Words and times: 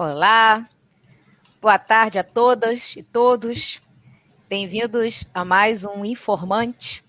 Olá, 0.00 0.64
boa 1.60 1.76
tarde 1.76 2.20
a 2.20 2.22
todas 2.22 2.94
e 2.94 3.02
todos. 3.02 3.80
Bem-vindos 4.48 5.24
a 5.34 5.44
mais 5.44 5.84
um 5.84 6.04
Informante. 6.04 7.02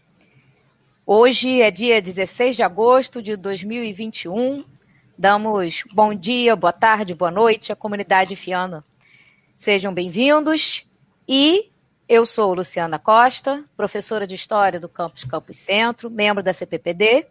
Hoje 1.06 1.62
é 1.62 1.70
dia 1.70 2.02
16 2.02 2.56
de 2.56 2.64
agosto 2.64 3.22
de 3.22 3.36
2021. 3.36 4.66
Damos 5.16 5.84
bom 5.94 6.16
dia, 6.16 6.56
boa 6.56 6.74
tarde, 6.74 7.14
boa 7.14 7.30
noite 7.30 7.72
à 7.72 7.76
comunidade 7.76 8.36
fiana. 8.36 8.84
Sejam 9.56 9.94
bem-vindos 9.94 10.90
e 11.28 11.70
eu 12.08 12.26
sou 12.26 12.56
Luciana 12.56 12.98
Costa, 12.98 13.64
professora 13.78 14.26
de 14.26 14.34
História 14.34 14.80
do 14.80 14.90
Campus 14.90 15.24
Campus 15.26 15.58
Centro, 15.58 16.10
membro 16.10 16.42
da 16.42 16.54
CPPD, 16.54 17.28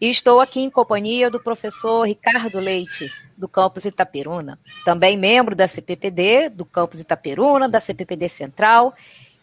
e 0.00 0.08
estou 0.08 0.40
aqui 0.40 0.60
em 0.60 0.70
companhia 0.70 1.30
do 1.30 1.38
professor 1.38 2.06
Ricardo 2.06 2.58
Leite, 2.58 3.12
do 3.36 3.46
Campus 3.46 3.84
Itaperuna, 3.84 4.58
também 4.84 5.18
membro 5.18 5.54
da 5.54 5.68
CPPD, 5.68 6.48
do 6.48 6.64
Campus 6.64 7.00
Itaperuna, 7.00 7.68
da 7.68 7.80
CPPD 7.80 8.28
Central 8.28 8.94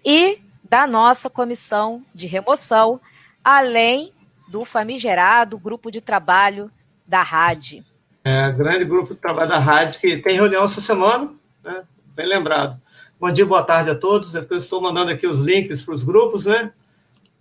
e 0.03 0.39
da 0.67 0.87
nossa 0.87 1.29
comissão 1.29 2.03
de 2.13 2.25
remoção, 2.25 2.99
além 3.43 4.11
do 4.47 4.65
famigerado 4.65 5.59
grupo 5.59 5.91
de 5.91 6.01
trabalho 6.01 6.71
da 7.05 7.21
RAD. 7.21 7.83
É, 8.23 8.51
grande 8.51 8.83
grupo 8.83 9.13
de 9.13 9.19
trabalho 9.19 9.49
da 9.49 9.59
RAD, 9.59 9.99
que 9.99 10.17
tem 10.17 10.35
reunião 10.35 10.65
essa 10.65 10.81
semana, 10.81 11.33
né? 11.63 11.83
bem 12.15 12.27
lembrado. 12.27 12.81
Bom 13.19 13.31
dia, 13.31 13.45
boa 13.45 13.63
tarde 13.63 13.89
a 13.89 13.95
todos. 13.95 14.33
Eu 14.33 14.45
estou 14.51 14.81
mandando 14.81 15.11
aqui 15.11 15.27
os 15.27 15.39
links 15.39 15.81
para 15.81 15.93
os 15.93 16.03
grupos, 16.03 16.45
né? 16.45 16.71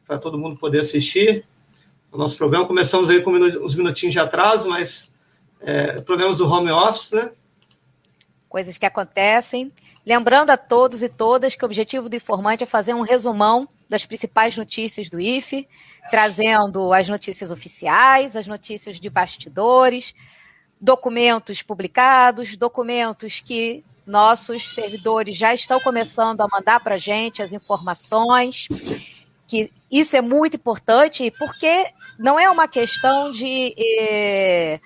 Para 0.07 0.19
todo 0.19 0.39
mundo 0.39 0.59
poder 0.59 0.81
assistir 0.81 1.45
o 2.17 2.19
nosso 2.19 2.37
programa. 2.37 2.67
Começamos 2.67 3.11
aí 3.11 3.21
com 3.21 3.31
uns 3.31 3.75
minutinhos 3.75 4.13
de 4.13 4.19
atraso, 4.19 4.69
mas 4.69 5.13
é, 5.61 6.01
problemas 6.01 6.39
do 6.39 6.51
home 6.51 6.71
office, 6.71 7.13
né? 7.13 7.31
Coisas 8.49 8.79
que 8.79 8.87
acontecem. 8.87 9.71
Lembrando 10.05 10.51
a 10.51 10.57
todos 10.57 11.03
e 11.03 11.09
todas 11.09 11.55
que 11.55 11.65
o 11.65 11.67
objetivo 11.67 12.09
do 12.09 12.17
informante 12.17 12.63
é 12.63 12.67
fazer 12.67 12.95
um 12.95 13.03
resumão 13.03 13.69
das 13.89 14.07
principais 14.07 14.57
notícias 14.57 15.11
do 15.11 15.21
IFE, 15.21 15.69
trazendo 16.11 16.93
as 16.93 17.09
notícias 17.09 17.51
oficiais, 17.51 18.35
as 18.35 18.47
notícias 18.47 18.99
de 18.99 19.11
bastidores, 19.11 20.15
documentos 20.81 21.63
publicados, 21.63 22.57
documentos 22.57 23.41
que 23.41 23.85
nossos 24.07 24.73
servidores 24.73 25.37
já 25.37 25.53
estão 25.53 25.81
começando 25.81 26.41
a 26.41 26.49
mandar 26.51 26.81
para 26.81 26.95
a 26.95 26.99
gente 26.99 27.43
as 27.43 27.53
informações, 27.53 28.69
que 29.49 29.71
isso 29.91 30.17
é 30.17 30.21
muito 30.21 30.57
importante, 30.57 31.33
porque 31.33 31.87
não 32.19 32.39
é 32.39 32.49
uma 32.51 32.69
questão 32.69 33.31
de. 33.31 33.75
Eh, 33.79 34.81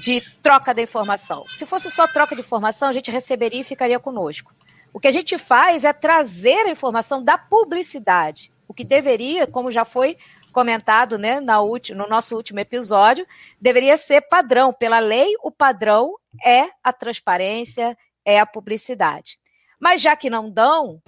de 0.00 0.20
troca 0.42 0.72
da 0.72 0.80
informação. 0.80 1.44
Se 1.48 1.66
fosse 1.66 1.90
só 1.90 2.06
troca 2.06 2.34
de 2.34 2.40
informação, 2.40 2.88
a 2.88 2.92
gente 2.92 3.10
receberia 3.10 3.60
e 3.60 3.64
ficaria 3.64 3.98
conosco. 3.98 4.54
O 4.92 5.00
que 5.00 5.08
a 5.08 5.12
gente 5.12 5.36
faz 5.36 5.84
é 5.84 5.92
trazer 5.92 6.66
a 6.66 6.70
informação 6.70 7.22
da 7.22 7.36
publicidade, 7.36 8.52
o 8.66 8.74
que 8.74 8.84
deveria, 8.84 9.46
como 9.46 9.70
já 9.70 9.84
foi 9.84 10.16
comentado 10.52 11.16
né, 11.18 11.40
na 11.40 11.58
no 11.58 12.08
nosso 12.08 12.36
último 12.36 12.58
episódio, 12.60 13.26
deveria 13.60 13.96
ser 13.96 14.22
padrão. 14.22 14.72
Pela 14.72 14.98
lei, 14.98 15.34
o 15.42 15.50
padrão 15.50 16.16
é 16.44 16.68
a 16.82 16.92
transparência, 16.92 17.96
é 18.24 18.40
a 18.40 18.46
publicidade. 18.46 19.38
Mas 19.78 20.00
já 20.00 20.16
que 20.16 20.28
não 20.28 20.50
dão, 20.50 21.00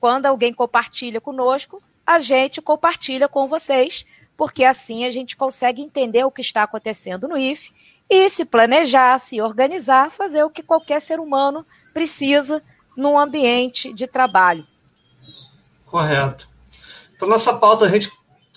quando 0.00 0.26
alguém 0.26 0.54
compartilha 0.54 1.20
conosco, 1.20 1.82
a 2.06 2.18
gente 2.20 2.62
compartilha 2.62 3.28
com 3.28 3.48
vocês, 3.48 4.04
porque 4.36 4.64
assim 4.64 5.04
a 5.04 5.10
gente 5.10 5.36
consegue 5.36 5.82
entender 5.82 6.24
o 6.24 6.30
que 6.30 6.40
está 6.40 6.62
acontecendo 6.62 7.28
no 7.28 7.36
IFE 7.36 7.72
e 8.08 8.28
se 8.30 8.44
planejar, 8.44 9.18
se 9.18 9.40
organizar, 9.40 10.10
fazer 10.10 10.42
o 10.44 10.50
que 10.50 10.62
qualquer 10.62 11.00
ser 11.00 11.20
humano 11.20 11.64
precisa 11.92 12.62
num 12.96 13.18
ambiente 13.18 13.92
de 13.92 14.06
trabalho. 14.06 14.66
Correto. 15.86 16.48
Então, 17.14 17.28
nossa 17.28 17.54
pauta, 17.54 17.84
a 17.84 17.88
gente 17.88 18.10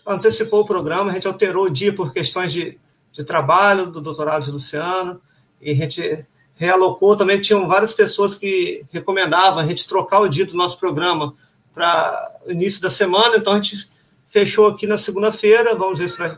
antecipou 0.06 0.62
o 0.62 0.66
programa, 0.66 1.12
a 1.12 1.14
gente 1.14 1.28
alterou 1.28 1.66
o 1.66 1.70
dia 1.70 1.94
por 1.94 2.12
questões 2.12 2.52
de, 2.52 2.80
de 3.12 3.24
trabalho 3.24 3.88
do 3.88 4.02
doutorado 4.02 4.46
de 4.46 4.52
Luciano, 4.52 5.22
e 5.62 5.72
a 5.72 5.76
gente 5.76 6.26
realocou 6.56 7.16
também, 7.16 7.40
tinham 7.40 7.68
várias 7.68 7.94
pessoas 7.94 8.36
que 8.36 8.84
recomendavam 8.92 9.60
a 9.60 9.66
gente 9.66 9.88
trocar 9.88 10.20
o 10.20 10.30
dia 10.30 10.46
do 10.46 10.56
nosso 10.56 10.80
programa 10.80 11.36
para 11.74 12.40
início 12.48 12.82
da 12.82 12.90
semana, 12.90 13.38
então 13.38 13.54
a 13.54 13.58
gente 13.58 13.88
fechou 14.28 14.68
aqui 14.68 14.86
na 14.86 14.98
segunda-feira, 14.98 15.76
vamos 15.76 16.00
ver 16.00 16.10
se 16.10 16.18
vai 16.18 16.38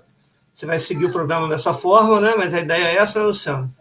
você 0.60 0.66
vai 0.66 0.78
seguir 0.78 1.06
o 1.06 1.12
programa 1.12 1.48
dessa 1.48 1.74
forma, 1.74 2.20
né? 2.20 2.34
Mas 2.36 2.54
a 2.54 2.60
ideia 2.60 2.84
é 2.84 2.96
essa, 2.98 3.24
Luciano. 3.24 3.74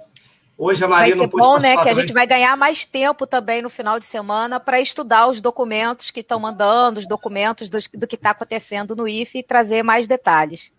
Hoje 0.56 0.84
a 0.84 0.86
Maria 0.88 1.16
vai 1.16 1.26
ser 1.26 1.30
bom, 1.30 1.58
né? 1.58 1.72
Que 1.72 1.78
também. 1.78 1.92
a 1.92 2.00
gente 2.00 2.12
vai 2.12 2.26
ganhar 2.26 2.56
mais 2.56 2.84
tempo 2.84 3.26
também 3.26 3.62
no 3.62 3.68
final 3.68 3.98
de 3.98 4.04
semana 4.04 4.60
para 4.60 4.80
estudar 4.80 5.28
os 5.28 5.40
documentos 5.40 6.12
que 6.12 6.20
estão 6.20 6.38
mandando, 6.38 7.00
os 7.00 7.06
documentos 7.08 7.68
do, 7.68 7.78
do 7.94 8.06
que 8.06 8.14
está 8.14 8.30
acontecendo 8.30 8.94
no 8.94 9.08
IFE 9.08 9.38
e 9.38 9.42
trazer 9.42 9.82
mais 9.82 10.06
detalhes. 10.06 10.70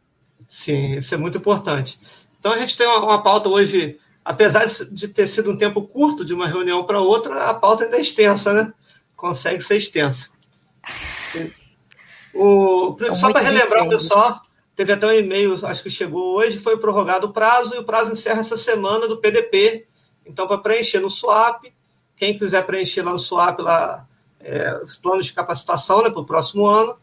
Sim, 0.48 0.98
isso 0.98 1.14
é 1.14 1.18
muito 1.18 1.38
importante. 1.38 2.00
Então 2.40 2.54
a 2.54 2.60
gente 2.60 2.78
tem 2.78 2.88
uma, 2.88 3.00
uma 3.04 3.24
pauta 3.24 3.50
hoje, 3.50 3.98
apesar 4.24 4.66
de 4.66 5.08
ter 5.10 5.28
sido 5.28 5.52
um 5.52 5.58
tempo 5.58 5.82
curto 5.82 6.24
de 6.24 6.34
uma 6.34 6.48
reunião 6.48 6.86
para 6.86 7.02
outra, 7.02 7.50
a 7.50 7.54
pauta 7.54 7.84
ainda 7.84 7.98
é 7.98 8.02
extensa, 8.02 8.54
né? 8.54 8.74
Consegue 9.18 9.62
ser 9.62 9.76
extensa. 9.76 10.30
O, 12.34 12.98
só 13.16 13.32
para 13.32 13.42
relembrar 13.42 13.86
o 13.86 13.90
pessoal, 13.90 14.42
Teve 14.80 14.94
até 14.94 15.08
um 15.08 15.12
e-mail, 15.12 15.60
acho 15.68 15.84
que 15.84 15.90
chegou 15.90 16.38
hoje, 16.38 16.58
foi 16.58 16.78
prorrogado 16.78 17.28
o 17.28 17.34
prazo, 17.34 17.76
e 17.76 17.80
o 17.80 17.84
prazo 17.84 18.14
encerra 18.14 18.40
essa 18.40 18.56
semana 18.56 19.10
do 19.10 19.18
PDP. 19.18 19.86
Então, 20.26 20.48
para 20.48 20.58
preencher 20.58 21.02
no 21.02 21.10
SWAP, 21.10 21.74
quem 22.16 22.40
quiser 22.40 22.66
preencher 22.66 23.02
lá 23.02 23.12
no 23.12 23.20
SWAP 23.20 23.60
lá, 23.60 24.08
é, 24.40 24.82
os 24.82 24.96
planos 24.96 25.26
de 25.26 25.34
capacitação 25.34 26.02
né, 26.02 26.10
para 26.10 26.22
o 26.22 26.26
próximo 26.26 26.66
ano, 26.66 26.96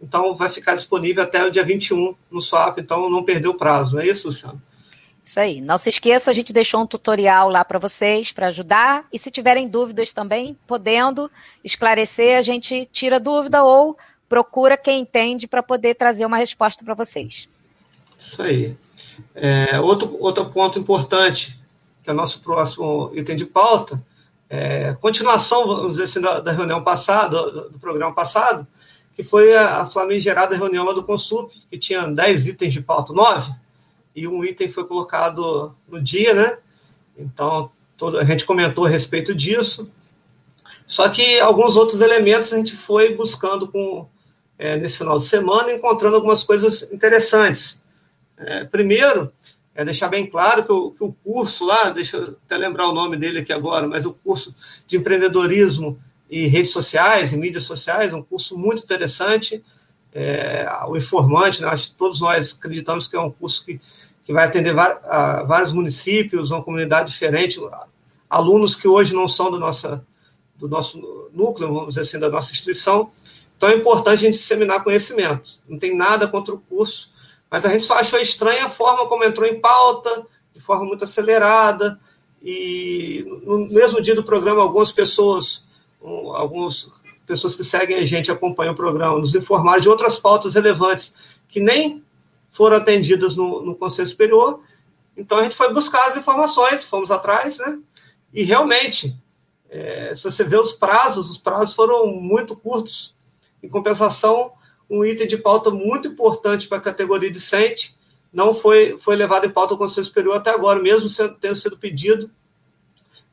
então 0.00 0.34
vai 0.34 0.48
ficar 0.48 0.74
disponível 0.74 1.22
até 1.22 1.46
o 1.46 1.50
dia 1.52 1.62
21 1.62 2.12
no 2.28 2.42
SWAP, 2.42 2.78
então 2.80 3.08
não 3.08 3.22
perdeu 3.22 3.52
o 3.52 3.56
prazo, 3.56 3.94
não 3.94 4.02
é 4.02 4.08
isso, 4.08 4.26
Luciano? 4.26 4.60
Isso 5.22 5.38
aí. 5.38 5.60
Não 5.60 5.78
se 5.78 5.90
esqueça, 5.90 6.28
a 6.28 6.34
gente 6.34 6.52
deixou 6.52 6.80
um 6.80 6.86
tutorial 6.88 7.48
lá 7.48 7.64
para 7.64 7.78
vocês, 7.78 8.32
para 8.32 8.48
ajudar. 8.48 9.06
E 9.12 9.18
se 9.20 9.30
tiverem 9.30 9.68
dúvidas 9.68 10.12
também, 10.12 10.58
podendo 10.66 11.30
esclarecer, 11.62 12.36
a 12.36 12.42
gente 12.42 12.84
tira 12.86 13.20
dúvida 13.20 13.62
ou 13.62 13.96
procura 14.32 14.78
quem 14.78 15.02
entende 15.02 15.46
para 15.46 15.62
poder 15.62 15.94
trazer 15.94 16.24
uma 16.24 16.38
resposta 16.38 16.82
para 16.82 16.94
vocês. 16.94 17.50
Isso 18.18 18.42
aí. 18.42 18.74
É, 19.34 19.78
outro, 19.78 20.16
outro 20.18 20.48
ponto 20.48 20.78
importante, 20.78 21.60
que 22.02 22.08
é 22.08 22.14
o 22.14 22.16
nosso 22.16 22.40
próximo 22.40 23.12
item 23.14 23.36
de 23.36 23.44
pauta, 23.44 24.02
é, 24.48 24.94
continuação, 24.94 25.66
vamos 25.66 25.90
dizer 25.90 26.04
assim, 26.04 26.20
da, 26.22 26.40
da 26.40 26.50
reunião 26.50 26.82
passada, 26.82 27.42
do, 27.42 27.68
do, 27.72 27.78
programa 27.78 28.14
passado, 28.14 28.66
que 29.14 29.22
foi 29.22 29.54
a, 29.54 29.82
a 29.82 29.86
flamigerada 29.86 30.56
reunião 30.56 30.86
lá 30.86 30.94
do 30.94 31.04
Consup, 31.04 31.52
que 31.68 31.76
tinha 31.76 32.06
10 32.06 32.46
itens 32.46 32.72
de 32.72 32.80
pauta, 32.80 33.12
9, 33.12 33.52
e 34.16 34.26
um 34.26 34.42
item 34.42 34.70
foi 34.70 34.86
colocado 34.86 35.76
no 35.86 36.00
dia, 36.00 36.32
né? 36.32 36.56
Então, 37.18 37.70
todo, 37.98 38.18
a 38.18 38.24
gente 38.24 38.46
comentou 38.46 38.86
a 38.86 38.88
respeito 38.88 39.34
disso. 39.34 39.90
Só 40.86 41.06
que 41.10 41.38
alguns 41.38 41.76
outros 41.76 42.00
elementos 42.00 42.50
a 42.50 42.56
gente 42.56 42.74
foi 42.74 43.14
buscando 43.14 43.68
com, 43.68 44.08
é, 44.62 44.76
nesse 44.76 44.98
final 44.98 45.18
de 45.18 45.24
semana, 45.24 45.72
encontrando 45.72 46.14
algumas 46.14 46.44
coisas 46.44 46.88
interessantes. 46.92 47.82
É, 48.36 48.62
primeiro, 48.62 49.32
é 49.74 49.84
deixar 49.84 50.06
bem 50.06 50.24
claro 50.24 50.64
que 50.64 50.72
o, 50.72 50.92
que 50.92 51.02
o, 51.02 51.12
curso 51.12 51.66
lá, 51.66 51.90
deixa 51.90 52.16
eu 52.16 52.36
até 52.46 52.56
lembrar 52.56 52.86
o 52.86 52.94
nome 52.94 53.16
dele 53.16 53.40
aqui 53.40 53.52
agora, 53.52 53.88
mas 53.88 54.06
o 54.06 54.12
curso 54.12 54.54
de 54.86 54.96
empreendedorismo 54.96 55.98
e 56.30 56.46
redes 56.46 56.70
sociais 56.70 57.32
e 57.32 57.36
mídias 57.36 57.64
sociais, 57.64 58.14
um 58.14 58.22
curso 58.22 58.56
muito 58.56 58.84
interessante. 58.84 59.64
É, 60.14 60.64
o 60.86 60.96
Informante, 60.96 61.60
né, 61.60 61.66
acho 61.66 61.90
que 61.90 61.96
todos 61.96 62.20
nós 62.20 62.56
acreditamos 62.56 63.08
que 63.08 63.16
é 63.16 63.20
um 63.20 63.32
curso 63.32 63.64
que, 63.64 63.80
que 64.24 64.32
vai 64.32 64.46
atender 64.46 64.78
a 64.78 65.42
vários 65.42 65.72
municípios, 65.72 66.52
uma 66.52 66.62
comunidade 66.62 67.10
diferente, 67.10 67.58
alunos 68.30 68.76
que 68.76 68.86
hoje 68.86 69.12
não 69.12 69.26
são 69.26 69.50
do, 69.50 69.58
nossa, 69.58 70.06
do 70.56 70.68
nosso 70.68 71.28
núcleo, 71.32 71.74
vamos 71.74 71.88
dizer 71.88 72.02
assim, 72.02 72.20
da 72.20 72.30
nossa 72.30 72.52
instituição, 72.52 73.10
então 73.62 73.70
é 73.70 73.76
importante 73.76 74.14
a 74.14 74.16
gente 74.16 74.38
disseminar 74.38 74.82
conhecimentos. 74.82 75.62
Não 75.68 75.78
tem 75.78 75.96
nada 75.96 76.26
contra 76.26 76.52
o 76.52 76.58
curso, 76.58 77.12
mas 77.48 77.64
a 77.64 77.68
gente 77.68 77.84
só 77.84 77.96
achou 77.96 78.18
estranha 78.18 78.64
a 78.64 78.68
forma 78.68 79.06
como 79.06 79.22
entrou 79.22 79.46
em 79.46 79.60
pauta, 79.60 80.26
de 80.52 80.58
forma 80.58 80.84
muito 80.84 81.04
acelerada, 81.04 82.00
e 82.42 83.24
no 83.44 83.68
mesmo 83.68 84.02
dia 84.02 84.16
do 84.16 84.24
programa, 84.24 84.60
algumas 84.60 84.90
pessoas, 84.90 85.64
algumas 86.02 86.90
pessoas 87.24 87.54
que 87.54 87.62
seguem 87.62 87.98
a 87.98 88.04
gente, 88.04 88.32
acompanham 88.32 88.72
o 88.72 88.76
programa, 88.76 89.20
nos 89.20 89.32
informaram 89.32 89.80
de 89.80 89.88
outras 89.88 90.18
pautas 90.18 90.54
relevantes 90.54 91.14
que 91.48 91.60
nem 91.60 92.02
foram 92.50 92.78
atendidas 92.78 93.36
no, 93.36 93.62
no 93.62 93.76
Conselho 93.76 94.08
Superior. 94.08 94.60
Então 95.16 95.38
a 95.38 95.44
gente 95.44 95.54
foi 95.54 95.72
buscar 95.72 96.08
as 96.08 96.16
informações, 96.16 96.82
fomos 96.82 97.12
atrás, 97.12 97.58
né? 97.58 97.78
E 98.34 98.42
realmente, 98.42 99.16
é, 99.70 100.12
se 100.16 100.24
você 100.24 100.42
vê 100.42 100.56
os 100.56 100.72
prazos, 100.72 101.30
os 101.30 101.38
prazos 101.38 101.76
foram 101.76 102.08
muito 102.08 102.56
curtos. 102.56 103.14
Em 103.62 103.68
compensação, 103.68 104.52
um 104.88 105.04
item 105.04 105.26
de 105.26 105.36
pauta 105.36 105.70
muito 105.70 106.08
importante 106.08 106.68
para 106.68 106.78
a 106.78 106.82
categoria 106.82 107.30
decente 107.30 107.96
não 108.32 108.54
foi, 108.54 108.96
foi 108.96 109.14
levado 109.14 109.46
em 109.46 109.50
pauta 109.50 109.74
ao 109.74 109.78
Conselho 109.78 110.06
Superior 110.06 110.36
até 110.36 110.50
agora, 110.50 110.80
mesmo 110.80 111.08
sendo, 111.08 111.34
tendo 111.34 111.56
sido 111.56 111.76
pedido, 111.76 112.30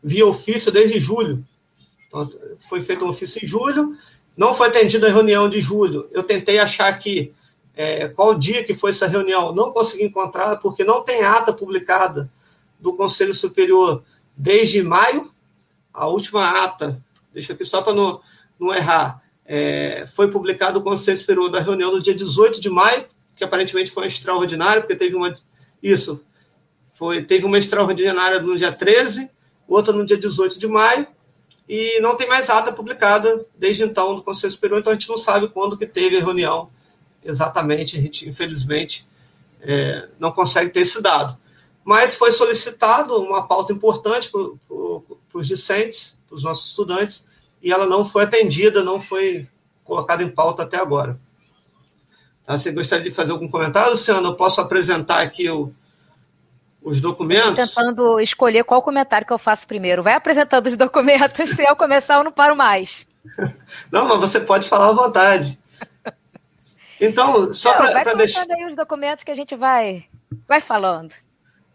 via 0.03 0.25
ofício 0.25 0.71
desde 0.71 0.99
julho. 0.99 1.45
Então, 2.07 2.29
foi 2.59 2.81
feito 2.81 3.05
um 3.05 3.09
ofício 3.09 3.43
em 3.43 3.47
julho, 3.47 3.97
não 4.35 4.53
foi 4.53 4.67
atendida 4.67 5.07
a 5.07 5.11
reunião 5.11 5.49
de 5.49 5.61
julho. 5.61 6.09
Eu 6.11 6.23
tentei 6.23 6.59
achar 6.59 6.87
aqui 6.87 7.33
é, 7.75 8.09
qual 8.09 8.37
dia 8.37 8.63
que 8.63 8.73
foi 8.73 8.91
essa 8.91 9.07
reunião, 9.07 9.53
não 9.53 9.71
consegui 9.71 10.03
encontrar, 10.03 10.57
porque 10.57 10.83
não 10.83 11.03
tem 11.03 11.23
ata 11.23 11.53
publicada 11.53 12.29
do 12.79 12.95
Conselho 12.95 13.33
Superior 13.33 14.03
desde 14.35 14.81
maio. 14.81 15.31
A 15.93 16.07
última 16.07 16.63
ata, 16.63 17.01
deixa 17.33 17.53
aqui 17.53 17.63
só 17.63 17.81
para 17.81 17.93
não, 17.93 18.21
não 18.59 18.73
errar, 18.73 19.23
é, 19.51 20.05
foi 20.05 20.29
publicado 20.29 20.77
o 20.77 20.83
Conselho 20.83 21.17
Superior 21.17 21.49
da 21.49 21.59
reunião 21.59 21.91
no 21.91 21.99
dia 21.99 22.13
18 22.13 22.61
de 22.61 22.69
maio, 22.69 23.05
que 23.35 23.43
aparentemente 23.43 23.89
foi 23.89 24.05
extraordinário, 24.05 24.83
porque 24.83 24.95
teve 24.95 25.15
uma. 25.15 25.33
Isso, 25.81 26.23
foi, 26.91 27.23
teve 27.23 27.45
uma 27.45 27.57
extraordinária 27.57 28.39
no 28.39 28.55
dia 28.55 28.71
13, 28.71 29.27
outra 29.67 29.91
no 29.91 30.05
dia 30.05 30.17
18 30.17 30.59
de 30.59 30.67
maio, 30.67 31.07
e 31.67 31.99
não 31.99 32.15
tem 32.15 32.27
mais 32.27 32.47
ata 32.47 32.71
publicada 32.71 33.43
desde 33.57 33.81
então 33.81 34.17
do 34.17 34.21
Conselho 34.21 34.53
Superior, 34.53 34.79
então 34.79 34.91
a 34.91 34.95
gente 34.95 35.09
não 35.09 35.17
sabe 35.17 35.47
quando 35.47 35.77
que 35.77 35.87
teve 35.87 36.17
a 36.17 36.19
reunião 36.19 36.69
exatamente, 37.25 37.97
a 37.97 38.01
gente 38.01 38.29
infelizmente 38.29 39.07
é, 39.61 40.09
não 40.19 40.31
consegue 40.31 40.69
ter 40.69 40.81
esse 40.81 41.01
dado. 41.01 41.35
Mas 41.83 42.13
foi 42.13 42.31
solicitado 42.31 43.15
uma 43.15 43.47
pauta 43.47 43.73
importante 43.73 44.29
para 44.29 45.39
os 45.39 45.47
discentes, 45.47 46.19
para 46.27 46.35
os 46.35 46.43
nossos 46.43 46.69
estudantes, 46.69 47.25
e 47.61 47.71
ela 47.71 47.85
não 47.85 48.05
foi 48.05 48.23
atendida, 48.23 48.83
não 48.83 49.01
foi 49.01 49.47
colocada 49.83 50.23
em 50.23 50.29
pauta 50.29 50.63
até 50.63 50.77
agora. 50.77 51.19
Tá? 52.45 52.57
Você 52.57 52.71
gostaria 52.71 53.03
de 53.03 53.11
fazer 53.11 53.31
algum 53.31 53.49
comentário, 53.49 53.91
Luciano? 53.91 54.29
Eu 54.29 54.35
posso 54.35 54.61
apresentar 54.61 55.21
aqui 55.21 55.49
o, 55.49 55.73
os 56.81 57.01
documentos. 57.01 57.55
tentando 57.55 58.19
escolher 58.19 58.63
qual 58.63 58.81
comentário 58.81 59.27
que 59.27 59.33
eu 59.33 59.37
faço 59.37 59.67
primeiro. 59.67 60.01
Vai 60.01 60.13
apresentando 60.13 60.67
os 60.67 60.77
documentos, 60.77 61.49
se 61.49 61.63
eu 61.63 61.75
começar 61.75 62.15
eu 62.15 62.23
não 62.23 62.31
paro 62.31 62.55
mais. 62.55 63.05
Não, 63.91 64.07
mas 64.07 64.19
você 64.19 64.39
pode 64.39 64.67
falar 64.67 64.89
à 64.89 64.93
vontade. 64.93 65.59
Então, 66.99 67.53
só 67.53 67.73
para 67.73 68.13
deixar. 68.15 68.45
aí 68.49 68.65
os 68.65 68.75
documentos 68.75 69.23
que 69.23 69.31
a 69.31 69.35
gente 69.35 69.55
vai, 69.55 70.05
vai 70.47 70.59
falando. 70.59 71.13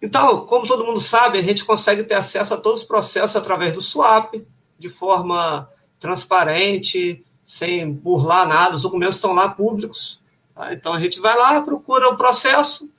Então, 0.03 0.45
como 0.47 0.67
todo 0.67 0.85
mundo 0.85 1.01
sabe, 1.01 1.39
a 1.39 1.43
gente 1.43 1.65
consegue 1.65 2.05
ter 2.05 2.15
acesso 2.15 2.53
a 2.53 2.57
todos 2.57 2.81
os 2.81 2.87
processos 2.87 3.37
através 3.37 3.73
do 3.73 3.81
SWAP, 3.81 4.47
de 4.79 4.89
forma 4.89 5.69
transparente, 6.05 7.25
sem 7.47 7.91
burlar 7.91 8.47
nada, 8.47 8.77
os 8.77 8.83
documentos 8.83 9.17
estão 9.17 9.33
lá 9.33 9.49
públicos. 9.49 10.21
Tá? 10.55 10.75
Então 10.75 10.93
a 10.93 11.01
gente 11.01 11.19
vai 11.19 11.35
lá, 11.35 11.63
procura 11.63 12.11
o 12.11 12.17
processo, 12.17 12.91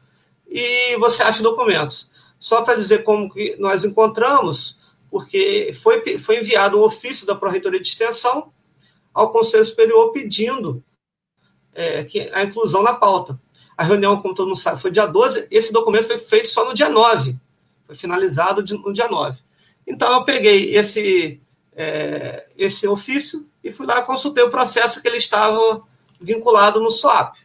e 0.48 0.98
você 0.98 1.22
acha 1.22 1.44
documentos. 1.44 2.10
Só 2.40 2.64
para 2.64 2.80
dizer 2.80 3.04
como 3.04 3.32
que 3.32 3.56
nós 3.60 3.86
encontramos, 3.86 4.76
porque 5.12 5.72
foi, 5.84 6.18
foi 6.18 6.40
enviado 6.40 6.80
um 6.80 6.84
ofício 6.84 7.28
da 7.28 7.36
Pró-Reitoria 7.36 7.80
de 7.80 7.88
Extensão 7.88 8.52
ao 9.14 9.32
Conselho 9.32 9.66
Superior 9.66 10.12
pedindo 10.12 10.84
é, 11.74 12.04
que, 12.04 12.32
a 12.34 12.44
inclusão 12.44 12.82
na 12.82 12.96
pauta. 12.96 13.40
A 13.78 13.84
reunião, 13.84 14.20
como 14.20 14.34
todo 14.34 14.48
mundo 14.48 14.58
sabe, 14.58 14.82
foi 14.82 14.90
dia 14.90 15.06
12, 15.06 15.48
esse 15.52 15.72
documento 15.72 16.08
foi 16.08 16.18
feito 16.18 16.50
só 16.50 16.66
no 16.66 16.74
dia 16.74 16.90
9, 16.90 17.38
foi 17.86 17.96
finalizado 17.96 18.62
no 18.62 18.94
dia 18.94 19.08
9. 19.08 19.40
Então, 19.86 20.12
eu 20.14 20.24
peguei 20.24 20.76
esse, 20.76 21.40
é, 21.76 22.48
esse 22.58 22.88
ofício 22.88 23.48
e 23.64 23.72
fui 23.72 23.86
lá 23.86 24.02
consultei 24.02 24.44
o 24.44 24.50
processo 24.50 25.02
que 25.02 25.08
ele 25.08 25.18
estava 25.18 25.84
vinculado 26.20 26.80
no 26.80 26.90
SWAP. 26.90 27.38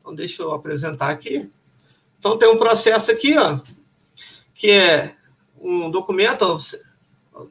Então, 0.00 0.14
deixa 0.14 0.42
eu 0.42 0.52
apresentar 0.52 1.10
aqui. 1.10 1.50
Então, 2.18 2.38
tem 2.38 2.48
um 2.48 2.56
processo 2.56 3.10
aqui, 3.10 3.36
ó, 3.36 3.60
que 4.54 4.70
é 4.70 5.14
um 5.60 5.90
documento. 5.90 6.58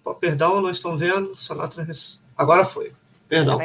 Oh, 0.03 0.15
perdão, 0.15 0.61
não 0.61 0.71
estão 0.71 0.97
vendo. 0.97 1.35
Agora 2.35 2.65
foi. 2.65 2.93
Perdão. 3.27 3.59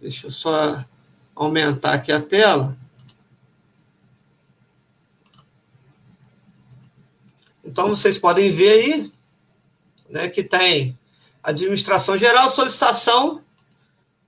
Deixa 0.00 0.26
eu 0.26 0.30
só 0.30 0.84
aumentar 1.34 1.94
aqui 1.94 2.10
a 2.10 2.20
tela. 2.20 2.76
Então, 7.62 7.90
vocês 7.90 8.18
podem 8.18 8.50
ver 8.50 8.70
aí 8.70 9.17
né, 10.08 10.28
que 10.28 10.42
tem 10.42 10.98
administração 11.42 12.16
geral, 12.16 12.50
solicitação 12.50 13.42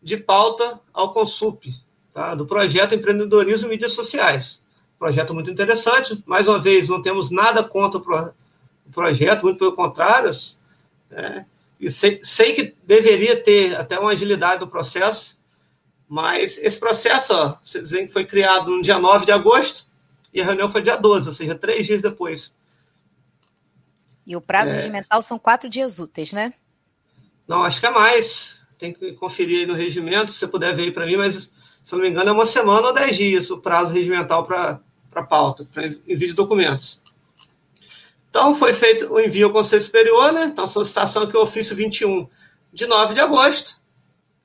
de 0.03 0.17
pauta 0.17 0.81
ao 0.93 1.13
Consup, 1.13 1.75
tá, 2.13 2.35
do 2.35 2.47
projeto 2.47 2.95
Empreendedorismo 2.95 3.67
e 3.67 3.71
Mídias 3.71 3.93
Sociais 3.93 4.61
projeto 5.01 5.33
muito 5.33 5.51
interessante. 5.51 6.23
Mais 6.27 6.47
uma 6.47 6.59
vez, 6.59 6.91
não 6.91 7.01
temos 7.01 7.31
nada 7.31 7.65
contra 7.65 7.99
o 7.99 8.93
projeto, 8.93 9.43
muito 9.43 9.59
pelo 9.59 9.73
contrário. 9.73 10.31
Né? 11.11 11.47
E 11.81 11.91
sei, 11.91 12.21
sei, 12.23 12.53
que 12.53 12.75
deveria 12.85 13.43
ter 13.43 13.75
até 13.75 13.99
uma 13.99 14.11
agilidade 14.11 14.61
no 14.61 14.69
processo, 14.69 15.39
mas 16.07 16.59
esse 16.59 16.79
processo, 16.79 17.33
ó, 17.33 17.57
vocês 17.65 17.91
veem 17.91 18.07
que 18.07 18.13
foi 18.13 18.27
criado 18.27 18.71
no 18.71 18.83
dia 18.83 18.99
9 18.99 19.25
de 19.25 19.33
agosto 19.33 19.87
e 20.35 20.43
a 20.43 20.45
reunião 20.45 20.71
foi 20.71 20.83
dia 20.83 20.97
12, 20.97 21.29
ou 21.29 21.33
seja, 21.33 21.55
três 21.55 21.87
dias 21.87 22.03
depois. 22.03 22.53
E 24.31 24.37
o 24.37 24.41
prazo 24.41 24.71
é... 24.71 24.77
regimental 24.77 25.21
são 25.23 25.41
quatro 25.41 25.69
dias 25.69 25.99
úteis, 25.99 26.33
né? 26.33 26.55
Não, 27.49 27.65
acho 27.65 27.81
que 27.81 27.87
é 27.87 27.91
mais. 27.91 28.61
Tem 28.79 28.93
que 28.93 29.13
conferir 29.15 29.59
aí 29.59 29.67
no 29.67 29.75
regimento, 29.75 30.31
se 30.31 30.39
você 30.39 30.47
puder 30.47 30.73
ver 30.73 30.83
aí 30.85 30.93
para 30.93 31.05
mim, 31.05 31.17
mas 31.17 31.51
se 31.83 31.93
não 31.93 31.99
me 31.99 32.09
engano 32.09 32.31
é 32.31 32.33
uma 32.33 32.47
semana 32.47 32.87
ou 32.87 32.95
dez 32.95 33.17
dias 33.17 33.51
o 33.51 33.59
prazo 33.59 33.93
regimental 33.93 34.47
para 34.47 34.81
pauta, 35.29 35.67
para 35.75 35.87
envio 35.87 36.29
de 36.29 36.33
documentos. 36.33 37.03
Então, 38.29 38.55
foi 38.55 38.73
feito 38.73 39.13
o 39.13 39.19
envio 39.19 39.49
ao 39.49 39.53
Conselho 39.53 39.83
Superior, 39.83 40.33
né? 40.33 40.45
Então, 40.45 40.69
solicitação 40.69 41.25
aqui, 41.25 41.37
o 41.37 41.43
ofício 41.43 41.75
21 41.75 42.29
de 42.73 42.87
9 42.87 43.15
de 43.15 43.21
agosto, 43.21 43.81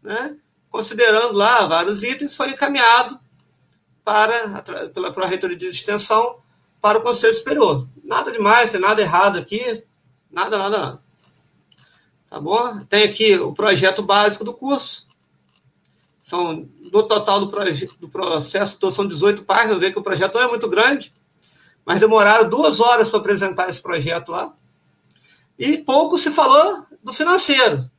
né? 0.01 0.35
Considerando 0.71 1.37
lá 1.37 1.67
vários 1.67 2.01
itens, 2.01 2.35
foi 2.35 2.49
encaminhado 2.49 3.19
para, 4.03 4.63
pela 4.91 5.13
Pró-Reitoria 5.13 5.55
de 5.55 5.67
Extensão 5.67 6.39
para 6.85 6.99
o 6.99 7.01
Conselho 7.01 7.33
Superior. 7.33 7.87
Nada 8.03 8.31
demais, 8.31 8.69
tem 8.69 8.79
nada 8.79 9.01
errado 9.01 9.39
aqui, 9.39 9.83
nada, 10.29 10.55
nada, 10.55 10.77
nada. 10.77 11.01
Tá 12.29 12.39
bom? 12.39 12.79
Tem 12.81 13.05
aqui 13.05 13.39
o 13.39 13.51
projeto 13.54 14.04
básico 14.04 14.44
do 14.44 14.54
curso, 14.54 15.07
são, 16.21 16.69
no 16.80 17.01
total 17.01 17.39
do, 17.39 17.47
do 17.99 18.07
processo, 18.07 18.77
são 18.92 19.07
18 19.07 19.45
páginas, 19.45 19.80
vê 19.80 19.92
que 19.92 19.97
o 19.97 20.04
projeto 20.04 20.35
não 20.35 20.44
é 20.44 20.47
muito 20.47 20.69
grande, 20.69 21.11
mas 21.83 21.99
demoraram 21.99 22.47
duas 22.47 22.80
horas 22.80 23.09
para 23.09 23.18
apresentar 23.18 23.68
esse 23.68 23.81
projeto 23.81 24.30
lá. 24.30 24.54
E 25.57 25.80
pouco 25.80 26.19
se 26.19 26.30
falou 26.30 26.85
do 27.04 27.11
financeiro. 27.11 27.89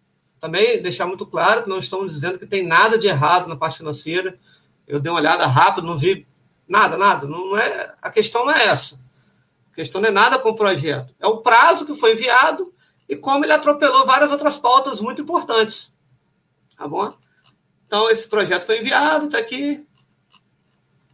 Também 0.40 0.80
deixar 0.80 1.08
muito 1.08 1.26
claro 1.26 1.64
que 1.64 1.68
não 1.68 1.80
estamos 1.80 2.14
dizendo 2.14 2.38
que 2.38 2.46
tem 2.46 2.64
nada 2.64 2.96
de 2.96 3.08
errado 3.08 3.48
na 3.48 3.56
parte 3.56 3.78
financeira. 3.78 4.38
Eu 4.86 5.00
dei 5.00 5.10
uma 5.10 5.18
olhada 5.18 5.44
rápida, 5.44 5.84
não 5.84 5.98
vi 5.98 6.24
nada, 6.68 6.96
nada. 6.96 7.26
Não 7.26 7.56
é, 7.56 7.94
a 8.00 8.10
questão 8.10 8.44
não 8.44 8.52
é 8.52 8.66
essa. 8.66 9.00
A 9.72 9.74
questão 9.74 10.00
não 10.00 10.08
é 10.08 10.12
nada 10.12 10.38
com 10.38 10.50
o 10.50 10.56
projeto. 10.56 11.14
É 11.20 11.26
o 11.26 11.38
prazo 11.38 11.86
que 11.86 11.94
foi 11.94 12.12
enviado 12.12 12.72
e 13.08 13.16
como 13.16 13.44
ele 13.44 13.52
atropelou 13.52 14.06
várias 14.06 14.30
outras 14.30 14.56
pautas 14.56 15.00
muito 15.00 15.22
importantes. 15.22 15.94
Tá 16.76 16.86
bom? 16.86 17.14
Então, 17.86 18.10
esse 18.10 18.28
projeto 18.28 18.64
foi 18.64 18.80
enviado, 18.80 19.26
está 19.26 19.38
aqui. 19.38 19.86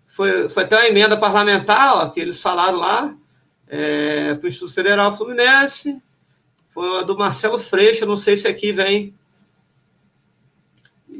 Foi, 0.07 0.49
foi 0.49 0.65
até 0.65 0.77
uma 0.77 0.89
emenda 0.89 1.17
parlamentar, 1.17 1.97
ó, 1.97 2.09
que 2.11 2.21
eles 2.21 2.41
falaram 2.41 2.79
lá, 2.79 3.15
é, 3.69 4.35
para 4.35 4.45
o 4.45 4.49
Instituto 4.49 4.75
Federal 4.75 5.17
Fluminense. 5.17 6.03
Foi 6.69 7.01
a 7.01 7.03
do 7.03 7.17
Marcelo 7.17 7.59
Freixo, 7.59 8.07
não 8.07 8.17
sei 8.17 8.37
se 8.37 8.49
aqui 8.49 8.73
vem. 8.73 9.15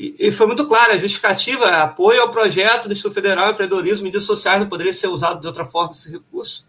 E, 0.03 0.17
e 0.19 0.33
foi 0.33 0.49
muito 0.49 0.67
claro, 0.67 0.95
a 0.95 0.99
justificativa 0.99 1.65
é 1.67 1.81
apoio 1.81 2.21
ao 2.21 2.33
projeto 2.33 2.89
do 2.89 2.93
Instituto 2.93 3.15
Federal 3.15 3.53
Empreendedorismo 3.53 4.01
e 4.01 4.07
Mídias 4.07 4.25
Sociais, 4.25 4.59
não 4.59 4.69
poderia 4.69 4.93
ser 4.93 5.07
usado 5.07 5.41
de 5.41 5.47
outra 5.47 5.65
forma 5.65 5.93
esse 5.93 6.11
recurso. 6.11 6.67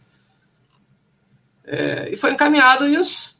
É, 1.63 2.13
e 2.13 2.15
foi 2.15 2.31
encaminhado 2.31 2.87
isso. 2.87 3.35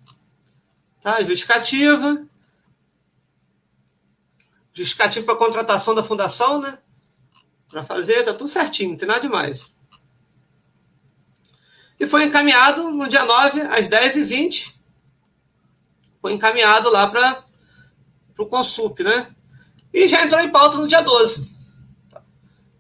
Tá? 1.00 1.24
Justificativa 1.24 2.26
justificativo 4.74 5.28
para 5.28 5.36
contratação 5.36 5.94
da 5.94 6.04
fundação, 6.04 6.60
né? 6.60 6.80
Para 7.70 7.84
fazer, 7.84 8.24
tá 8.24 8.34
tudo 8.34 8.50
certinho, 8.50 8.90
não 8.90 8.98
tem 8.98 9.08
nada 9.08 9.22
demais. 9.22 9.76
E 12.00 12.08
foi 12.08 12.24
encaminhado 12.24 12.90
no 12.90 13.08
dia 13.08 13.24
9, 13.24 13.62
às 13.62 13.88
10h20. 13.88 14.74
Foi 16.20 16.34
encaminhado 16.34 16.90
lá 16.90 17.08
para 17.08 17.46
o 18.40 18.48
Consup, 18.48 19.04
né? 19.04 19.28
E 19.94 20.08
já 20.08 20.26
entrou 20.26 20.42
em 20.42 20.52
pauta 20.52 20.78
no 20.78 20.88
dia 20.88 21.02
12. 21.02 21.54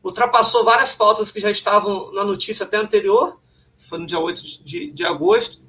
Ultrapassou 0.03 0.65
várias 0.65 0.93
pautas 0.93 1.32
que 1.32 1.39
já 1.39 1.51
estavam 1.51 2.12
na 2.12 2.24
notícia 2.24 2.65
até 2.65 2.77
anterior, 2.77 3.39
foi 3.77 4.00
no 4.00 4.05
dia 4.05 4.20
8 4.20 4.63
de, 4.63 4.91
de 4.91 5.05
agosto. 5.05 5.62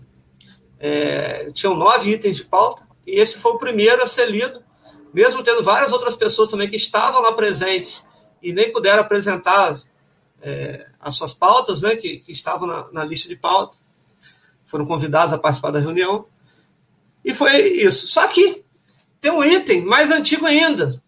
É, 0.78 1.50
tinham 1.52 1.76
nove 1.76 2.10
itens 2.10 2.36
de 2.36 2.44
pauta, 2.44 2.86
e 3.06 3.18
esse 3.20 3.38
foi 3.38 3.52
o 3.52 3.58
primeiro 3.58 4.02
a 4.02 4.06
ser 4.06 4.30
lido 4.30 4.64
mesmo 5.14 5.44
tendo 5.44 5.62
várias 5.62 5.92
outras 5.92 6.16
pessoas 6.16 6.50
também 6.50 6.68
que 6.68 6.74
estavam 6.74 7.22
lá 7.22 7.32
presentes 7.32 8.04
e 8.42 8.52
nem 8.52 8.72
puderam 8.72 9.00
apresentar 9.00 9.80
é, 10.42 10.88
as 11.00 11.14
suas 11.14 11.32
pautas, 11.32 11.80
né, 11.80 11.94
que, 11.94 12.18
que 12.18 12.32
estavam 12.32 12.66
na, 12.66 12.90
na, 12.90 13.04
lista 13.04 13.28
de 13.28 13.36
pauta, 13.36 13.78
foram 14.64 14.84
convidados 14.84 15.32
a 15.32 15.38
participar 15.38 15.70
da 15.70 15.78
reunião. 15.78 16.26
E 17.24 17.32
foi 17.32 17.56
isso. 17.74 18.08
Só 18.08 18.26
que 18.26 18.64
tem 19.20 19.30
um 19.30 19.42
item 19.44 19.84
mais 19.84 20.10
antigo 20.10 20.44
ainda. 20.44 21.00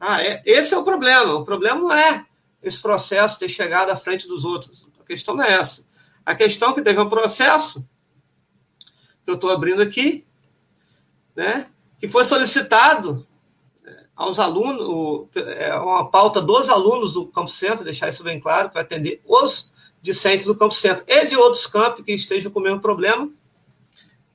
Ah, 0.00 0.22
é, 0.22 0.42
esse 0.44 0.74
é 0.74 0.78
o 0.78 0.84
problema. 0.84 1.34
O 1.34 1.44
problema 1.44 1.80
não 1.80 1.92
é 1.92 2.24
esse 2.62 2.80
processo 2.80 3.38
ter 3.38 3.48
chegado 3.48 3.90
à 3.90 3.96
frente 3.96 4.26
dos 4.26 4.44
outros. 4.44 4.86
A 5.00 5.04
questão 5.04 5.34
não 5.34 5.44
é 5.44 5.52
essa. 5.54 5.86
A 6.24 6.34
questão 6.34 6.70
é 6.70 6.74
que 6.74 6.82
teve 6.82 7.00
um 7.00 7.08
processo, 7.08 7.84
que 9.24 9.30
eu 9.30 9.34
estou 9.34 9.50
abrindo 9.50 9.82
aqui, 9.82 10.26
né, 11.34 11.68
que 11.98 12.08
foi 12.08 12.24
solicitado 12.24 13.26
é, 13.84 14.04
aos 14.14 14.38
alunos, 14.38 15.28
é 15.34 15.74
uma 15.76 16.10
pauta 16.10 16.40
dos 16.40 16.68
alunos 16.68 17.14
do 17.14 17.26
Campo 17.28 17.48
Centro, 17.48 17.84
deixar 17.84 18.08
isso 18.08 18.22
bem 18.22 18.38
claro, 18.38 18.70
para 18.70 18.82
atender 18.82 19.22
os 19.24 19.70
discentes 20.02 20.46
do 20.46 20.56
Campo 20.56 20.74
Centro 20.74 21.04
e 21.08 21.26
de 21.26 21.36
outros 21.36 21.66
campos 21.66 22.04
que 22.04 22.12
estejam 22.12 22.50
com 22.50 22.60
o 22.60 22.62
mesmo 22.62 22.80
problema. 22.80 23.30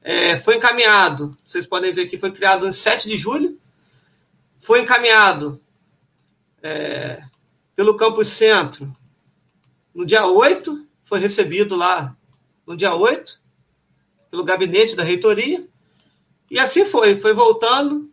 É, 0.02 0.38
foi 0.38 0.58
encaminhado, 0.58 1.38
vocês 1.46 1.66
podem 1.66 1.94
ver 1.94 2.08
que 2.08 2.18
foi 2.18 2.32
criado 2.32 2.68
em 2.68 2.74
7 2.74 3.08
de 3.08 3.18
julho, 3.18 3.58
foi 4.64 4.80
encaminhado 4.80 5.62
é, 6.62 7.22
pelo 7.76 7.98
Campus 7.98 8.30
Centro 8.30 8.96
no 9.94 10.06
dia 10.06 10.26
8, 10.26 10.88
foi 11.04 11.20
recebido 11.20 11.76
lá 11.76 12.16
no 12.66 12.78
dia 12.78 12.96
8, 12.96 13.42
pelo 14.32 14.46
gabinete 14.46 14.96
da 14.96 15.04
reitoria, 15.04 15.68
e 16.50 16.58
assim 16.58 16.86
foi, 16.86 17.18
foi 17.18 17.34
voltando. 17.34 18.10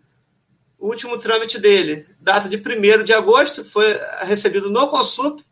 O 0.76 0.88
último 0.88 1.18
trâmite 1.18 1.58
dele, 1.58 2.06
data 2.18 2.48
de 2.48 2.56
1 2.56 3.04
de 3.04 3.12
agosto, 3.12 3.64
foi 3.64 3.96
recebido 4.22 4.70
no 4.70 4.88
Consup, 4.88 5.44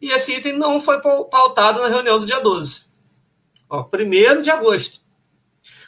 e 0.00 0.10
esse 0.10 0.34
item 0.34 0.58
não 0.58 0.80
foi 0.80 1.00
pautado 1.00 1.80
na 1.80 1.88
reunião 1.88 2.18
do 2.18 2.26
dia 2.26 2.40
12. 2.40 2.86
Ó, 3.70 3.88
1 3.94 4.42
de 4.42 4.50
agosto. 4.50 5.00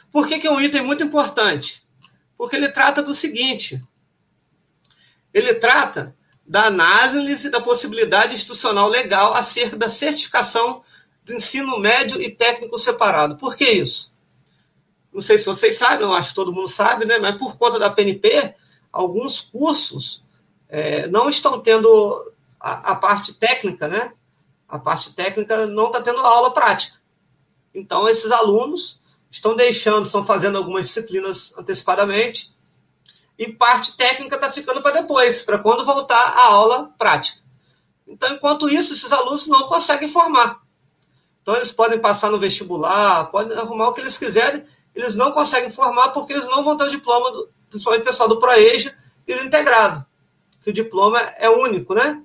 Por 0.09 0.25
que, 0.25 0.39
que 0.39 0.47
é 0.47 0.51
um 0.51 0.61
item 0.61 0.83
muito 0.83 1.03
importante? 1.03 1.85
Porque 2.37 2.55
ele 2.55 2.69
trata 2.69 3.03
do 3.03 3.13
seguinte: 3.13 3.81
ele 5.37 5.55
trata 5.55 6.15
da 6.45 6.65
análise 6.65 7.49
da 7.49 7.61
possibilidade 7.61 8.33
institucional 8.33 8.87
legal 8.87 9.33
acerca 9.33 9.75
da 9.75 9.89
certificação 9.89 10.81
do 11.23 11.33
ensino 11.33 11.77
médio 11.79 12.21
e 12.21 12.29
técnico 12.31 12.79
separado. 12.79 13.35
Por 13.35 13.57
que 13.57 13.65
isso? 13.65 14.11
Não 15.11 15.21
sei 15.21 15.37
se 15.37 15.45
vocês 15.45 15.77
sabem, 15.77 16.05
eu 16.05 16.13
acho 16.13 16.29
que 16.29 16.35
todo 16.35 16.53
mundo 16.53 16.69
sabe, 16.69 17.05
né? 17.05 17.17
mas 17.17 17.37
por 17.37 17.57
conta 17.57 17.77
da 17.77 17.89
PNP, 17.89 18.55
alguns 18.91 19.41
cursos 19.41 20.23
é, 20.69 21.07
não 21.07 21.29
estão 21.29 21.59
tendo 21.59 22.31
a, 22.59 22.91
a, 22.91 22.95
parte 22.95 23.33
técnica, 23.33 23.87
né? 23.87 24.13
A 24.67 24.79
parte 24.79 25.13
técnica 25.13 25.65
não 25.65 25.87
está 25.87 26.01
tendo 26.01 26.19
aula 26.19 26.51
prática. 26.51 26.97
Então, 27.73 28.07
esses 28.07 28.31
alunos 28.31 29.01
estão 29.29 29.55
deixando, 29.55 30.05
estão 30.05 30.25
fazendo 30.25 30.57
algumas 30.57 30.85
disciplinas 30.87 31.53
antecipadamente, 31.57 32.53
e 33.37 33.51
parte 33.51 33.95
técnica 33.95 34.35
está 34.35 34.51
ficando 34.51 34.81
para 34.81 35.01
depois, 35.01 35.43
para 35.43 35.59
quando 35.59 35.85
voltar 35.85 36.19
a 36.19 36.45
aula 36.45 36.91
prática. 36.97 37.39
Então, 38.07 38.33
enquanto 38.33 38.69
isso, 38.69 38.93
esses 38.93 39.11
alunos 39.11 39.47
não 39.47 39.67
conseguem 39.67 40.09
formar. 40.09 40.61
Então, 41.41 41.55
eles 41.55 41.71
podem 41.71 41.99
passar 41.99 42.31
no 42.31 42.39
vestibular, 42.39 43.25
podem 43.31 43.57
arrumar 43.57 43.89
o 43.89 43.93
que 43.93 44.01
eles 44.01 44.17
quiserem, 44.17 44.63
eles 44.95 45.15
não 45.15 45.31
conseguem 45.31 45.71
formar 45.71 46.09
porque 46.09 46.33
eles 46.33 46.45
não 46.47 46.63
vão 46.63 46.75
ter 46.75 46.85
o 46.85 46.89
diploma, 46.89 47.31
do, 47.31 47.49
principalmente 47.69 48.01
o 48.01 48.05
pessoal 48.05 48.27
do 48.27 48.39
ProEja 48.39 48.97
e 49.27 49.35
do 49.35 49.43
integrado, 49.43 50.05
que 50.63 50.69
o 50.69 50.73
diploma 50.73 51.19
é 51.37 51.49
único, 51.49 51.93
né? 51.93 52.23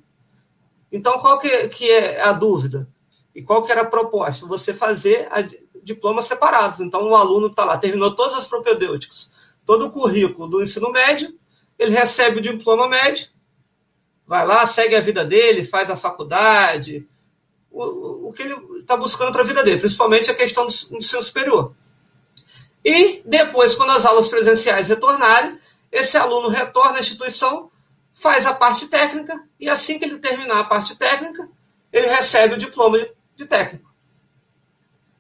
Então, 0.91 1.19
qual 1.19 1.39
que, 1.39 1.69
que 1.69 1.91
é 1.91 2.23
a 2.23 2.33
dúvida? 2.33 2.89
E 3.35 3.43
qual 3.43 3.63
que 3.63 3.73
era 3.73 3.83
a 3.83 3.91
proposta? 3.91 4.47
Você 4.47 4.75
fazer 4.75 5.27
a, 5.31 5.41
diplomas 5.83 6.27
separados. 6.27 6.81
Então, 6.81 7.09
o 7.09 7.17
aluno 7.17 7.49
está 7.49 7.65
lá, 7.65 7.79
terminou 7.79 8.15
todas 8.15 8.37
as 8.37 8.47
propedêuticas, 8.47 9.31
todo 9.65 9.87
o 9.87 9.93
currículo 9.93 10.49
do 10.49 10.63
ensino 10.63 10.91
médio, 10.91 11.39
ele 11.79 11.93
recebe 11.93 12.39
o 12.39 12.43
diploma 12.43 12.89
médio, 12.89 13.29
vai 14.27 14.47
lá, 14.47 14.67
segue 14.67 14.95
a 14.95 15.01
vida 15.01 15.25
dele, 15.25 15.65
faz 15.65 15.91
a 15.91 15.97
faculdade, 15.97 17.07
o, 17.71 18.29
o 18.29 18.33
que 18.33 18.43
ele 18.43 18.81
está 18.81 18.97
buscando 18.97 19.33
para 19.33 19.43
a 19.43 19.47
vida 19.47 19.63
dele, 19.63 19.81
principalmente 19.81 20.31
a 20.31 20.35
questão 20.35 20.67
do 20.67 20.99
ensino 20.99 21.23
superior. 21.23 21.75
E 22.85 23.23
depois, 23.25 23.75
quando 23.75 23.91
as 23.91 24.05
aulas 24.05 24.29
presenciais 24.29 24.89
retornarem, 24.89 25.59
esse 25.91 26.17
aluno 26.17 26.49
retorna 26.49 26.99
à 26.99 27.01
instituição, 27.01 27.71
faz 28.13 28.47
a 28.47 28.55
parte 28.55 28.87
técnica, 28.87 29.43
e 29.59 29.69
assim 29.69 29.99
que 29.99 30.05
ele 30.05 30.19
terminar 30.19 30.61
a 30.61 30.65
parte 30.65 30.97
técnica, 30.97 31.49
ele 31.93 32.07
recebe 32.07 32.55
o 32.55 32.59
diploma 32.59 32.99
de, 32.99 33.13
de 33.37 33.47
técnico. 33.47 33.93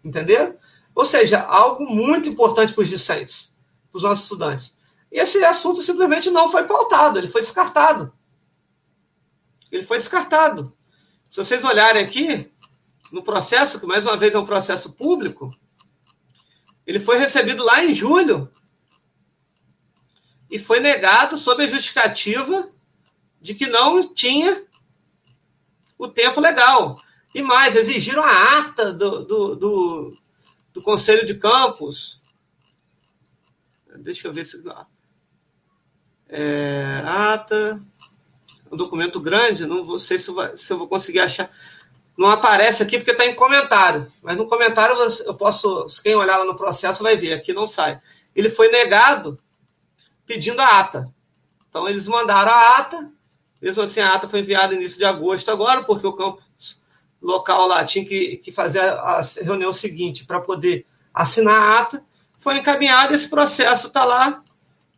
Entendeu? 0.04 0.56
Ou 0.94 1.06
seja, 1.06 1.40
algo 1.40 1.84
muito 1.84 2.28
importante 2.28 2.72
para 2.72 2.82
os 2.82 2.88
discentes 2.88 3.51
para 3.92 3.98
os 3.98 4.02
nossos 4.02 4.24
estudantes. 4.24 4.74
E 5.10 5.20
esse 5.20 5.44
assunto 5.44 5.82
simplesmente 5.82 6.30
não 6.30 6.50
foi 6.50 6.64
pautado, 6.64 7.18
ele 7.18 7.28
foi 7.28 7.42
descartado. 7.42 8.12
Ele 9.70 9.84
foi 9.84 9.98
descartado. 9.98 10.74
Se 11.30 11.36
vocês 11.36 11.62
olharem 11.62 12.02
aqui, 12.02 12.50
no 13.12 13.22
processo, 13.22 13.78
que 13.78 13.86
mais 13.86 14.06
uma 14.06 14.16
vez 14.16 14.34
é 14.34 14.38
um 14.38 14.46
processo 14.46 14.90
público, 14.92 15.54
ele 16.86 16.98
foi 16.98 17.18
recebido 17.18 17.62
lá 17.62 17.84
em 17.84 17.94
julho 17.94 18.50
e 20.50 20.58
foi 20.58 20.80
negado 20.80 21.36
sob 21.36 21.62
a 21.62 21.68
justificativa 21.68 22.70
de 23.40 23.54
que 23.54 23.66
não 23.66 24.14
tinha 24.14 24.64
o 25.98 26.08
tempo 26.08 26.40
legal. 26.40 26.96
E 27.34 27.42
mais, 27.42 27.76
exigiram 27.76 28.24
a 28.24 28.58
ata 28.58 28.92
do, 28.92 29.24
do, 29.24 29.56
do, 29.56 30.16
do 30.72 30.82
Conselho 30.82 31.26
de 31.26 31.34
Campos, 31.34 32.21
Deixa 34.02 34.28
eu 34.28 34.32
ver 34.32 34.44
se. 34.44 34.62
É, 36.28 37.02
ata. 37.04 37.80
Um 38.70 38.76
documento 38.76 39.20
grande, 39.20 39.66
não 39.66 39.84
vou, 39.84 39.98
sei 39.98 40.18
se, 40.18 40.32
vai, 40.32 40.56
se 40.56 40.72
eu 40.72 40.78
vou 40.78 40.88
conseguir 40.88 41.20
achar. 41.20 41.50
Não 42.16 42.28
aparece 42.28 42.82
aqui 42.82 42.98
porque 42.98 43.10
está 43.10 43.26
em 43.26 43.34
comentário. 43.34 44.06
Mas 44.22 44.36
no 44.36 44.48
comentário 44.48 44.96
eu 45.24 45.34
posso. 45.34 45.86
Quem 46.02 46.14
olhar 46.14 46.38
lá 46.38 46.44
no 46.44 46.56
processo 46.56 47.02
vai 47.02 47.16
ver. 47.16 47.34
Aqui 47.34 47.52
não 47.52 47.66
sai. 47.66 48.00
Ele 48.34 48.48
foi 48.48 48.70
negado 48.70 49.38
pedindo 50.26 50.60
a 50.60 50.80
ata. 50.80 51.12
Então 51.68 51.88
eles 51.88 52.08
mandaram 52.08 52.50
a 52.50 52.78
ata. 52.78 53.12
Mesmo 53.60 53.82
assim, 53.82 54.00
a 54.00 54.14
ata 54.14 54.28
foi 54.28 54.40
enviada 54.40 54.74
início 54.74 54.98
de 54.98 55.04
agosto 55.04 55.50
agora, 55.50 55.84
porque 55.84 56.06
o 56.06 56.12
campo 56.14 56.42
local 57.20 57.68
lá 57.68 57.84
tinha 57.84 58.04
que, 58.04 58.38
que 58.38 58.50
fazer 58.50 58.80
a 58.80 59.22
reunião 59.40 59.72
seguinte 59.72 60.24
para 60.24 60.40
poder 60.40 60.84
assinar 61.14 61.54
a 61.54 61.78
ata 61.78 62.04
foi 62.42 62.58
encaminhado, 62.58 63.14
esse 63.14 63.28
processo 63.28 63.86
está 63.86 64.04
lá 64.04 64.42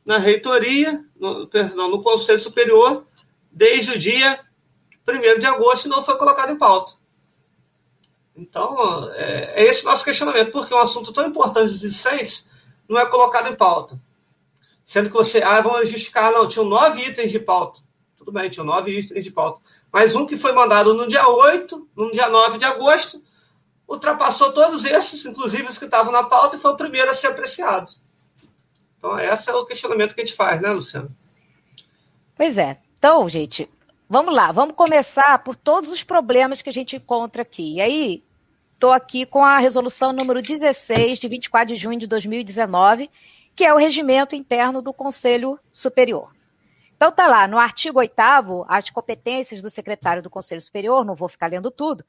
na 0.02 0.16
reitoria, 0.16 1.04
no, 1.14 1.46
perdão, 1.46 1.90
no 1.90 2.02
Conselho 2.02 2.38
Superior, 2.38 3.06
desde 3.52 3.92
o 3.92 3.98
dia 3.98 4.40
1 5.06 5.38
de 5.38 5.46
agosto 5.46 5.84
e 5.84 5.90
não 5.90 6.02
foi 6.02 6.16
colocado 6.16 6.50
em 6.50 6.56
pauta. 6.56 6.94
Então, 8.34 9.12
é, 9.12 9.62
é 9.62 9.64
esse 9.64 9.84
nosso 9.84 10.02
questionamento, 10.02 10.52
porque 10.52 10.72
um 10.72 10.78
assunto 10.78 11.12
tão 11.12 11.26
importante 11.26 11.72
dos 11.72 11.80
discentes 11.80 12.48
não 12.88 12.98
é 12.98 13.04
colocado 13.04 13.52
em 13.52 13.54
pauta. 13.54 14.00
Sendo 14.82 15.10
que 15.10 15.14
você, 15.14 15.42
ah, 15.42 15.60
vamos 15.60 15.90
justificar, 15.90 16.32
não, 16.32 16.48
tinham 16.48 16.64
nove 16.64 17.02
itens 17.02 17.30
de 17.30 17.38
pauta. 17.38 17.82
Tudo 18.16 18.32
bem, 18.32 18.48
tinham 18.48 18.64
nove 18.64 18.98
itens 18.98 19.22
de 19.22 19.30
pauta. 19.30 19.60
Mas 19.92 20.16
um 20.16 20.24
que 20.24 20.38
foi 20.38 20.52
mandado 20.52 20.94
no 20.94 21.06
dia 21.06 21.28
8, 21.28 21.88
no 21.94 22.10
dia 22.10 22.30
9 22.30 22.56
de 22.56 22.64
agosto, 22.64 23.22
ultrapassou 23.88 24.52
todos 24.52 24.84
esses, 24.84 25.24
inclusive 25.24 25.68
os 25.68 25.78
que 25.78 25.84
estavam 25.84 26.12
na 26.12 26.24
pauta, 26.24 26.56
e 26.56 26.58
foi 26.58 26.72
o 26.72 26.76
primeiro 26.76 27.10
a 27.10 27.14
ser 27.14 27.28
apreciado. 27.28 27.92
Então, 28.98 29.18
esse 29.18 29.50
é 29.50 29.54
o 29.54 29.66
questionamento 29.66 30.14
que 30.14 30.22
a 30.22 30.24
gente 30.24 30.36
faz, 30.36 30.60
né, 30.60 30.70
Luciano? 30.70 31.14
Pois 32.34 32.56
é. 32.56 32.78
Então, 32.98 33.28
gente, 33.28 33.68
vamos 34.08 34.34
lá, 34.34 34.50
vamos 34.50 34.74
começar 34.74 35.38
por 35.40 35.54
todos 35.54 35.90
os 35.90 36.02
problemas 36.02 36.62
que 36.62 36.70
a 36.70 36.72
gente 36.72 36.96
encontra 36.96 37.42
aqui. 37.42 37.74
E 37.74 37.80
aí, 37.80 38.24
estou 38.72 38.92
aqui 38.92 39.26
com 39.26 39.44
a 39.44 39.58
resolução 39.58 40.12
número 40.12 40.40
16, 40.40 41.18
de 41.18 41.28
24 41.28 41.74
de 41.74 41.80
junho 41.80 41.98
de 41.98 42.06
2019, 42.06 43.10
que 43.54 43.64
é 43.64 43.72
o 43.72 43.76
regimento 43.76 44.34
interno 44.34 44.80
do 44.80 44.92
Conselho 44.92 45.60
Superior. 45.70 46.34
Então, 46.96 47.12
tá 47.12 47.26
lá, 47.26 47.46
no 47.46 47.58
artigo 47.58 47.98
8 47.98 48.14
as 48.66 48.88
competências 48.88 49.60
do 49.60 49.68
secretário 49.68 50.22
do 50.22 50.30
Conselho 50.30 50.60
Superior, 50.60 51.04
não 51.04 51.14
vou 51.14 51.28
ficar 51.28 51.48
lendo 51.48 51.70
tudo, 51.70 52.04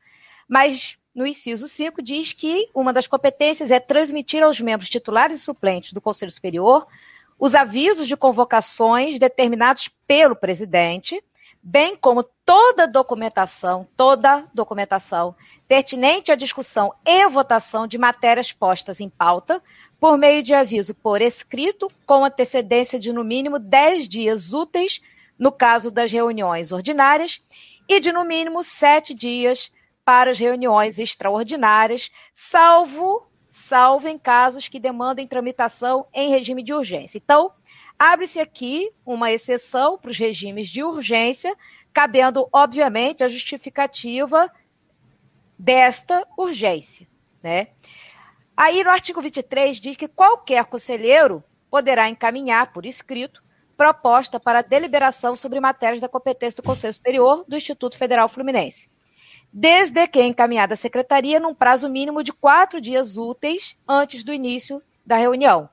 mas 0.48 0.98
no 1.16 1.26
inciso 1.26 1.68
5, 1.68 2.02
diz 2.02 2.34
que 2.34 2.70
uma 2.76 2.92
das 2.92 3.08
competências 3.08 3.72
é 3.72 3.80
transmitir 3.80 4.44
aos 4.44 4.60
membros 4.60 4.90
titulares 4.90 5.40
e 5.40 5.44
suplentes 5.44 5.94
do 5.94 6.02
Conselho 6.02 6.32
Superior 6.32 6.86
os 7.40 7.56
avisos 7.56 8.08
de 8.08 8.18
convocações 8.18 9.18
determinados 9.18 9.90
pelo 10.08 10.36
presidente, 10.36 11.22
bem 11.62 11.96
como 11.96 12.24
toda 12.46 12.88
documentação, 12.88 13.88
toda 13.96 14.46
documentação 14.54 15.36
pertinente 15.68 16.32
à 16.32 16.36
discussão 16.36 16.94
e 17.06 17.28
votação 17.28 17.88
de 17.88 17.98
matérias 17.98 18.52
postas 18.52 19.00
em 19.00 19.10
pauta, 19.10 19.62
por 20.00 20.18
meio 20.18 20.44
de 20.44 20.54
aviso 20.54 20.94
por 20.94 21.22
escrito, 21.22 21.92
com 22.06 22.24
antecedência 22.24 23.00
de 23.00 23.12
no 23.12 23.24
mínimo 23.24 23.58
10 23.58 24.08
dias 24.08 24.54
úteis, 24.54 25.02
no 25.40 25.52
caso 25.52 25.90
das 25.90 26.12
reuniões 26.12 26.72
ordinárias, 26.72 27.42
e 27.88 28.00
de 28.00 28.12
no 28.12 28.24
mínimo 28.24 28.64
sete 28.64 29.14
dias 29.14 29.72
para 30.06 30.32
as 30.32 30.40
reuniões 30.40 31.00
extraordinárias, 31.00 32.12
salvo 32.32 33.28
salvo 33.56 34.10
em 34.10 34.20
casos 34.20 34.68
que 34.68 34.82
demandem 34.82 35.26
tramitação 35.26 36.06
em 36.14 36.30
regime 36.30 36.62
de 36.62 36.74
urgência. 36.74 37.18
Então, 37.18 37.54
abre-se 37.98 38.38
aqui 38.38 38.92
uma 39.06 39.32
exceção 39.32 39.98
para 39.98 40.12
os 40.12 40.18
regimes 40.18 40.68
de 40.68 40.84
urgência, 40.84 41.56
cabendo, 41.94 42.50
obviamente, 42.52 43.24
a 43.24 43.30
justificativa 43.30 44.52
desta 45.58 46.28
urgência. 46.38 47.08
Né? 47.42 47.70
Aí, 48.58 48.84
no 48.84 48.90
artigo 48.90 49.22
23, 49.22 49.80
diz 49.80 49.96
que 49.96 50.10
qualquer 50.10 50.66
conselheiro 50.66 51.42
poderá 51.70 52.10
encaminhar 52.10 52.74
por 52.74 52.86
escrito 52.86 53.42
proposta 53.78 54.38
para 54.38 54.62
deliberação 54.62 55.34
sobre 55.34 55.62
matérias 55.62 56.02
da 56.02 56.10
competência 56.10 56.58
do 56.58 56.66
Conselho 56.66 56.94
Superior 56.94 57.46
do 57.48 57.56
Instituto 57.56 57.98
Federal 57.98 58.28
Fluminense, 58.28 58.90
desde 59.58 60.06
que 60.06 60.22
encaminhada 60.22 60.74
à 60.74 60.78
secretaria 60.78 61.40
num 61.40 61.56
prazo 61.56 61.88
mínimo 61.88 62.22
de 62.22 62.34
quatro 62.34 62.82
dias 62.82 63.16
úteis 63.16 63.78
antes 63.88 64.22
do 64.22 64.34
início 64.34 64.84
da 65.06 65.16
reunião. 65.16 65.70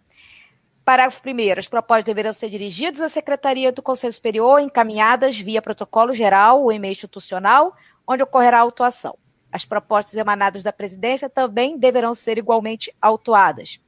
Parágrafo 0.85 1.21
1. 1.27 1.59
As 1.59 1.67
propostas 1.67 2.05
deverão 2.05 2.33
ser 2.33 2.49
dirigidas 2.49 3.01
à 3.01 3.09
Secretaria 3.09 3.73
do 3.73 3.83
Conselho 3.83 4.13
Superior, 4.13 4.61
encaminhadas 4.61 5.37
via 5.37 5.61
protocolo 5.61 6.13
geral 6.13 6.63
ou 6.63 6.71
e-mail 6.71 6.93
institucional, 6.93 7.77
onde 8.07 8.23
ocorrerá 8.23 8.59
a 8.59 8.61
autuação. 8.61 9.19
As 9.51 9.65
propostas 9.65 10.15
emanadas 10.15 10.63
da 10.63 10.73
presidência 10.73 11.29
também 11.29 11.77
deverão 11.77 12.15
ser 12.15 12.39
igualmente 12.39 12.95
autuadas. 13.03 13.81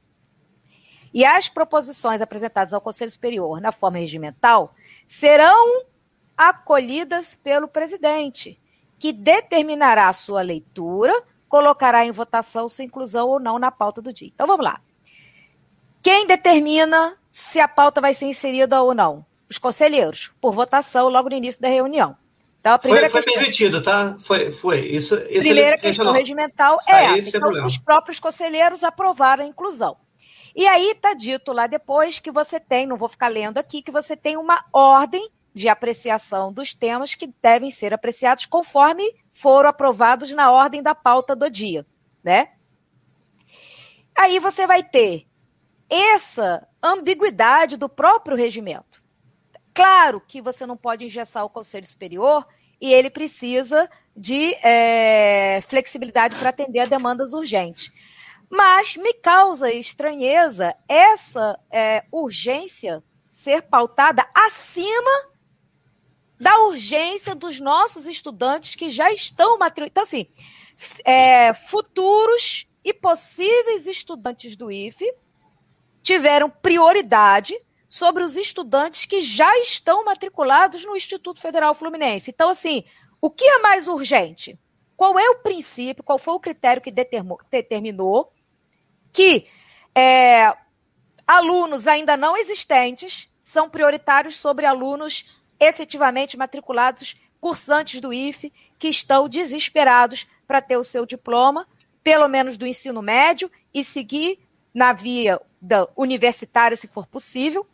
E 1.13 1.23
as 1.23 1.47
proposições 1.47 2.19
apresentadas 2.19 2.73
ao 2.73 2.81
Conselho 2.81 3.11
Superior 3.11 3.61
na 3.61 3.71
forma 3.71 3.99
regimental 3.99 4.75
serão 5.07 5.85
acolhidas 6.37 7.33
pelo 7.33 7.65
presidente, 7.65 8.59
que 8.97 9.11
determinará 9.13 10.09
a 10.09 10.13
sua 10.13 10.41
leitura, 10.41 11.13
colocará 11.47 12.05
em 12.05 12.11
votação 12.11 12.67
sua 12.67 12.85
inclusão 12.85 13.27
ou 13.27 13.39
não 13.39 13.59
na 13.59 13.71
pauta 13.71 14.01
do 14.01 14.13
dia. 14.13 14.29
Então 14.33 14.47
vamos 14.47 14.65
lá. 14.65 14.81
Quem 16.01 16.27
determina 16.27 17.17
se 17.31 17.59
a 17.59 17.67
pauta 17.67 17.99
vai 17.99 18.13
ser 18.13 18.25
inserida 18.25 18.81
ou 18.81 18.93
não? 18.93 19.25
Os 19.49 19.57
conselheiros, 19.57 20.31
por 20.39 20.53
votação 20.53 21.09
logo 21.09 21.29
no 21.29 21.35
início 21.35 21.61
da 21.61 21.67
reunião. 21.67 22.17
Então, 22.59 22.73
a 22.73 22.79
primeira 22.79 23.09
foi, 23.09 23.21
foi 23.21 23.33
questão... 23.33 23.43
permitido, 23.43 23.81
tá? 23.83 24.17
Foi, 24.19 24.51
foi. 24.51 24.79
Isso, 24.87 25.15
isso 25.29 25.41
primeira 25.41 25.77
questão 25.77 26.11
regimental 26.11 26.79
é 26.87 27.17
essa. 27.17 27.37
Então, 27.37 27.65
os 27.65 27.77
próprios 27.77 28.19
conselheiros 28.19 28.83
aprovaram 28.83 29.43
a 29.43 29.47
inclusão. 29.47 29.97
E 30.55 30.65
aí 30.65 30.91
está 30.91 31.13
dito 31.13 31.51
lá 31.51 31.67
depois 31.67 32.17
que 32.17 32.31
você 32.31 32.59
tem, 32.59 32.87
não 32.87 32.97
vou 32.97 33.09
ficar 33.09 33.27
lendo 33.27 33.59
aqui, 33.59 33.83
que 33.83 33.91
você 33.91 34.15
tem 34.15 34.35
uma 34.35 34.65
ordem 34.73 35.29
de 35.55 35.69
apreciação 35.69 36.51
dos 36.51 36.75
temas 36.75 37.15
que 37.15 37.33
devem 37.41 37.71
ser 37.71 37.93
apreciados 37.93 38.45
conforme 38.45 39.15
foram 39.31 39.69
aprovados 39.69 40.29
na 40.31 40.51
ordem 40.51 40.83
da 40.83 40.93
pauta 40.93 41.33
do 41.33 41.49
dia, 41.49 41.85
né? 42.21 42.49
Aí 44.13 44.37
você 44.37 44.67
vai 44.67 44.83
ter 44.83 45.25
essa 45.89 46.67
ambiguidade 46.83 47.77
do 47.77 47.87
próprio 47.87 48.35
regimento. 48.35 49.01
Claro 49.73 50.21
que 50.27 50.41
você 50.41 50.65
não 50.65 50.75
pode 50.75 51.05
engessar 51.05 51.45
o 51.45 51.49
Conselho 51.49 51.87
Superior 51.87 52.45
e 52.81 52.93
ele 52.93 53.09
precisa 53.09 53.89
de 54.15 54.53
é, 54.55 55.61
flexibilidade 55.61 56.35
para 56.35 56.49
atender 56.49 56.81
a 56.81 56.85
demandas 56.85 57.31
urgentes. 57.31 57.93
Mas 58.49 58.97
me 58.97 59.13
causa 59.13 59.71
estranheza 59.71 60.75
essa 60.85 61.57
é, 61.71 62.03
urgência 62.11 63.01
ser 63.31 63.61
pautada 63.61 64.25
acima 64.33 65.34
da 66.45 66.59
urgência 66.59 67.33
dos 67.33 67.59
nossos 67.59 68.05
estudantes 68.05 68.75
que 68.75 68.91
já 68.91 69.11
estão 69.11 69.57
matriculados. 69.57 69.89
Então, 69.91 70.03
assim, 70.03 70.27
é, 71.03 71.55
futuros 71.55 72.67
e 72.83 72.93
possíveis 72.93 73.87
estudantes 73.87 74.55
do 74.55 74.71
IFE 74.71 75.11
tiveram 76.03 76.47
prioridade 76.47 77.59
sobre 77.89 78.21
os 78.21 78.35
estudantes 78.35 79.05
que 79.05 79.21
já 79.21 79.57
estão 79.57 80.05
matriculados 80.05 80.85
no 80.85 80.95
Instituto 80.95 81.41
Federal 81.41 81.73
Fluminense. 81.73 82.29
Então, 82.29 82.49
assim, 82.49 82.83
o 83.19 83.31
que 83.31 83.43
é 83.43 83.57
mais 83.57 83.87
urgente? 83.87 84.55
Qual 84.95 85.17
é 85.17 85.27
o 85.27 85.39
princípio, 85.39 86.03
qual 86.03 86.19
foi 86.19 86.35
o 86.35 86.39
critério 86.39 86.79
que 86.79 86.91
determinou 86.91 88.31
que 89.11 89.47
é, 89.95 90.55
alunos 91.25 91.87
ainda 91.87 92.15
não 92.15 92.37
existentes 92.37 93.27
são 93.41 93.67
prioritários 93.67 94.37
sobre 94.37 94.67
alunos 94.67 95.43
efetivamente 95.59 96.37
matriculados, 96.37 97.15
cursantes 97.39 98.01
do 98.01 98.13
IFE, 98.13 98.51
que 98.77 98.87
estão 98.87 99.29
desesperados 99.29 100.27
para 100.47 100.61
ter 100.61 100.77
o 100.77 100.83
seu 100.83 101.05
diploma, 101.05 101.67
pelo 102.03 102.27
menos 102.27 102.57
do 102.57 102.67
ensino 102.67 103.01
médio, 103.01 103.51
e 103.73 103.83
seguir 103.83 104.39
na 104.73 104.93
via 104.93 105.39
universitária, 105.95 106.77
se 106.77 106.87
for 106.87 107.07
possível, 107.07 107.65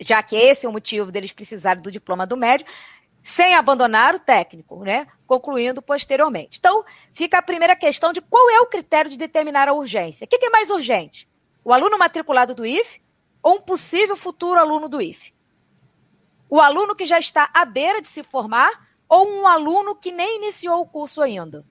já 0.00 0.22
que 0.22 0.36
esse 0.36 0.66
é 0.66 0.68
o 0.68 0.72
motivo 0.72 1.10
deles 1.10 1.32
precisarem 1.32 1.82
do 1.82 1.90
diploma 1.90 2.26
do 2.26 2.36
médio, 2.36 2.66
sem 3.22 3.54
abandonar 3.54 4.14
o 4.14 4.20
técnico, 4.20 4.84
né? 4.84 5.06
Concluindo 5.26 5.82
posteriormente. 5.82 6.58
Então, 6.58 6.84
fica 7.12 7.38
a 7.38 7.42
primeira 7.42 7.74
questão 7.74 8.12
de 8.12 8.20
qual 8.20 8.48
é 8.50 8.60
o 8.60 8.66
critério 8.66 9.10
de 9.10 9.18
determinar 9.18 9.68
a 9.68 9.72
urgência. 9.72 10.24
O 10.24 10.28
que 10.28 10.46
é 10.46 10.50
mais 10.50 10.70
urgente? 10.70 11.28
O 11.64 11.72
aluno 11.72 11.98
matriculado 11.98 12.54
do 12.54 12.64
IFE 12.64 13.02
ou 13.42 13.56
um 13.56 13.60
possível 13.60 14.16
futuro 14.16 14.60
aluno 14.60 14.88
do 14.88 15.02
IFE? 15.02 15.34
O 16.48 16.60
aluno 16.60 16.94
que 16.94 17.04
já 17.04 17.18
está 17.18 17.50
à 17.52 17.64
beira 17.64 18.00
de 18.00 18.08
se 18.08 18.22
formar 18.22 18.70
ou 19.08 19.28
um 19.28 19.46
aluno 19.46 19.94
que 19.94 20.12
nem 20.12 20.36
iniciou 20.36 20.80
o 20.80 20.86
curso 20.86 21.20
ainda? 21.20 21.64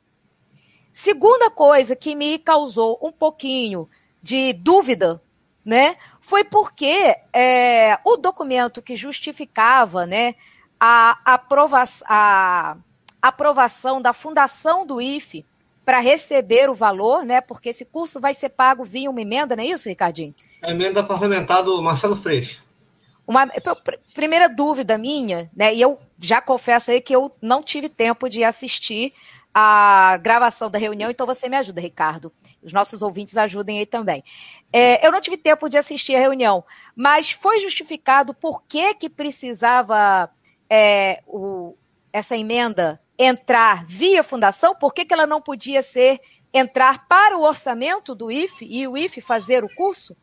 Segunda 0.94 1.50
coisa 1.50 1.96
que 1.96 2.16
me 2.16 2.40
causou 2.40 3.00
um 3.02 3.12
pouquinho 3.12 3.90
de 4.22 4.54
dúvida, 4.54 5.22
né, 5.64 5.96
foi 6.22 6.44
porque 6.44 7.16
é, 7.34 8.00
o 8.06 8.18
documento 8.18 8.82
que 8.82 8.96
justificava, 8.96 10.06
né, 10.06 10.36
a, 10.80 11.34
aprova 11.34 11.84
a 12.08 12.78
aprovação 13.22 14.02
da 14.02 14.14
fundação 14.14 14.86
do 14.86 15.02
IFE 15.02 15.46
para 15.86 16.00
receber 16.00 16.70
o 16.70 16.76
valor, 16.76 17.24
né? 17.24 17.42
Porque 17.42 17.70
esse 17.70 17.86
curso 17.86 18.20
vai 18.20 18.34
ser 18.34 18.50
pago 18.50 18.84
via 18.84 19.10
uma 19.10 19.22
emenda, 19.22 19.56
não 19.56 19.64
é 19.64 19.68
isso, 19.68 19.88
Ricardinho? 19.88 20.34
A 20.62 20.72
emenda 20.72 21.04
parlamentar 21.04 21.64
do 21.64 21.80
Marcelo 21.82 22.16
Freixo. 22.16 22.64
Uma 23.28 23.50
primeira 24.14 24.48
dúvida 24.48 24.98
minha, 24.98 25.50
né? 25.56 25.74
E 25.74 25.82
eu 25.82 26.00
já 26.20 26.42
confesso 26.42 26.92
aí 26.92 27.02
que 27.02 27.16
eu 27.16 27.36
não 27.42 27.64
tive 27.64 27.90
tempo 27.90 28.30
de 28.30 28.44
assistir 28.44 29.14
a 29.54 30.18
gravação 30.22 30.70
da 30.70 30.78
reunião, 30.78 31.10
então 31.10 31.26
você 31.26 31.48
me 31.48 31.56
ajuda, 31.56 31.80
Ricardo. 31.80 32.32
Os 32.62 32.74
nossos 32.74 33.02
ouvintes 33.02 33.38
ajudem 33.38 33.80
aí 33.80 33.86
também. 33.86 34.24
É, 34.72 35.06
eu 35.06 35.12
não 35.12 35.22
tive 35.22 35.38
tempo 35.38 35.70
de 35.70 35.78
assistir 35.78 36.16
a 36.16 36.20
reunião, 36.20 36.64
mas 36.96 37.32
foi 37.32 37.60
justificado 37.60 38.34
por 38.34 38.64
que, 38.64 38.94
que 38.96 39.10
precisava 39.10 40.30
é, 40.70 41.24
o, 41.26 41.76
essa 42.12 42.36
emenda 42.36 43.00
entrar 43.18 43.86
via 43.86 44.24
fundação, 44.24 44.76
por 44.76 44.94
que, 44.94 45.06
que 45.06 45.14
ela 45.14 45.26
não 45.26 45.42
podia 45.42 45.82
ser 45.82 46.20
entrar 46.54 47.08
para 47.08 47.38
o 47.38 47.44
orçamento 47.44 48.14
do 48.14 48.32
IFE 48.32 48.66
e 48.70 48.88
o 48.88 48.98
IFE 48.98 49.22
fazer 49.22 49.64
o 49.64 49.74
curso? 49.74 50.16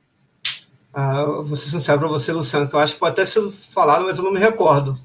Ah, 0.92 1.24
vou 1.24 1.56
ser 1.56 1.70
sincero 1.70 1.98
para 1.98 2.08
você, 2.08 2.32
Luciano, 2.32 2.68
que 2.68 2.74
eu 2.74 2.80
acho 2.80 2.94
que 2.94 3.00
pode 3.00 3.12
até 3.12 3.24
ser 3.24 3.50
falado, 3.50 4.04
mas 4.04 4.18
eu 4.18 4.24
não 4.24 4.32
me 4.32 4.38
recordo. 4.38 4.98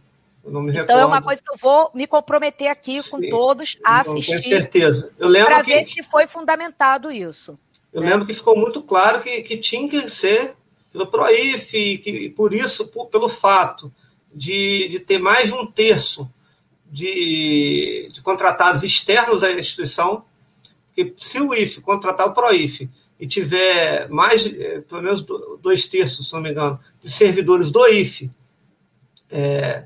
Eu 0.43 0.51
não 0.51 0.61
me 0.61 0.71
então 0.71 0.81
recordo. 0.81 1.01
é 1.01 1.05
uma 1.05 1.21
coisa 1.21 1.41
que 1.41 1.51
eu 1.51 1.57
vou 1.57 1.91
me 1.93 2.05
comprometer 2.05 2.67
aqui 2.67 3.01
Sim, 3.01 3.09
com 3.09 3.29
todos 3.29 3.77
a 3.83 4.01
assistir. 4.01 4.35
Com 4.35 4.41
certeza. 4.41 5.11
Eu 5.17 5.27
lembro 5.27 5.49
para 5.49 5.61
ver 5.61 5.85
se 5.85 6.03
foi 6.03 6.27
fundamentado 6.27 7.11
isso. 7.11 7.57
Eu 7.93 8.01
né? 8.01 8.09
lembro 8.09 8.25
que 8.25 8.33
ficou 8.33 8.57
muito 8.57 8.81
claro 8.81 9.21
que, 9.21 9.41
que 9.41 9.57
tinha 9.57 9.87
que 9.87 10.09
ser 10.09 10.55
pelo 10.91 11.07
PROIF, 11.07 11.97
que 11.99 12.29
por 12.29 12.53
isso, 12.53 12.87
por, 12.87 13.07
pelo 13.07 13.29
fato 13.29 13.91
de, 14.33 14.87
de 14.87 14.99
ter 14.99 15.19
mais 15.19 15.47
de 15.47 15.53
um 15.53 15.65
terço 15.65 16.29
de, 16.85 18.09
de 18.11 18.21
contratados 18.21 18.83
externos 18.83 19.43
à 19.43 19.51
instituição, 19.51 20.25
que 20.95 21.13
se 21.19 21.39
o 21.39 21.53
IFE 21.53 21.81
contratar 21.81 22.27
o 22.27 22.33
PROIF 22.33 22.89
e 23.19 23.27
tiver 23.27 24.09
mais, 24.09 24.45
eh, 24.45 24.81
pelo 24.81 25.01
menos 25.01 25.25
dois 25.61 25.87
terços, 25.87 26.27
se 26.27 26.33
não 26.33 26.41
me 26.41 26.51
engano, 26.51 26.79
de 27.01 27.11
servidores 27.11 27.71
do 27.71 27.85
IFE 27.87 28.31
é, 29.29 29.85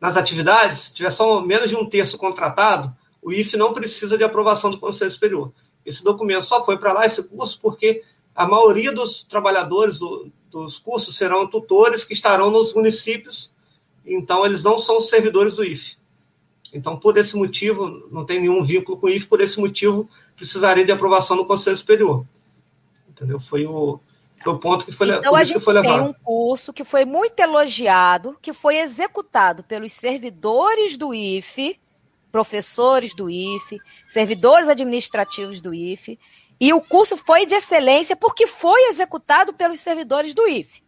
nas 0.00 0.16
atividades, 0.16 0.92
tiver 0.92 1.10
só 1.10 1.40
menos 1.40 1.68
de 1.68 1.76
um 1.76 1.88
terço 1.88 2.16
contratado, 2.16 2.94
o 3.20 3.32
IFE 3.32 3.56
não 3.56 3.74
precisa 3.74 4.16
de 4.16 4.24
aprovação 4.24 4.70
do 4.70 4.78
Conselho 4.78 5.10
Superior. 5.10 5.52
Esse 5.84 6.04
documento 6.04 6.44
só 6.44 6.64
foi 6.64 6.78
para 6.78 6.92
lá, 6.92 7.04
esse 7.04 7.22
curso, 7.22 7.58
porque 7.60 8.02
a 8.34 8.46
maioria 8.46 8.92
dos 8.92 9.24
trabalhadores 9.24 9.98
do, 9.98 10.30
dos 10.50 10.78
cursos 10.78 11.16
serão 11.16 11.46
tutores 11.46 12.04
que 12.04 12.12
estarão 12.12 12.50
nos 12.50 12.72
municípios 12.72 13.50
então 14.08 14.44
eles 14.44 14.62
não 14.62 14.78
são 14.78 15.00
servidores 15.00 15.54
do 15.54 15.64
IFE. 15.64 15.96
Então, 16.72 16.98
por 16.98 17.16
esse 17.16 17.36
motivo, 17.36 18.08
não 18.10 18.24
tem 18.24 18.40
nenhum 18.40 18.64
vínculo 18.64 18.98
com 18.98 19.06
o 19.06 19.10
IFE, 19.10 19.26
por 19.26 19.40
esse 19.40 19.60
motivo, 19.60 20.08
precisaria 20.36 20.84
de 20.84 20.92
aprovação 20.92 21.36
do 21.36 21.46
Conselho 21.46 21.76
Superior. 21.76 22.24
Entendeu? 23.18 23.40
Foi 23.40 23.66
o, 23.66 23.98
foi 24.42 24.52
o 24.52 24.58
ponto 24.58 24.84
que 24.84 24.92
foi, 24.92 25.10
então, 25.10 25.34
a 25.34 25.42
gente 25.42 25.60
tem 25.82 26.00
um 26.00 26.12
curso 26.12 26.72
que 26.72 26.84
foi 26.84 27.04
muito 27.04 27.38
elogiado, 27.40 28.38
que 28.40 28.52
foi 28.52 28.76
executado 28.76 29.64
pelos 29.64 29.92
servidores 29.92 30.96
do 30.96 31.12
IFE, 31.12 31.80
professores 32.30 33.14
do 33.14 33.28
IFE, 33.28 33.80
servidores 34.08 34.68
administrativos 34.68 35.60
do 35.60 35.74
IFE, 35.74 36.18
E 36.60 36.72
o 36.72 36.80
curso 36.80 37.16
foi 37.16 37.46
de 37.46 37.54
excelência 37.54 38.16
porque 38.16 38.46
foi 38.46 38.90
executado 38.90 39.52
pelos 39.52 39.80
servidores 39.80 40.34
do 40.34 40.46
IFE. 40.46 40.82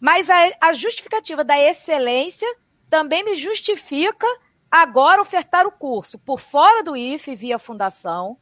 Mas 0.00 0.28
a, 0.28 0.68
a 0.68 0.72
justificativa 0.72 1.42
da 1.42 1.58
excelência 1.58 2.48
também 2.88 3.24
me 3.24 3.36
justifica 3.36 4.26
agora 4.70 5.22
ofertar 5.22 5.66
o 5.66 5.72
curso 5.72 6.18
por 6.18 6.40
fora 6.40 6.82
do 6.82 6.96
IFE 6.96 7.34
via 7.34 7.58
fundação, 7.58 8.36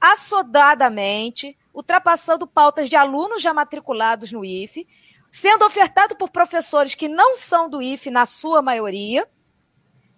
assodadamente, 0.00 1.56
ultrapassando 1.72 2.46
pautas 2.46 2.88
de 2.88 2.96
alunos 2.96 3.42
já 3.42 3.54
matriculados 3.54 4.32
no 4.32 4.44
IFE, 4.44 4.86
sendo 5.30 5.64
ofertado 5.64 6.16
por 6.16 6.30
professores 6.30 6.94
que 6.94 7.08
não 7.08 7.34
são 7.34 7.68
do 7.68 7.80
IFE 7.80 8.10
na 8.10 8.26
sua 8.26 8.60
maioria. 8.60 9.26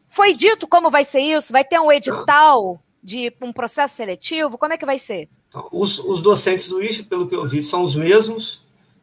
Foi 0.09 0.35
dito 0.35 0.67
como 0.67 0.91
vai 0.91 1.05
ser 1.05 1.21
isso? 1.21 1.53
Vai 1.53 1.65
ter 1.65 1.79
um 1.79 1.93
edital 1.93 2.83
de 3.03 3.33
um 3.41 3.53
processo 3.53 3.97
seletivo? 3.97 4.57
Como 4.57 4.73
é 4.73 4.79
que 4.79 4.87
vai 4.87 4.99
ser? 4.99 5.29
Os, 5.71 5.99
os 5.99 6.23
docentes 6.23 6.69
do 6.69 6.83
IFE, 6.83 7.03
pelo 7.03 7.29
que 7.29 7.35
eu 7.35 7.47
vi, 7.47 7.62
são 7.62 7.83
os 7.83 7.95
mesmos. 7.95 8.62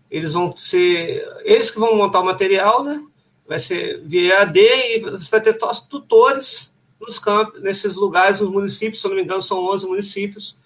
Eles 0.09 0.33
vão 0.33 0.55
ser. 0.57 1.23
Eles 1.43 1.69
que 1.69 1.79
vão 1.79 1.95
montar 1.95 2.21
o 2.21 2.25
material, 2.25 2.83
né? 2.83 3.03
Vai 3.47 3.59
ser 3.59 4.01
via 4.03 4.35
EAD 4.35 4.59
e 4.59 4.99
você 4.99 5.29
vai 5.29 5.41
ter 5.41 5.57
tutores 5.89 6.73
nos 6.99 7.17
campos, 7.17 7.61
nesses 7.61 7.95
lugares, 7.95 8.41
nos 8.41 8.51
municípios, 8.51 9.01
se 9.01 9.07
não 9.07 9.15
me 9.15 9.23
engano, 9.23 9.41
são 9.41 9.63
11 9.65 9.87
municípios, 9.87 10.57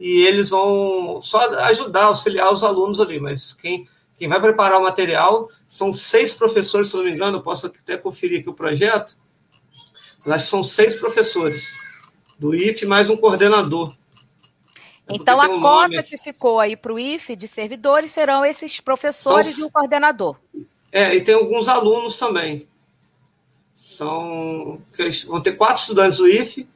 e 0.00 0.22
eles 0.22 0.48
vão 0.48 1.20
só 1.20 1.38
ajudar, 1.64 2.04
auxiliar 2.04 2.50
os 2.50 2.64
alunos 2.64 2.98
ali, 2.98 3.20
mas 3.20 3.52
quem, 3.52 3.86
quem 4.16 4.26
vai 4.26 4.40
preparar 4.40 4.80
o 4.80 4.82
material 4.82 5.50
são 5.68 5.92
seis 5.92 6.32
professores, 6.32 6.88
se 6.88 6.96
não 6.96 7.04
me 7.04 7.12
engano, 7.12 7.36
eu 7.36 7.42
posso 7.42 7.66
até 7.66 7.98
conferir 7.98 8.40
aqui 8.40 8.48
o 8.48 8.54
projeto, 8.54 9.18
mas 10.20 10.36
acho 10.36 10.44
que 10.44 10.50
são 10.50 10.64
seis 10.64 10.94
professores 10.94 11.70
do 12.38 12.54
IFE 12.54 12.86
mais 12.86 13.10
um 13.10 13.16
coordenador. 13.16 13.94
É 15.06 15.14
então, 15.16 15.38
a 15.38 15.46
um 15.46 15.60
cota 15.60 15.88
nome... 15.88 16.02
que 16.02 16.16
ficou 16.16 16.58
aí 16.58 16.74
para 16.74 16.94
o 16.94 16.98
IFE 16.98 17.36
de 17.36 17.46
servidores 17.46 18.10
serão 18.10 18.42
esses 18.42 18.80
professores 18.80 19.54
São... 19.54 19.66
e 19.66 19.68
o 19.68 19.70
coordenador. 19.70 20.36
É, 20.90 21.14
e 21.14 21.20
tem 21.20 21.34
alguns 21.34 21.68
alunos 21.68 22.16
também. 22.16 22.66
São 23.76 24.80
vão 25.26 25.42
ter 25.42 25.52
quatro 25.52 25.82
estudantes 25.82 26.18
do 26.18 26.26
IFE, 26.26 26.66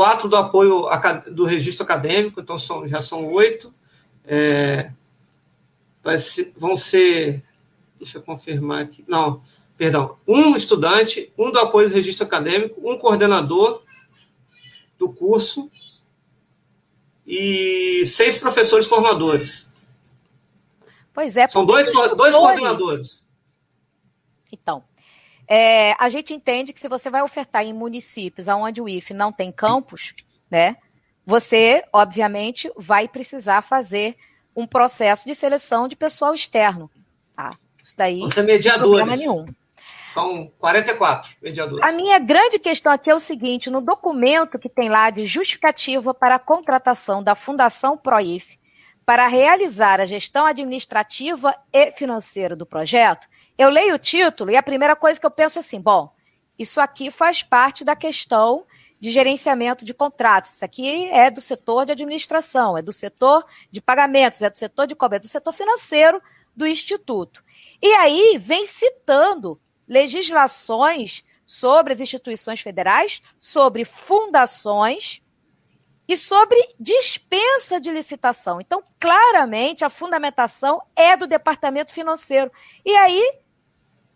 quatro 0.00 0.30
do 0.30 0.36
apoio 0.36 0.88
do 1.30 1.44
registro 1.44 1.84
acadêmico, 1.84 2.40
então 2.40 2.58
são, 2.58 2.88
já 2.88 3.02
são 3.02 3.30
oito. 3.34 3.70
É, 4.24 4.90
ser, 6.18 6.54
vão 6.56 6.74
ser, 6.74 7.44
deixa 7.98 8.16
eu 8.16 8.22
confirmar 8.22 8.84
aqui, 8.84 9.04
não, 9.06 9.42
perdão, 9.76 10.16
um 10.26 10.56
estudante, 10.56 11.30
um 11.36 11.50
do 11.50 11.58
apoio 11.58 11.90
do 11.90 11.94
registro 11.94 12.24
acadêmico, 12.24 12.80
um 12.82 12.96
coordenador 12.96 13.82
do 14.98 15.12
curso 15.12 15.70
e 17.26 18.02
seis 18.06 18.38
professores 18.38 18.86
formadores. 18.86 19.68
Pois 21.12 21.36
é. 21.36 21.46
São 21.46 21.66
dois, 21.66 21.92
dois 21.92 22.34
coordenadores. 22.34 23.26
Então, 24.50 24.82
é, 25.52 25.96
a 25.98 26.08
gente 26.08 26.32
entende 26.32 26.72
que 26.72 26.78
se 26.78 26.88
você 26.88 27.10
vai 27.10 27.22
ofertar 27.22 27.64
em 27.64 27.72
municípios 27.72 28.46
onde 28.46 28.80
o 28.80 28.88
IFE 28.88 29.12
não 29.12 29.32
tem 29.32 29.50
campus, 29.50 30.14
né, 30.48 30.76
você, 31.26 31.82
obviamente, 31.92 32.70
vai 32.76 33.08
precisar 33.08 33.60
fazer 33.60 34.16
um 34.54 34.64
processo 34.64 35.26
de 35.26 35.34
seleção 35.34 35.88
de 35.88 35.96
pessoal 35.96 36.32
externo. 36.32 36.88
Tá? 37.34 37.58
Isso 37.82 37.96
daí 37.96 38.20
é 38.20 38.42
mediadores. 38.42 39.00
não 39.00 39.06
tem 39.06 39.16
problema 39.16 39.16
nenhum. 39.16 39.46
São 40.12 40.52
44 40.58 41.32
mediadores. 41.42 41.84
A 41.84 41.92
minha 41.92 42.18
grande 42.20 42.58
questão 42.58 42.92
aqui 42.92 43.10
é 43.10 43.14
o 43.14 43.20
seguinte: 43.20 43.70
no 43.70 43.80
documento 43.80 44.58
que 44.58 44.68
tem 44.68 44.88
lá 44.88 45.10
de 45.10 45.26
justificativa 45.26 46.14
para 46.14 46.36
a 46.36 46.38
contratação 46.38 47.22
da 47.22 47.34
Fundação 47.34 47.96
ProIF 47.96 48.58
para 49.04 49.26
realizar 49.26 50.00
a 50.00 50.06
gestão 50.06 50.46
administrativa 50.46 51.54
e 51.72 51.90
financeira 51.92 52.54
do 52.54 52.66
projeto, 52.66 53.26
eu 53.60 53.68
leio 53.68 53.94
o 53.94 53.98
título 53.98 54.50
e 54.50 54.56
a 54.56 54.62
primeira 54.62 54.96
coisa 54.96 55.20
que 55.20 55.26
eu 55.26 55.30
penso 55.30 55.58
é 55.58 55.60
assim: 55.60 55.78
bom, 55.78 56.10
isso 56.58 56.80
aqui 56.80 57.10
faz 57.10 57.42
parte 57.42 57.84
da 57.84 57.94
questão 57.94 58.64
de 58.98 59.10
gerenciamento 59.10 59.84
de 59.84 59.92
contratos. 59.92 60.54
Isso 60.54 60.64
aqui 60.64 61.10
é 61.10 61.30
do 61.30 61.42
setor 61.42 61.84
de 61.84 61.92
administração, 61.92 62.78
é 62.78 62.80
do 62.80 62.90
setor 62.90 63.44
de 63.70 63.82
pagamentos, 63.82 64.40
é 64.40 64.48
do 64.48 64.56
setor 64.56 64.86
de 64.86 64.94
cobrança, 64.94 65.20
é 65.20 65.26
do 65.26 65.28
setor 65.28 65.52
financeiro 65.52 66.22
do 66.56 66.66
Instituto. 66.66 67.44
E 67.82 67.92
aí 67.92 68.38
vem 68.40 68.66
citando 68.66 69.60
legislações 69.86 71.22
sobre 71.44 71.92
as 71.92 72.00
instituições 72.00 72.62
federais, 72.62 73.20
sobre 73.38 73.84
fundações 73.84 75.22
e 76.08 76.16
sobre 76.16 76.56
dispensa 76.78 77.78
de 77.78 77.90
licitação. 77.90 78.58
Então, 78.58 78.82
claramente, 78.98 79.84
a 79.84 79.90
fundamentação 79.90 80.80
é 80.96 81.14
do 81.14 81.26
departamento 81.26 81.92
financeiro. 81.92 82.50
E 82.84 82.96
aí, 82.96 83.40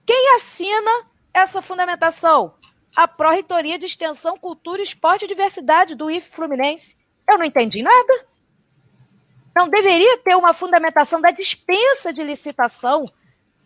quem 0.07 0.37
assina 0.37 1.07
essa 1.33 1.63
fundamentação? 1.63 2.55
A 2.95 3.09
Pró-Reitoria 3.09 3.79
de 3.79 3.87
Extensão, 3.87 4.39
Cultura, 4.39 4.83
Esporte 4.83 5.25
e 5.25 5.29
Diversidade 5.29 5.95
do 5.95 6.11
IF 6.11 6.31
Fluminense. 6.31 6.97
Eu 7.29 7.39
não 7.39 7.45
entendi 7.45 7.83
nada. 7.83 8.27
Não 9.57 9.69
deveria 9.69 10.19
ter 10.19 10.37
uma 10.37 10.53
fundamentação 10.53 11.21
da 11.21 11.31
dispensa 11.31 12.13
de 12.13 12.23
licitação 12.23 13.07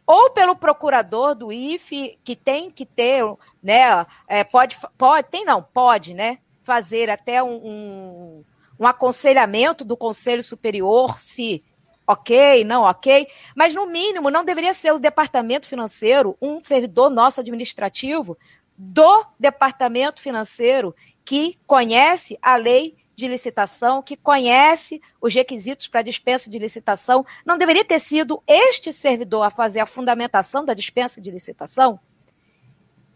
ou 0.06 0.30
pelo 0.30 0.56
procurador 0.56 1.34
do 1.34 1.52
IFE, 1.52 2.18
que 2.24 2.34
tem 2.34 2.70
que 2.70 2.86
ter, 2.86 3.22
né, 3.62 4.06
é, 4.26 4.42
pode, 4.42 4.74
pode, 4.96 5.28
tem 5.28 5.44
não, 5.44 5.62
pode, 5.62 6.14
né, 6.14 6.38
fazer 6.62 7.10
até 7.10 7.42
um, 7.42 7.56
um, 7.56 8.44
um 8.80 8.86
aconselhamento 8.86 9.84
do 9.84 9.98
Conselho 9.98 10.42
Superior, 10.42 11.20
se 11.20 11.62
ok, 12.08 12.64
não 12.64 12.84
ok, 12.84 13.28
mas 13.54 13.74
no 13.74 13.86
mínimo 13.86 14.30
não 14.30 14.42
deveria 14.42 14.72
ser 14.72 14.92
o 14.92 14.98
departamento 14.98 15.68
financeiro, 15.68 16.38
um 16.40 16.64
servidor 16.64 17.10
nosso 17.10 17.38
administrativo 17.38 18.38
do 18.78 19.26
departamento 19.38 20.22
financeiro 20.22 20.96
que 21.22 21.58
conhece 21.66 22.38
a 22.40 22.56
lei 22.56 22.96
de 23.14 23.28
licitação, 23.28 24.00
que 24.00 24.16
conhece 24.16 25.02
os 25.20 25.34
requisitos 25.34 25.86
para 25.86 26.00
dispensa 26.00 26.48
de 26.48 26.58
licitação, 26.58 27.26
não 27.44 27.58
deveria 27.58 27.84
ter 27.84 28.00
sido 28.00 28.42
este 28.46 28.90
servidor 28.90 29.42
a 29.42 29.50
fazer 29.50 29.80
a 29.80 29.86
fundamentação 29.86 30.64
da 30.64 30.72
dispensa 30.72 31.20
de 31.20 31.30
licitação? 31.30 32.00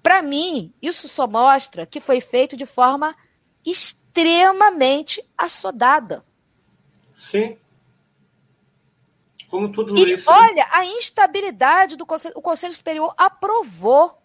Para 0.02 0.20
mim, 0.20 0.74
isso 0.82 1.08
só 1.08 1.26
mostra 1.26 1.86
que 1.86 2.00
foi 2.00 2.20
feito 2.20 2.56
de 2.56 2.66
forma 2.66 3.14
extremamente 3.64 5.24
assodada. 5.38 6.24
Sim. 7.14 7.56
Como 9.52 9.70
tudo 9.70 9.94
e, 9.94 10.14
isso. 10.14 10.30
Olha, 10.30 10.66
a 10.72 10.82
instabilidade 10.82 11.94
do 11.94 12.06
Conselho, 12.06 12.32
o 12.34 12.40
Conselho 12.40 12.72
Superior 12.72 13.12
aprovou 13.18 14.18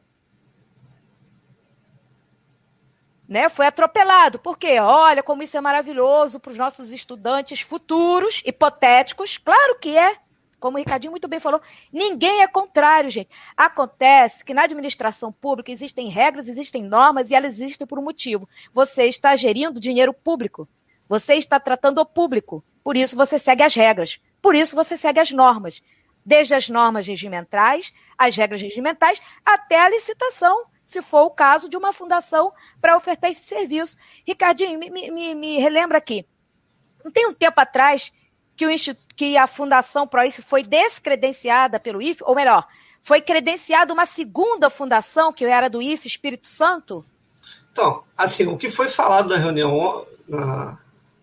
né, 3.27 3.49
foi 3.49 3.65
atropelado. 3.67 4.39
Por 4.39 4.57
quê? 4.57 4.79
Olha 4.79 5.21
como 5.21 5.43
isso 5.43 5.57
é 5.57 5.59
maravilhoso 5.59 6.39
para 6.39 6.53
os 6.53 6.57
nossos 6.57 6.91
estudantes 6.91 7.59
futuros, 7.59 8.41
hipotéticos. 8.45 9.37
Claro 9.37 9.77
que 9.79 9.97
é. 9.97 10.15
Como 10.61 10.77
o 10.77 10.79
Ricardinho 10.79 11.11
muito 11.11 11.27
bem 11.27 11.41
falou, 11.41 11.61
ninguém 11.91 12.41
é 12.41 12.47
contrário, 12.47 13.09
gente. 13.09 13.29
Acontece 13.55 14.45
que 14.45 14.53
na 14.53 14.63
administração 14.63 15.29
pública 15.29 15.73
existem 15.73 16.07
regras, 16.07 16.47
existem 16.47 16.81
normas 16.81 17.29
e 17.29 17.35
elas 17.35 17.59
existem 17.59 17.85
por 17.85 17.99
um 17.99 18.01
motivo. 18.01 18.47
Você 18.73 19.07
está 19.07 19.35
gerindo 19.35 19.77
dinheiro 19.77 20.13
público. 20.13 20.69
Você 21.09 21.33
está 21.33 21.59
tratando 21.59 21.99
o 21.99 22.05
público. 22.05 22.63
Por 22.81 22.95
isso 22.95 23.17
você 23.17 23.37
segue 23.37 23.61
as 23.61 23.75
regras. 23.75 24.21
Por 24.41 24.55
isso 24.55 24.75
você 24.75 24.95
segue 24.95 25.19
as 25.19 25.31
normas. 25.31 25.81
Desde 26.25 26.53
as 26.53 26.67
normas 26.67 27.07
regimentais, 27.07 27.93
as 28.17 28.35
regras 28.35 28.61
regimentais, 28.61 29.21
até 29.45 29.81
a 29.81 29.89
licitação 29.89 30.65
se 30.87 31.01
for 31.01 31.23
o 31.23 31.29
caso 31.29 31.67
de 31.67 31.75
uma 31.75 31.91
fundação 31.91 32.53
para 32.79 32.95
ofertar 32.95 33.29
esse 33.29 33.43
serviço. 33.43 33.97
Ricardinho, 34.25 34.79
me, 34.79 34.89
me, 34.89 35.35
me, 35.35 35.59
relembra 35.59 35.97
aqui. 35.97 36.25
Não 37.03 37.11
tem 37.11 37.27
um 37.27 37.33
tempo 37.33 37.59
atrás 37.59 38.13
que, 38.55 38.65
o 38.65 38.95
que 39.15 39.37
a 39.37 39.47
Fundação 39.47 40.07
ProIF 40.07 40.41
foi 40.41 40.63
descredenciada 40.63 41.77
pelo 41.77 42.01
IFE, 42.01 42.23
ou 42.23 42.33
melhor, 42.33 42.65
foi 43.01 43.21
credenciada 43.21 43.93
uma 43.93 44.05
segunda 44.05 44.69
fundação, 44.69 45.33
que 45.33 45.45
era 45.45 45.69
do 45.69 45.81
IFE 45.81 46.07
Espírito 46.07 46.47
Santo? 46.47 47.05
Então, 47.71 48.03
assim, 48.17 48.47
o 48.47 48.57
que 48.57 48.69
foi 48.69 48.89
falado 48.89 49.29
na 49.29 49.37
reunião 49.37 50.07
na, 50.27 50.79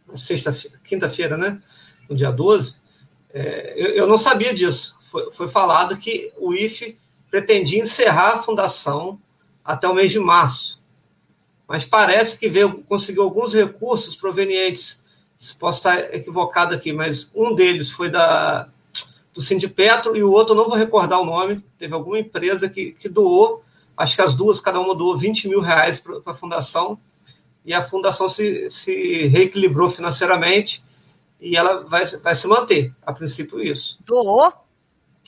na 0.06 0.16
sexta, 0.16 0.54
quinta-feira, 0.84 1.36
né? 1.36 1.60
No 2.08 2.14
dia 2.14 2.30
12, 2.30 2.76
é, 3.34 3.74
eu, 3.76 3.88
eu, 3.90 4.06
não 4.06 4.16
sabia 4.16 4.54
disso. 4.54 4.96
Foi, 5.10 5.32
foi 5.32 5.48
falado 5.48 5.96
que 5.96 6.32
o 6.38 6.54
IFE 6.54 6.96
pretendia 7.28 7.82
encerrar 7.82 8.34
a 8.34 8.42
fundação 8.42 9.20
até 9.64 9.88
o 9.88 9.94
mês 9.94 10.12
de 10.12 10.20
março. 10.20 10.80
Mas 11.66 11.84
parece 11.84 12.38
que 12.38 12.48
veio, 12.48 12.84
conseguiu 12.84 13.24
alguns 13.24 13.52
recursos 13.52 14.14
provenientes, 14.14 15.02
posso 15.58 15.78
estar 15.78 16.14
equivocado 16.14 16.74
aqui, 16.74 16.92
mas 16.92 17.28
um 17.34 17.54
deles 17.54 17.90
foi 17.90 18.08
da, 18.08 18.68
do 19.32 19.42
Sindipetro 19.42 20.16
e 20.16 20.22
o 20.22 20.30
outro, 20.30 20.54
não 20.54 20.68
vou 20.68 20.76
recordar 20.76 21.20
o 21.20 21.24
nome, 21.24 21.64
teve 21.76 21.92
alguma 21.92 22.20
empresa 22.20 22.68
que, 22.68 22.92
que 22.92 23.08
doou, 23.08 23.64
acho 23.96 24.14
que 24.14 24.22
as 24.22 24.34
duas, 24.34 24.60
cada 24.60 24.78
uma 24.78 24.94
doou 24.94 25.18
20 25.18 25.48
mil 25.48 25.60
reais 25.60 25.98
para 25.98 26.20
a 26.24 26.34
fundação, 26.36 26.98
e 27.64 27.74
a 27.74 27.82
fundação 27.82 28.28
se, 28.28 28.70
se 28.70 29.26
reequilibrou 29.26 29.90
financeiramente 29.90 30.84
e 31.40 31.56
ela 31.56 31.84
vai, 31.84 32.06
vai 32.06 32.34
se 32.34 32.46
manter, 32.46 32.92
a 33.02 33.12
princípio 33.12 33.62
isso. 33.62 33.98
Doou? 34.04 34.52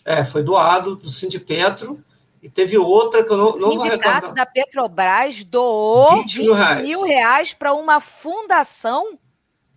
É, 0.05 0.25
foi 0.25 0.43
doado 0.43 0.97
do 0.97 1.11
Sindipetro 1.11 2.03
e 2.43 2.49
teve 2.49 2.79
outra 2.79 3.25
que 3.25 3.33
eu 3.33 3.37
não, 3.37 3.53
não 3.53 3.53
vou 3.53 3.79
recordar. 3.81 3.89
O 3.89 3.91
sindicato 3.91 4.35
da 4.35 4.47
Petrobras 4.47 5.45
doou 5.45 6.23
20 6.23 6.39
mil 6.41 6.55
reais, 6.55 7.03
reais 7.03 7.55
para 7.55 7.75
uma 7.75 8.01
fundação 8.01 9.19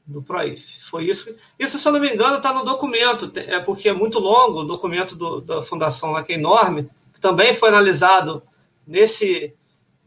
do 0.09 0.23
Proif. 0.23 0.81
Foi 0.89 1.05
isso. 1.05 1.35
Isso, 1.57 1.79
se 1.79 1.87
eu 1.87 1.91
não 1.91 1.99
me 1.99 2.11
engano, 2.11 2.37
está 2.37 2.51
no 2.51 2.63
documento, 2.63 3.31
é 3.35 3.59
porque 3.59 3.89
é 3.89 3.93
muito 3.93 4.19
longo 4.19 4.61
o 4.61 4.65
documento 4.65 5.15
do, 5.15 5.39
da 5.39 5.61
fundação 5.61 6.11
lá, 6.11 6.23
que 6.23 6.33
é 6.33 6.35
enorme, 6.35 6.89
que 7.13 7.21
também 7.21 7.53
foi 7.53 7.69
analisado 7.69 8.41
nesse, 8.85 9.53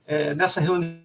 é, 0.07 0.35
nessa 0.35 0.61
reunião. 0.61 1.02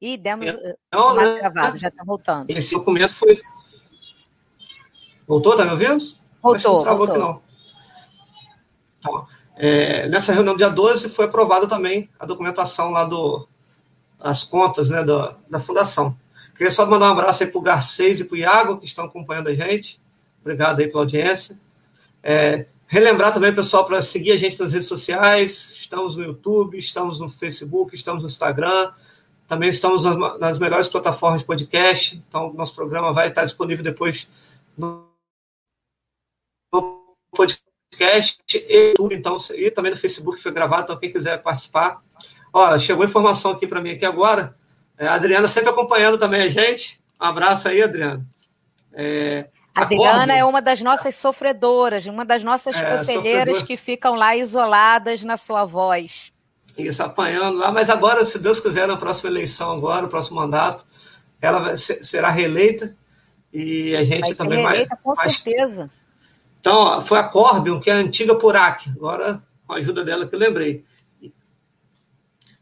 E 0.00 0.16
demos 0.16 0.46
então, 0.46 1.14
né, 1.14 1.38
gravado, 1.38 1.78
já 1.78 1.88
está 1.88 2.04
voltando. 2.04 2.50
Esse 2.50 2.74
documento 2.74 3.14
foi. 3.14 3.40
Voltou? 5.26 5.52
Está 5.52 5.64
me 5.64 5.70
ouvindo? 5.72 6.14
Voltou. 6.42 6.84
Não 6.84 6.96
voltou. 6.96 7.16
Aqui, 7.16 7.24
não. 7.24 7.42
Então, 8.98 9.26
é, 9.56 10.08
nessa 10.08 10.32
reunião 10.32 10.56
dia 10.56 10.68
12 10.68 11.08
foi 11.08 11.24
aprovada 11.24 11.66
também 11.66 12.10
a 12.18 12.26
documentação 12.26 12.90
lá 12.90 13.04
do, 13.04 13.48
as 14.20 14.44
contas 14.44 14.90
né, 14.90 15.02
da, 15.02 15.36
da 15.48 15.58
fundação. 15.58 16.16
Queria 16.54 16.70
só 16.70 16.86
mandar 16.86 17.08
um 17.08 17.12
abraço 17.12 17.42
aí 17.42 17.50
para 17.50 17.58
o 17.58 17.62
Garcês 17.62 18.20
e 18.20 18.24
para 18.24 18.34
o 18.34 18.38
Iago, 18.38 18.78
que 18.78 18.86
estão 18.86 19.04
acompanhando 19.04 19.48
a 19.48 19.54
gente. 19.54 20.00
Obrigado 20.40 20.80
aí 20.80 20.88
pela 20.88 21.02
audiência. 21.02 21.58
É, 22.22 22.66
relembrar 22.86 23.32
também, 23.32 23.54
pessoal, 23.54 23.86
para 23.86 24.00
seguir 24.02 24.32
a 24.32 24.36
gente 24.36 24.58
nas 24.58 24.72
redes 24.72 24.88
sociais. 24.88 25.74
Estamos 25.78 26.16
no 26.16 26.24
YouTube, 26.24 26.78
estamos 26.78 27.20
no 27.20 27.28
Facebook, 27.28 27.94
estamos 27.94 28.22
no 28.22 28.28
Instagram. 28.28 28.92
Também 29.48 29.70
estamos 29.70 30.04
nas, 30.38 30.58
melhores 30.58 30.88
plataformas 30.88 31.40
de 31.40 31.46
podcast. 31.46 32.22
Então, 32.28 32.52
nosso 32.52 32.74
programa 32.74 33.12
vai 33.12 33.28
estar 33.28 33.44
disponível 33.44 33.84
depois 33.84 34.28
no, 34.76 35.06
podcast 37.30 38.38
e 38.48 38.88
YouTube, 38.88 39.14
então, 39.14 39.36
e 39.54 39.70
também 39.70 39.92
no 39.92 39.98
Facebook 39.98 40.40
foi 40.40 40.52
gravado. 40.52 40.84
Então, 40.84 40.98
quem 40.98 41.12
quiser 41.12 41.42
participar, 41.42 42.02
Ó, 42.58 42.78
chegou 42.78 43.04
informação 43.04 43.50
aqui 43.50 43.66
para 43.66 43.82
mim 43.82 43.90
aqui 43.90 44.06
agora. 44.06 44.56
É, 44.96 45.06
a 45.06 45.12
Adriana 45.12 45.46
sempre 45.46 45.68
acompanhando 45.68 46.16
também 46.16 46.40
a 46.40 46.48
gente. 46.48 47.02
Um 47.20 47.26
abraço 47.26 47.68
aí, 47.68 47.82
Adriana. 47.82 48.26
É, 48.94 49.46
a 49.74 49.82
Adriana 49.82 50.32
é 50.32 50.42
uma 50.42 50.62
das 50.62 50.80
nossas 50.80 51.14
sofredoras, 51.16 52.06
uma 52.06 52.24
das 52.24 52.42
nossas 52.42 52.74
é, 52.74 52.96
conselheiras 52.96 53.62
que 53.62 53.76
ficam 53.76 54.14
lá 54.14 54.34
isoladas 54.34 55.22
na 55.22 55.36
sua 55.36 55.66
voz. 55.66 56.32
Isso, 56.76 57.02
apanhando 57.02 57.58
lá. 57.58 57.72
Mas 57.72 57.88
agora, 57.88 58.24
se 58.24 58.38
Deus 58.38 58.60
quiser, 58.60 58.86
na 58.86 58.96
próxima 58.96 59.30
eleição, 59.30 59.70
agora, 59.72 60.02
no 60.02 60.08
próximo 60.08 60.36
mandato, 60.36 60.84
ela 61.40 61.58
vai, 61.58 61.76
será 61.76 62.30
reeleita. 62.30 62.96
E 63.52 63.96
a 63.96 64.04
gente 64.04 64.20
vai 64.20 64.34
também 64.34 64.62
vai. 64.62 64.72
Reeleita, 64.72 64.98
com 65.02 65.14
certeza. 65.14 65.90
Então, 66.60 67.00
foi 67.00 67.18
a 67.18 67.24
Corbion, 67.24 67.80
que 67.80 67.90
é 67.90 67.94
a 67.94 67.96
antiga 67.96 68.34
Purac. 68.34 68.90
Agora, 68.90 69.42
com 69.66 69.72
a 69.72 69.76
ajuda 69.76 70.04
dela 70.04 70.26
que 70.26 70.34
eu 70.34 70.38
lembrei 70.38 70.84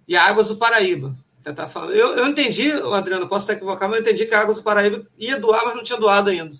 e 0.06 0.16
Águas 0.16 0.48
do 0.48 0.56
Paraíba. 0.56 1.16
Você 1.40 1.52
tá 1.52 1.68
falando. 1.68 1.92
Eu, 1.92 2.16
eu 2.16 2.26
entendi, 2.26 2.72
Adriano, 2.72 3.28
posso 3.28 3.44
estar 3.44 3.54
equivocado, 3.54 3.90
mas 3.90 4.00
eu 4.00 4.06
entendi 4.06 4.26
que 4.26 4.34
a 4.34 4.40
Águas 4.40 4.58
do 4.58 4.62
Paraíba 4.62 5.06
ia 5.18 5.38
doar, 5.38 5.62
mas 5.64 5.76
não 5.76 5.82
tinha 5.82 5.98
doado 5.98 6.30
ainda. 6.30 6.54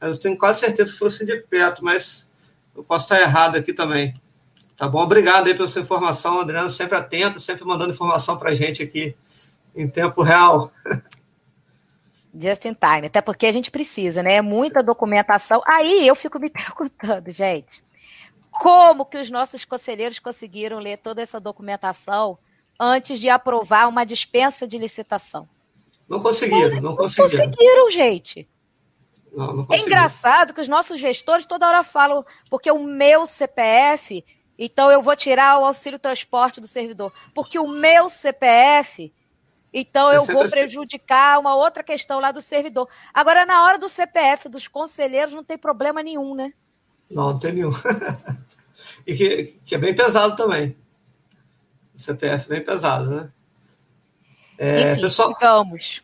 Eu 0.00 0.16
tenho 0.16 0.36
quase 0.38 0.60
certeza 0.60 0.92
que 0.92 0.98
fosse 0.98 1.24
de 1.24 1.36
perto, 1.42 1.84
mas 1.84 2.28
eu 2.74 2.84
posso 2.84 3.06
estar 3.06 3.20
errado 3.20 3.56
aqui 3.56 3.72
também. 3.72 4.14
Tá 4.80 4.88
bom? 4.88 5.02
Obrigado 5.02 5.46
aí 5.46 5.54
pela 5.54 5.68
sua 5.68 5.82
informação, 5.82 6.40
Adriano, 6.40 6.70
sempre 6.70 6.96
atento, 6.96 7.38
sempre 7.38 7.66
mandando 7.66 7.92
informação 7.92 8.38
para 8.38 8.48
a 8.48 8.54
gente 8.54 8.82
aqui 8.82 9.14
em 9.76 9.86
tempo 9.86 10.22
real. 10.22 10.72
Just 12.32 12.64
in 12.64 12.72
time, 12.72 13.08
até 13.08 13.20
porque 13.20 13.44
a 13.44 13.52
gente 13.52 13.70
precisa, 13.70 14.22
né? 14.22 14.36
É 14.36 14.40
muita 14.40 14.82
documentação. 14.82 15.60
Aí 15.66 16.08
eu 16.08 16.14
fico 16.14 16.38
me 16.38 16.48
perguntando, 16.48 17.30
gente, 17.30 17.84
como 18.50 19.04
que 19.04 19.18
os 19.18 19.28
nossos 19.28 19.66
conselheiros 19.66 20.18
conseguiram 20.18 20.78
ler 20.78 20.96
toda 20.96 21.20
essa 21.20 21.38
documentação 21.38 22.38
antes 22.80 23.20
de 23.20 23.28
aprovar 23.28 23.86
uma 23.86 24.06
dispensa 24.06 24.66
de 24.66 24.78
licitação. 24.78 25.46
Não 26.08 26.20
conseguiram, 26.20 26.80
não, 26.80 26.96
conseguiram. 26.96 27.38
Não 27.38 27.50
conseguiram, 27.50 27.90
gente. 27.90 28.48
Não, 29.30 29.56
não 29.56 29.66
é 29.70 29.76
engraçado 29.76 30.54
que 30.54 30.60
os 30.62 30.68
nossos 30.68 30.98
gestores 30.98 31.44
toda 31.44 31.68
hora 31.68 31.84
falam, 31.84 32.24
porque 32.48 32.70
o 32.70 32.82
meu 32.82 33.26
CPF, 33.26 34.24
então 34.62 34.90
eu 34.90 35.02
vou 35.02 35.16
tirar 35.16 35.58
o 35.58 35.64
auxílio 35.64 35.98
transporte 35.98 36.60
do 36.60 36.66
servidor. 36.66 37.10
Porque 37.34 37.58
o 37.58 37.66
meu 37.66 38.10
CPF, 38.10 39.10
então 39.72 40.12
é 40.12 40.18
eu 40.18 40.26
vou 40.26 40.42
assim. 40.42 40.50
prejudicar 40.50 41.40
uma 41.40 41.56
outra 41.56 41.82
questão 41.82 42.20
lá 42.20 42.30
do 42.30 42.42
servidor. 42.42 42.86
Agora, 43.14 43.46
na 43.46 43.64
hora 43.64 43.78
do 43.78 43.88
CPF 43.88 44.50
dos 44.50 44.68
conselheiros, 44.68 45.32
não 45.32 45.42
tem 45.42 45.56
problema 45.56 46.02
nenhum, 46.02 46.34
né? 46.34 46.52
Não, 47.10 47.32
não 47.32 47.38
tem 47.38 47.54
nenhum. 47.54 47.70
e 49.06 49.14
que, 49.14 49.44
que 49.64 49.74
é 49.74 49.78
bem 49.78 49.96
pesado 49.96 50.36
também. 50.36 50.76
CPF 51.96 52.46
bem 52.46 52.62
pesado, 52.62 53.10
né? 53.10 53.32
É, 54.58 54.92
Enfim, 54.92 55.00
pessoal, 55.00 55.32
ficamos. 55.32 56.02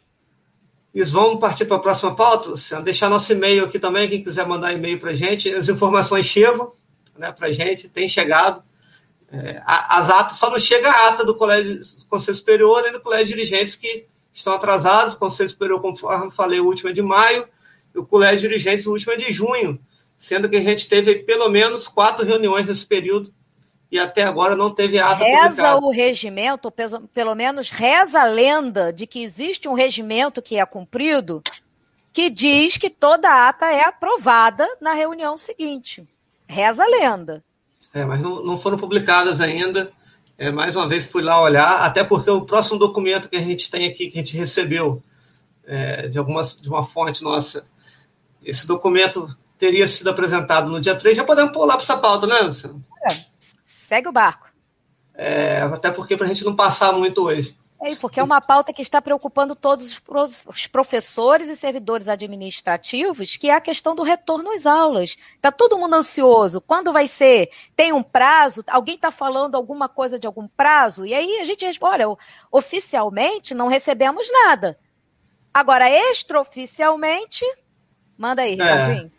Isso, 0.94 1.12
vamos 1.12 1.38
partir 1.38 1.66
para 1.66 1.76
a 1.76 1.80
próxima 1.80 2.16
pauta, 2.16 2.48
Luciano. 2.48 2.82
Deixar 2.82 3.10
nosso 3.10 3.30
e-mail 3.30 3.66
aqui 3.66 3.78
também, 3.78 4.08
quem 4.08 4.24
quiser 4.24 4.46
mandar 4.46 4.72
e-mail 4.72 4.98
para 4.98 5.10
a 5.10 5.14
gente. 5.14 5.54
As 5.54 5.68
informações 5.68 6.24
chegam 6.24 6.72
né, 7.18 7.33
para 7.33 7.48
a 7.48 7.52
gente, 7.52 7.88
tem 7.88 8.09
chegado. 8.09 8.62
É, 9.31 9.61
as 9.64 10.09
atas, 10.09 10.37
só 10.37 10.50
não 10.50 10.59
chega 10.59 10.88
a 10.88 11.09
ata 11.09 11.24
do 11.24 11.37
Colégio 11.37 11.81
do 11.81 12.07
Conselho 12.07 12.37
Superior 12.37 12.85
e 12.87 12.92
do 12.92 13.00
Colégio 13.00 13.26
de 13.26 13.35
Dirigentes 13.35 13.74
que 13.74 14.07
estão 14.33 14.52
atrasados. 14.52 15.14
O 15.14 15.18
Conselho 15.18 15.50
Superior, 15.50 15.81
como 15.81 15.96
falei, 16.31 16.61
o 16.61 16.66
último 16.66 16.90
é 16.90 16.92
de 16.92 17.02
maio, 17.02 17.48
e 17.94 17.98
o 17.98 18.07
Colégio 18.07 18.42
de 18.42 18.48
Dirigentes, 18.48 18.87
o 18.87 18.92
último 18.92 19.12
é 19.12 19.16
de 19.16 19.33
junho, 19.33 19.81
sendo 20.16 20.48
que 20.48 20.57
a 20.57 20.62
gente 20.62 20.88
teve 20.88 21.16
pelo 21.16 21.48
menos 21.48 21.88
quatro 21.88 22.24
reuniões 22.24 22.66
nesse 22.66 22.87
período 22.87 23.35
e 23.90 23.98
até 23.98 24.24
agora 24.24 24.57
não 24.57 24.70
teve 24.70 24.98
ata 24.98 25.24
Reza 25.24 25.48
publicada. 25.48 25.79
o 25.79 25.90
regimento, 25.90 26.72
pelo 27.12 27.35
menos 27.35 27.70
reza 27.70 28.20
a 28.20 28.24
lenda 28.24 28.92
de 28.92 29.07
que 29.07 29.22
existe 29.22 29.68
um 29.68 29.74
regimento 29.74 30.42
que 30.42 30.59
é 30.59 30.66
cumprido, 30.66 31.42
que 32.12 32.29
diz 32.29 32.76
que 32.76 32.90
toda 32.90 33.48
ata 33.48 33.66
é 33.66 33.85
aprovada 33.85 34.66
na 34.81 34.92
reunião 34.92 35.37
seguinte. 35.37 36.07
Reza 36.48 36.82
a 36.82 36.87
lenda. 36.87 37.42
É, 37.92 38.04
mas 38.04 38.20
não, 38.20 38.42
não 38.42 38.59
foram 38.59 38.78
publicadas 38.78 39.40
ainda. 39.40 39.90
É, 40.38 40.50
mais 40.50 40.76
uma 40.76 40.87
vez 40.87 41.11
fui 41.11 41.22
lá 41.22 41.40
olhar, 41.40 41.82
até 41.82 42.04
porque 42.04 42.30
o 42.30 42.44
próximo 42.44 42.78
documento 42.78 43.28
que 43.28 43.37
a 43.37 43.40
gente 43.40 43.70
tem 43.70 43.87
aqui, 43.87 44.09
que 44.09 44.18
a 44.18 44.22
gente 44.22 44.37
recebeu 44.37 45.02
é, 45.66 46.09
de, 46.09 46.18
alguma, 46.18 46.44
de 46.44 46.68
uma 46.68 46.85
fonte 46.85 47.22
nossa, 47.22 47.64
esse 48.44 48.66
documento 48.66 49.28
teria 49.59 49.88
sido 49.88 50.11
apresentado 50.11 50.70
no 50.70 50.80
dia 50.80 50.94
3. 50.94 51.16
Já 51.16 51.24
podemos 51.24 51.52
pular 51.52 51.74
para 51.74 51.82
essa 51.82 51.96
pauta, 51.96 52.26
né, 52.26 52.38
Luciano? 52.40 52.85
É, 53.02 53.16
Segue 53.38 54.09
o 54.09 54.12
barco. 54.12 54.48
É, 55.14 55.62
até 55.62 55.90
porque 55.90 56.16
para 56.16 56.26
a 56.26 56.28
gente 56.28 56.44
não 56.44 56.54
passar 56.54 56.92
muito 56.92 57.22
hoje. 57.22 57.56
É, 57.80 57.94
porque 57.96 58.18
é 58.18 58.22
uma 58.22 58.40
pauta 58.40 58.72
que 58.72 58.80
está 58.80 59.02
preocupando 59.02 59.54
todos 59.54 60.00
os 60.46 60.66
professores 60.66 61.48
e 61.48 61.56
servidores 61.56 62.08
administrativos, 62.08 63.36
que 63.36 63.50
é 63.50 63.54
a 63.54 63.60
questão 63.60 63.94
do 63.94 64.02
retorno 64.02 64.50
às 64.52 64.64
aulas. 64.64 65.16
Está 65.34 65.52
todo 65.52 65.76
mundo 65.76 65.94
ansioso. 65.94 66.60
Quando 66.60 66.92
vai 66.92 67.06
ser? 67.06 67.50
Tem 67.76 67.92
um 67.92 68.02
prazo? 68.02 68.64
Alguém 68.66 68.94
está 68.94 69.10
falando 69.10 69.56
alguma 69.56 69.88
coisa 69.88 70.18
de 70.18 70.26
algum 70.26 70.48
prazo? 70.48 71.04
E 71.04 71.12
aí 71.12 71.38
a 71.38 71.44
gente 71.44 71.66
responde: 71.66 72.02
olha, 72.02 72.16
oficialmente 72.50 73.54
não 73.54 73.68
recebemos 73.68 74.26
nada. 74.30 74.78
Agora, 75.52 75.88
extraoficialmente, 75.88 77.44
manda 78.16 78.42
aí, 78.42 78.52
Ricardinho. 78.52 79.12
É. 79.12 79.16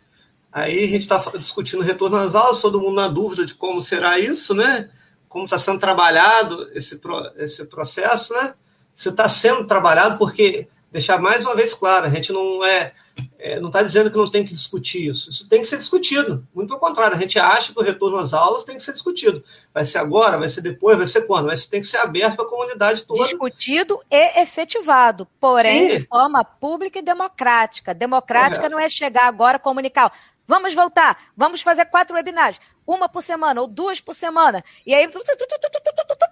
Aí 0.50 0.84
a 0.84 0.86
gente 0.86 1.02
está 1.02 1.18
discutindo 1.38 1.82
retorno 1.82 2.16
às 2.16 2.34
aulas, 2.34 2.60
todo 2.60 2.80
mundo 2.80 2.96
na 2.96 3.06
dúvida 3.06 3.46
de 3.46 3.54
como 3.54 3.82
será 3.82 4.18
isso, 4.18 4.54
né? 4.54 4.90
Como 5.28 5.44
está 5.44 5.58
sendo 5.58 5.78
trabalhado 5.78 6.70
esse, 6.74 7.00
esse 7.36 7.64
processo, 7.64 8.32
né? 8.34 8.54
Se 8.94 9.10
está 9.10 9.28
sendo 9.28 9.66
trabalhado, 9.66 10.18
porque 10.18 10.68
deixar 10.90 11.18
mais 11.18 11.44
uma 11.44 11.54
vez 11.54 11.74
claro, 11.74 12.06
a 12.06 12.08
gente 12.08 12.32
não 12.32 12.64
é, 12.64 12.92
é 13.38 13.60
não 13.60 13.68
está 13.68 13.82
dizendo 13.82 14.10
que 14.10 14.16
não 14.16 14.30
tem 14.30 14.44
que 14.44 14.54
discutir 14.54 15.08
isso. 15.08 15.30
Isso 15.30 15.48
tem 15.48 15.60
que 15.60 15.66
ser 15.66 15.76
discutido. 15.76 16.46
Muito 16.54 16.68
pelo 16.68 16.80
contrário, 16.80 17.16
a 17.16 17.20
gente 17.20 17.38
acha 17.38 17.72
que 17.72 17.78
o 17.78 17.82
retorno 17.82 18.18
às 18.18 18.32
aulas 18.32 18.64
tem 18.64 18.76
que 18.76 18.82
ser 18.82 18.92
discutido. 18.92 19.44
Vai 19.72 19.84
ser 19.84 19.98
agora, 19.98 20.38
vai 20.38 20.48
ser 20.48 20.62
depois, 20.62 20.96
vai 20.96 21.06
ser 21.06 21.22
quando? 21.22 21.46
Mas 21.46 21.60
isso 21.60 21.70
tem 21.70 21.80
que 21.80 21.86
ser 21.86 21.98
aberto 21.98 22.36
para 22.36 22.44
a 22.44 22.48
comunidade 22.48 23.04
toda. 23.04 23.22
Discutido 23.22 24.00
e 24.10 24.40
efetivado, 24.40 25.26
porém 25.38 25.90
Sim. 25.90 25.98
de 25.98 26.06
forma 26.06 26.42
pública 26.44 26.98
e 26.98 27.02
democrática. 27.02 27.94
Democrática 27.94 28.56
Correto. 28.56 28.74
não 28.74 28.80
é 28.80 28.88
chegar 28.88 29.26
agora 29.28 29.58
comunicar. 29.58 30.12
Vamos 30.48 30.72
voltar, 30.72 31.30
vamos 31.36 31.60
fazer 31.60 31.84
quatro 31.84 32.16
webinars, 32.16 32.58
uma 32.86 33.06
por 33.06 33.22
semana 33.22 33.60
ou 33.60 33.66
duas 33.68 34.00
por 34.00 34.14
semana. 34.14 34.64
E 34.86 34.94
aí, 34.94 35.06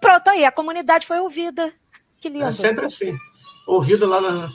pronto, 0.01 0.29
aí 0.29 0.43
a 0.43 0.51
comunidade 0.51 1.07
foi 1.07 1.21
ouvida. 1.21 1.71
Que 2.17 2.31
lindo. 2.31 2.47
É 2.47 2.53
sempre 2.53 2.87
assim. 2.87 3.15
Ouvido 3.67 4.07
lá 4.07 4.23
na. 4.23 4.49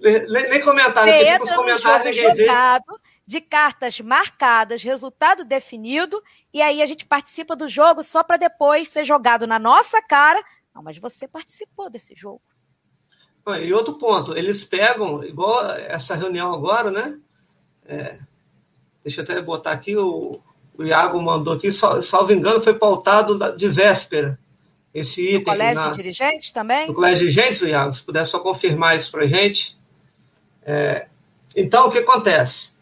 Nem 0.00 0.60
comentário, 0.60 1.12
pedi 1.12 1.40
os 1.40 1.52
comentários, 1.52 2.16
ninguém 2.16 2.34
vê. 2.34 2.48
De 3.24 3.40
cartas 3.40 4.00
marcadas, 4.00 4.82
resultado 4.82 5.44
definido, 5.44 6.20
e 6.52 6.60
aí 6.60 6.82
a 6.82 6.86
gente 6.86 7.06
participa 7.06 7.54
do 7.54 7.68
jogo 7.68 8.02
só 8.02 8.24
para 8.24 8.36
depois 8.36 8.88
ser 8.88 9.04
jogado 9.04 9.46
na 9.46 9.58
nossa 9.58 10.02
cara. 10.02 10.44
Não, 10.74 10.82
mas 10.82 10.98
você 10.98 11.28
participou 11.28 11.88
desse 11.88 12.12
jogo. 12.16 12.42
E 13.62 13.72
outro 13.72 13.94
ponto, 13.94 14.36
eles 14.36 14.64
pegam, 14.64 15.22
igual 15.22 15.64
essa 15.70 16.16
reunião 16.16 16.52
agora, 16.52 16.90
né? 16.90 17.18
É, 17.86 18.18
deixa 19.04 19.20
eu 19.20 19.24
até 19.24 19.40
botar 19.40 19.72
aqui, 19.72 19.96
o, 19.96 20.40
o 20.76 20.82
Iago 20.82 21.20
mandou 21.20 21.52
aqui, 21.52 21.70
sal, 21.72 22.02
salvo 22.02 22.32
engano, 22.32 22.60
foi 22.60 22.74
pautado 22.74 23.38
de 23.56 23.68
véspera. 23.68 24.38
Esse 24.92 25.22
item. 25.22 25.38
No 25.38 25.44
colégio 25.44 25.74
na, 25.74 25.88
de 25.90 25.96
dirigentes 25.96 26.52
também? 26.52 26.86
No 26.86 26.94
colégio 26.94 27.26
de 27.26 27.32
dirigentes, 27.32 27.62
Iago, 27.62 27.94
se 27.94 28.02
puder 28.02 28.24
só 28.24 28.38
confirmar 28.38 28.96
isso 28.96 29.10
para 29.10 29.24
a 29.24 29.26
gente. 29.26 29.76
É, 30.64 31.08
então, 31.56 31.88
o 31.88 31.90
que 31.90 31.98
acontece? 31.98 32.72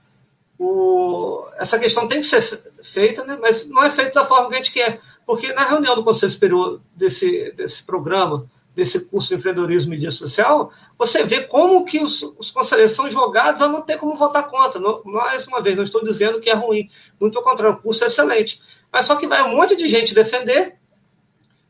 O, 0.59 1.47
essa 1.59 1.79
questão 1.79 2.07
tem 2.07 2.21
que 2.21 2.27
ser 2.27 2.43
feita, 2.83 3.25
né, 3.25 3.37
mas 3.41 3.67
não 3.67 3.83
é 3.83 3.91
feita 3.91 4.21
da 4.21 4.27
forma 4.27 4.49
que 4.49 4.55
a 4.55 4.59
gente 4.59 4.73
quer. 4.73 5.01
Porque 5.27 5.53
na 5.53 5.65
reunião 5.65 5.95
do 5.95 6.05
Conselho 6.05 6.31
Superior 6.31 6.81
desse, 6.95 7.53
desse 7.53 7.83
programa, 7.83 8.47
desse 8.75 9.01
curso 9.01 9.29
de 9.29 9.35
empreendedorismo 9.35 9.93
e 9.93 9.97
mídia 9.97 10.11
social, 10.11 10.73
você 10.99 11.25
vê 11.25 11.43
como 11.43 11.85
que 11.85 12.01
os, 12.01 12.23
os 12.39 12.51
conselheiros 12.51 12.93
são 12.93 13.11
jogados 13.11 13.61
a 13.61 13.69
não 13.69 13.83
ter 13.83 13.99
como 13.99 14.15
votar 14.15 14.49
contra. 14.49 14.81
Não, 14.81 15.03
mais 15.05 15.47
uma 15.47 15.61
vez, 15.61 15.77
não 15.77 15.85
estou 15.85 16.05
dizendo 16.05 16.41
que 16.41 16.51
é 16.51 16.55
ruim. 16.55 16.91
Muito 17.21 17.35
pelo 17.35 17.45
contrário, 17.45 17.77
o 17.77 17.83
curso 17.83 18.05
é 18.05 18.07
excelente. 18.07 18.63
Mas 18.91 19.07
só 19.07 19.17
que 19.17 19.27
vai 19.27 19.43
um 19.43 19.57
monte 19.57 19.77
de 19.77 19.89
gente 19.89 20.15
defender. 20.15 20.79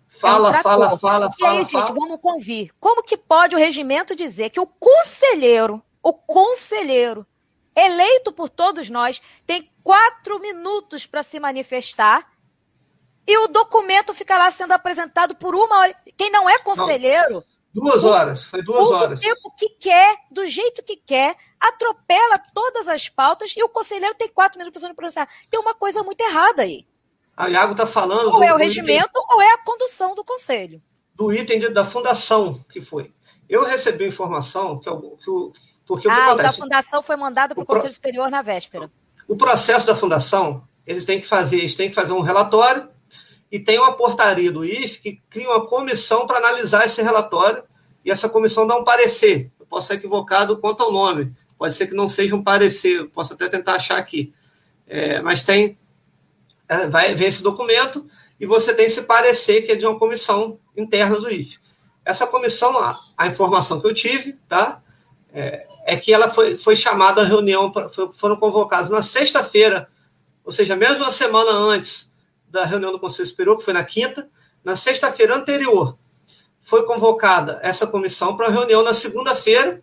Fala, 0.08 0.56
é 0.56 0.62
fala, 0.62 0.96
fala, 0.96 0.96
e 0.96 0.98
fala. 0.98 1.34
E 1.38 1.44
aí, 1.44 1.66
fala. 1.66 1.86
gente, 1.86 1.98
vamos 1.98 2.20
convir. 2.20 2.70
Como 2.78 3.02
que 3.02 3.16
pode 3.16 3.56
o 3.56 3.58
regimento 3.58 4.14
dizer 4.14 4.50
que 4.50 4.60
o 4.60 4.66
conselheiro, 4.66 5.82
o 6.00 6.12
conselheiro, 6.12 7.26
eleito 7.74 8.32
por 8.32 8.48
todos 8.48 8.88
nós, 8.88 9.20
tem 9.44 9.68
quatro 9.82 10.38
minutos 10.38 11.06
para 11.06 11.24
se 11.24 11.40
manifestar 11.40 12.31
e 13.26 13.38
o 13.38 13.48
documento 13.48 14.12
fica 14.14 14.36
lá 14.36 14.50
sendo 14.50 14.72
apresentado 14.72 15.34
por 15.34 15.54
uma 15.54 15.78
hora. 15.78 15.96
Quem 16.16 16.30
não 16.30 16.48
é 16.48 16.58
conselheiro. 16.58 17.34
Não, 17.34 17.44
duas 17.84 18.04
horas, 18.04 18.44
foi 18.44 18.62
duas 18.62 18.80
usa 18.80 18.96
horas. 18.96 19.20
o 19.20 19.22
tempo 19.22 19.54
que 19.56 19.68
quer, 19.70 20.16
do 20.30 20.46
jeito 20.46 20.82
que 20.82 20.96
quer, 20.96 21.36
atropela 21.60 22.38
todas 22.52 22.88
as 22.88 23.08
pautas 23.08 23.54
e 23.56 23.62
o 23.62 23.68
conselheiro 23.68 24.14
tem 24.14 24.28
quatro 24.28 24.58
minutos 24.58 24.82
para 24.82 24.94
processar. 24.94 25.28
Tem 25.50 25.60
uma 25.60 25.74
coisa 25.74 26.02
muito 26.02 26.20
errada 26.20 26.62
aí. 26.62 26.86
A 27.36 27.48
Iago 27.48 27.72
está 27.72 27.86
falando. 27.86 28.26
Ou 28.26 28.38
do, 28.38 28.42
é 28.42 28.52
o 28.52 28.56
regimento 28.56 29.08
item, 29.08 29.22
ou 29.30 29.40
é 29.40 29.52
a 29.54 29.58
condução 29.58 30.14
do 30.14 30.24
conselho. 30.24 30.82
Do 31.14 31.32
item 31.32 31.60
de, 31.60 31.68
da 31.68 31.84
fundação 31.84 32.60
que 32.70 32.82
foi. 32.82 33.12
Eu 33.48 33.64
recebi 33.64 34.06
informação 34.06 34.78
que, 34.78 34.90
que 34.90 35.30
o. 35.30 35.52
Porque 35.86 36.08
ah, 36.08 36.30
o, 36.30 36.34
o 36.34 36.36
da 36.36 36.52
fundação 36.52 37.02
foi 37.02 37.16
mandado 37.16 37.54
para 37.54 37.62
o 37.62 37.66
Conselho 37.66 37.92
Superior 37.92 38.30
na 38.30 38.40
véspera. 38.40 38.90
O 39.28 39.36
processo 39.36 39.86
da 39.86 39.96
fundação, 39.96 40.66
eles 40.86 41.04
têm 41.04 41.20
que 41.20 41.26
fazer, 41.26 41.58
eles 41.58 41.74
têm 41.74 41.88
que 41.88 41.94
fazer 41.94 42.12
um 42.12 42.20
relatório 42.20 42.88
e 43.52 43.60
tem 43.60 43.78
uma 43.78 43.92
portaria 43.92 44.50
do 44.50 44.64
IF 44.64 44.98
que 44.98 45.20
cria 45.28 45.50
uma 45.50 45.66
comissão 45.66 46.26
para 46.26 46.38
analisar 46.38 46.86
esse 46.86 47.02
relatório 47.02 47.62
e 48.02 48.10
essa 48.10 48.26
comissão 48.26 48.66
dá 48.66 48.74
um 48.74 48.82
parecer. 48.82 49.52
Eu 49.60 49.66
posso 49.66 49.88
ser 49.88 49.94
equivocado 49.94 50.56
quanto 50.56 50.82
ao 50.82 50.90
nome, 50.90 51.36
pode 51.58 51.74
ser 51.74 51.86
que 51.86 51.94
não 51.94 52.08
seja 52.08 52.34
um 52.34 52.42
parecer, 52.42 53.06
posso 53.10 53.34
até 53.34 53.50
tentar 53.50 53.74
achar 53.74 53.98
aqui. 53.98 54.32
É, 54.86 55.20
mas 55.20 55.42
tem, 55.42 55.78
é, 56.66 56.86
vai 56.86 57.14
ver 57.14 57.26
esse 57.26 57.42
documento 57.42 58.08
e 58.40 58.46
você 58.46 58.72
tem 58.72 58.86
esse 58.86 59.02
parecer 59.02 59.60
que 59.60 59.72
é 59.72 59.76
de 59.76 59.84
uma 59.84 59.98
comissão 59.98 60.58
interna 60.74 61.20
do 61.20 61.30
IF. 61.30 61.58
Essa 62.06 62.26
comissão, 62.26 62.78
a, 62.78 62.98
a 63.18 63.26
informação 63.26 63.82
que 63.82 63.86
eu 63.86 63.92
tive, 63.92 64.32
tá? 64.48 64.82
É, 65.30 65.66
é 65.84 65.96
que 65.96 66.12
ela 66.12 66.30
foi, 66.30 66.56
foi 66.56 66.74
chamada 66.74 67.20
à 67.20 67.24
reunião, 67.24 67.70
foram 68.14 68.36
convocados 68.36 68.88
na 68.88 69.02
sexta-feira, 69.02 69.90
ou 70.42 70.50
seja, 70.50 70.74
mesmo 70.74 71.04
uma 71.04 71.12
semana 71.12 71.50
antes 71.50 72.11
da 72.52 72.66
reunião 72.66 72.92
do 72.92 73.00
Conselho 73.00 73.26
Superior, 73.26 73.56
que 73.56 73.64
foi 73.64 73.72
na 73.72 73.82
quinta, 73.82 74.28
na 74.62 74.76
sexta-feira 74.76 75.34
anterior, 75.34 75.98
foi 76.60 76.84
convocada 76.84 77.58
essa 77.62 77.86
comissão 77.86 78.36
para 78.36 78.48
uma 78.48 78.58
reunião 78.58 78.84
na 78.84 78.92
segunda-feira, 78.92 79.82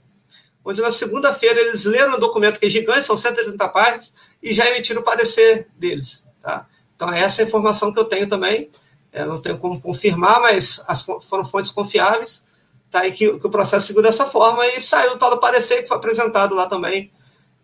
onde 0.64 0.80
na 0.82 0.92
segunda-feira 0.92 1.60
eles 1.60 1.84
leram 1.86 2.14
o 2.14 2.20
documento 2.20 2.60
que 2.60 2.68
é 2.68 2.70
gigante, 2.70 3.08
são 3.08 3.18
130 3.18 3.68
páginas, 3.70 4.14
e 4.42 4.54
já 4.54 4.68
emitiram 4.68 5.02
o 5.02 5.04
parecer 5.04 5.68
deles. 5.76 6.24
Tá? 6.40 6.68
Então, 6.96 7.12
essa 7.12 7.42
é 7.42 7.46
a 7.46 7.48
informação 7.48 7.92
que 7.92 8.00
eu 8.00 8.06
tenho 8.06 8.28
também. 8.28 8.70
Eu 9.12 9.26
não 9.26 9.42
tenho 9.42 9.58
como 9.58 9.82
confirmar, 9.82 10.40
mas 10.40 10.80
as, 10.88 11.02
foram 11.02 11.44
fontes 11.44 11.72
confiáveis. 11.72 12.44
Tá? 12.92 13.08
E 13.08 13.12
que, 13.12 13.40
que 13.40 13.48
o 13.48 13.50
processo 13.50 13.88
seguiu 13.88 14.04
dessa 14.04 14.26
forma 14.26 14.66
e 14.68 14.82
saiu 14.82 15.14
o 15.14 15.18
tal 15.18 15.32
do 15.32 15.40
parecer 15.40 15.82
que 15.82 15.88
foi 15.88 15.98
apresentado 15.98 16.54
lá 16.54 16.68
também. 16.68 17.12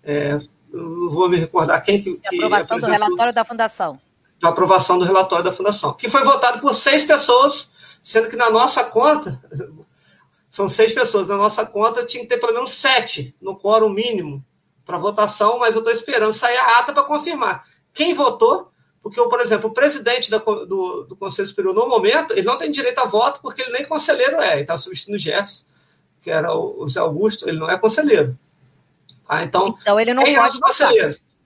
É, 0.04 0.38
não 0.74 1.12
vou 1.12 1.30
me 1.30 1.38
recordar 1.38 1.84
quem 1.84 2.02
que. 2.02 2.20
A 2.26 2.30
aprovação 2.30 2.80
do 2.80 2.88
relatório 2.88 3.34
da 3.34 3.46
Fundação 3.46 4.00
da 4.40 4.50
aprovação 4.50 5.00
do 5.00 5.06
relatório 5.06 5.44
da 5.44 5.52
Fundação, 5.52 5.94
que 5.94 6.10
foi 6.10 6.24
votado 6.24 6.60
por 6.60 6.74
seis 6.74 7.04
pessoas, 7.04 7.72
sendo 8.04 8.30
que 8.30 8.36
na 8.36 8.50
nossa 8.50 8.84
conta, 8.84 9.42
são 10.50 10.70
seis 10.70 10.94
pessoas, 10.94 11.28
na 11.28 11.38
nossa 11.38 11.66
conta 11.66 12.06
tinha 12.06 12.24
que 12.24 12.30
ter 12.30 12.38
pelo 12.38 12.54
menos 12.54 12.72
sete 12.72 13.36
no 13.42 13.58
quórum 13.58 13.90
mínimo 13.90 14.44
para 14.86 14.98
votação, 14.98 15.60
mas 15.60 15.74
eu 15.74 15.80
estou 15.80 15.94
esperando 15.94 16.34
sair 16.34 16.58
a 16.58 16.80
ata 16.80 16.94
para 16.94 17.04
confirmar. 17.04 17.66
Quem 17.94 18.14
votou? 18.14 18.72
Porque, 19.02 19.22
por 19.22 19.40
exemplo, 19.40 19.70
o 19.70 19.74
presidente 19.74 20.32
da, 20.32 20.38
do, 20.38 21.04
do, 21.04 21.16
Conselho 21.16 21.48
Superior, 21.48 21.76
no 21.76 21.88
momento, 21.88 22.34
ele 22.34 22.42
não 22.42 22.58
tem 22.58 22.72
direito 22.72 23.00
a 23.00 23.06
voto 23.06 23.40
porque 23.42 23.62
ele 23.62 23.72
nem 23.72 23.86
conselheiro 23.86 24.42
é, 24.42 24.54
ele 24.54 24.62
está 24.62 24.78
substituindo 24.78 25.18
o 25.18 25.20
Jefferson, 25.20 25.66
que 26.22 26.32
era 26.32 26.52
o, 26.56 26.90
Zé 26.90 27.00
Augusto, 27.00 27.48
ele 27.48 27.60
não 27.60 27.70
é 27.70 27.78
conselheiro. 27.78 28.38
Ah, 29.28 29.44
então, 29.44 29.78
então 29.80 30.00
ele 30.00 30.14
não 30.14 30.24
quem 30.24 30.36
pode 30.36 30.60
votar. 30.60 30.92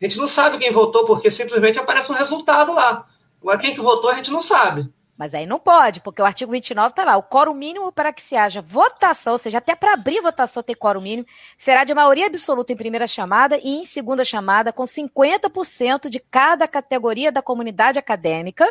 A 0.01 0.05
gente 0.05 0.17
não 0.17 0.27
sabe 0.27 0.57
quem 0.57 0.71
votou 0.71 1.05
porque 1.05 1.29
simplesmente 1.29 1.77
aparece 1.77 2.11
um 2.11 2.15
resultado 2.15 2.73
lá. 2.73 3.05
Agora, 3.41 3.57
quem 3.57 3.73
que 3.73 3.81
votou, 3.81 4.09
a 4.09 4.15
gente 4.15 4.31
não 4.31 4.41
sabe. 4.41 4.89
Mas 5.17 5.33
aí 5.33 5.45
não 5.45 5.59
pode, 5.59 5.99
porque 5.99 6.21
o 6.21 6.25
artigo 6.25 6.53
29 6.53 6.91
está 6.91 7.03
lá. 7.03 7.17
O 7.17 7.23
quórum 7.23 7.53
mínimo 7.53 7.91
para 7.91 8.13
que 8.13 8.21
se 8.21 8.37
haja 8.37 8.61
votação, 8.61 9.33
ou 9.33 9.37
seja, 9.37 9.57
até 9.57 9.75
para 9.75 9.93
abrir 9.93 10.21
votação 10.21 10.63
tem 10.63 10.73
quórum 10.73 11.01
mínimo, 11.01 11.27
será 11.57 11.83
de 11.83 11.93
maioria 11.93 12.27
absoluta 12.27 12.71
em 12.71 12.77
primeira 12.77 13.05
chamada 13.05 13.57
e 13.57 13.81
em 13.81 13.85
segunda 13.85 14.23
chamada, 14.23 14.71
com 14.71 14.83
50% 14.83 16.07
de 16.07 16.19
cada 16.19 16.65
categoria 16.69 17.33
da 17.33 17.41
comunidade 17.41 17.99
acadêmica, 17.99 18.65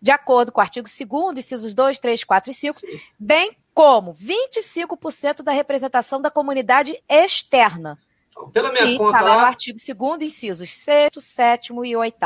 de 0.00 0.12
acordo 0.12 0.52
com 0.52 0.60
o 0.60 0.62
artigo 0.62 0.88
2, 0.88 1.38
incisos 1.38 1.74
2, 1.74 1.98
3, 1.98 2.22
4 2.22 2.50
e 2.52 2.54
5, 2.54 2.78
Sim. 2.78 3.00
bem 3.18 3.56
como 3.74 4.14
25% 4.14 5.42
da 5.42 5.50
representação 5.50 6.20
da 6.20 6.30
comunidade 6.30 6.96
externa 7.08 7.98
então, 8.32 8.50
pela 8.50 8.72
minha 8.72 8.84
Sim, 8.84 8.96
conta. 8.96 9.18
Está 9.18 9.28
lá 9.28 9.40
no 9.42 9.46
artigo 9.46 9.78
2, 9.78 10.22
incisos 10.22 10.74
6, 10.74 11.10
7 11.20 11.72
e 11.84 11.96
8. 11.96 12.16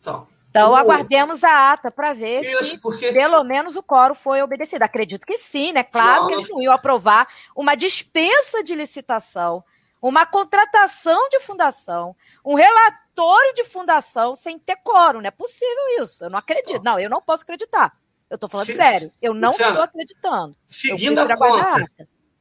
Então, 0.00 0.26
então, 0.50 0.74
aguardemos 0.74 1.44
a 1.44 1.72
ata 1.72 1.90
para 1.90 2.14
ver 2.14 2.40
Isso, 2.40 2.64
se 2.64 2.78
porque... 2.78 3.12
pelo 3.12 3.44
menos 3.44 3.76
o 3.76 3.82
coro 3.82 4.14
foi 4.14 4.40
obedecido. 4.42 4.82
Acredito 4.82 5.26
que 5.26 5.36
sim, 5.36 5.72
né? 5.72 5.84
Claro 5.84 6.22
não, 6.22 6.26
que 6.28 6.34
eles 6.34 6.48
não 6.48 6.60
iam 6.62 6.72
aprovar 6.72 7.28
uma 7.54 7.74
dispensa 7.74 8.64
de 8.64 8.74
licitação, 8.74 9.62
uma 10.00 10.24
contratação 10.24 11.28
de 11.28 11.40
fundação, 11.40 12.16
um 12.42 12.54
relatório 12.54 13.54
de 13.54 13.64
fundação 13.64 14.34
sem 14.34 14.58
ter 14.58 14.76
coro. 14.76 15.20
Não 15.20 15.28
é 15.28 15.30
possível 15.30 16.02
isso. 16.02 16.24
Eu 16.24 16.30
não 16.30 16.38
acredito. 16.38 16.82
Não, 16.82 16.98
eu 16.98 17.10
não 17.10 17.20
posso 17.20 17.42
acreditar. 17.42 17.92
Eu 18.30 18.36
estou 18.36 18.48
falando 18.48 18.66
se, 18.66 18.74
sério. 18.74 19.12
Eu 19.20 19.34
não 19.34 19.50
estou 19.50 19.82
acreditando. 19.82 20.56
Seguindo 20.64 21.18
a 21.18 21.36
conta, 21.36 21.86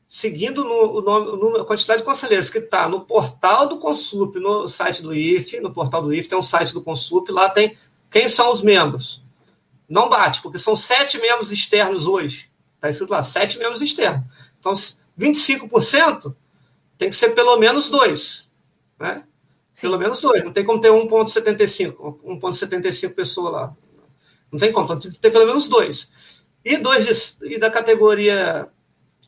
seguindo 0.08 0.64
no, 0.64 1.02
no, 1.02 1.58
a 1.58 1.66
quantidade 1.66 2.00
de 2.00 2.06
conselheiros 2.06 2.50
que 2.50 2.60
está 2.60 2.88
no 2.88 3.02
portal 3.02 3.68
do 3.68 3.78
Consup, 3.78 4.40
no 4.40 4.70
site 4.70 5.02
do 5.02 5.14
IFE, 5.14 5.60
no 5.60 5.74
portal 5.74 6.02
do 6.02 6.14
IFE 6.14 6.30
tem 6.30 6.38
um 6.38 6.44
site 6.44 6.74
do 6.74 6.82
Consup, 6.82 7.30
lá 7.32 7.50
tem 7.50 7.76
quem 8.10 8.30
são 8.30 8.52
os 8.52 8.62
membros. 8.62 9.22
Não 9.88 10.10
bate, 10.10 10.42
porque 10.42 10.60
são 10.60 10.76
sete 10.76 11.18
membros 11.18 11.52
externos 11.52 12.08
hoje. 12.08 12.50
Está 12.76 12.90
escrito 12.90 13.10
lá, 13.10 13.24
sete 13.24 13.58
membros 13.58 13.82
externos. 13.82 14.24
Então, 14.60 14.74
25% 15.20 16.36
tem 16.98 17.10
que 17.10 17.16
ser 17.16 17.30
pelo 17.30 17.58
menos 17.58 17.90
dois. 17.90 18.52
Né? 19.00 19.24
Pelo 19.80 19.98
menos 19.98 20.22
dois. 20.22 20.44
Não 20.44 20.52
tem 20.52 20.66
como 20.66 20.82
ter 20.82 20.90
1,75 20.90 22.20
1,75 22.24 23.14
pessoa 23.14 23.50
lá. 23.50 23.78
Não 24.52 24.60
tem 24.60 24.72
como. 24.72 24.86
Então, 24.86 25.00
tem 25.00 25.12
que 25.12 25.20
ter 25.20 25.32
pelo 25.32 25.48
menos 25.48 25.68
dois. 25.68 26.10
E, 26.64 26.78
dois 26.78 27.06
de, 27.06 27.54
e 27.54 27.58
da 27.58 27.70
categoria 27.70 28.70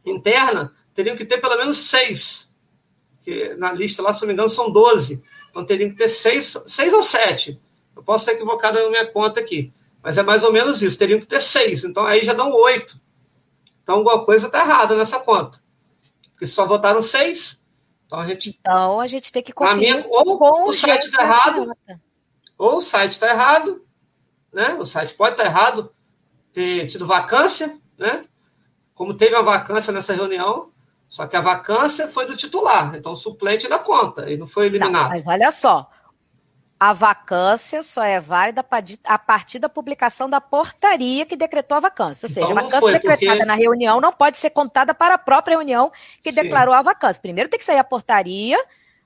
interna, 0.09 0.73
teriam 0.93 1.15
que 1.15 1.25
ter 1.25 1.39
pelo 1.39 1.57
menos 1.57 1.77
seis. 1.77 2.51
Que 3.21 3.53
na 3.55 3.71
lista 3.71 4.01
lá, 4.01 4.13
se 4.13 4.21
não 4.21 4.27
me 4.27 4.33
engano, 4.33 4.49
são 4.49 4.71
12. 4.71 5.21
Então 5.49 5.65
teriam 5.65 5.89
que 5.89 5.95
ter 5.95 6.09
seis, 6.09 6.57
seis 6.67 6.93
ou 6.93 7.03
sete. 7.03 7.59
Eu 7.95 8.03
posso 8.03 8.25
ser 8.25 8.31
equivocado 8.31 8.79
na 8.79 8.89
minha 8.89 9.05
conta 9.05 9.39
aqui. 9.39 9.73
Mas 10.01 10.17
é 10.17 10.23
mais 10.23 10.43
ou 10.43 10.53
menos 10.53 10.81
isso. 10.81 10.97
Teriam 10.97 11.19
que 11.19 11.25
ter 11.25 11.41
seis. 11.41 11.83
Então 11.83 12.05
aí 12.05 12.23
já 12.23 12.33
dão 12.33 12.51
oito. 12.51 12.99
Então 13.83 13.95
alguma 13.97 14.23
coisa 14.25 14.47
está 14.47 14.61
errada 14.61 14.95
nessa 14.95 15.19
conta. 15.19 15.59
Porque 16.31 16.47
só 16.47 16.65
votaram 16.65 17.01
seis. 17.01 17.63
Então 18.05 18.19
a 18.19 18.27
gente. 18.27 18.57
Então 18.59 18.99
a 18.99 19.07
gente 19.07 19.31
tem 19.31 19.43
que 19.43 19.51
conferir. 19.51 19.77
Minha, 19.77 20.05
ou 20.07 20.69
o 20.69 20.73
site 20.73 21.05
está 21.05 21.23
errado. 21.23 21.71
Ou 22.57 22.77
o 22.77 22.81
site 22.81 23.11
está 23.11 23.29
errado. 23.29 23.85
Né? 24.53 24.73
O 24.75 24.85
site 24.85 25.13
pode 25.13 25.33
estar 25.33 25.43
tá 25.43 25.49
errado, 25.49 25.93
ter 26.51 26.87
tido 26.87 27.05
vacância, 27.05 27.77
né? 27.97 28.25
Como 28.99 29.13
teve 29.13 29.33
uma 29.33 29.43
vacância 29.43 29.93
nessa 29.93 30.13
reunião, 30.13 30.73
só 31.07 31.25
que 31.25 31.37
a 31.37 31.39
vacância 31.39 32.05
foi 32.05 32.25
do 32.25 32.35
titular, 32.35 32.93
então 32.93 33.13
o 33.13 33.15
suplente 33.15 33.65
da 33.65 33.79
conta, 33.79 34.29
e 34.29 34.35
não 34.35 34.45
foi 34.45 34.65
eliminado. 34.65 35.03
Não, 35.03 35.09
mas 35.11 35.25
olha 35.25 35.53
só, 35.53 35.89
A 36.81 36.93
vacância 36.93 37.83
só 37.83 38.01
é 38.03 38.21
válida 38.21 38.65
a 39.03 39.17
partir 39.17 39.59
da 39.59 39.67
publicação 39.67 40.29
da 40.29 40.39
portaria 40.39 41.25
que 41.25 41.35
decretou 41.35 41.75
a 41.75 41.81
vacância. 41.81 42.25
Ou 42.25 42.33
seja, 42.33 42.45
então, 42.45 42.57
a 42.57 42.61
vacância 42.61 42.79
foi, 42.79 42.93
decretada 42.93 43.31
porque... 43.31 43.45
na 43.45 43.53
reunião 43.53 43.99
não 43.99 44.13
pode 44.13 44.37
ser 44.37 44.51
contada 44.51 44.93
para 44.93 45.15
a 45.15 45.17
própria 45.17 45.57
reunião 45.57 45.91
que 46.23 46.31
Sim. 46.31 46.41
declarou 46.41 46.73
a 46.73 46.81
vacância. 46.81 47.21
Primeiro 47.21 47.49
tem 47.49 47.59
que 47.59 47.65
sair 47.65 47.79
a 47.79 47.83
portaria 47.83 48.57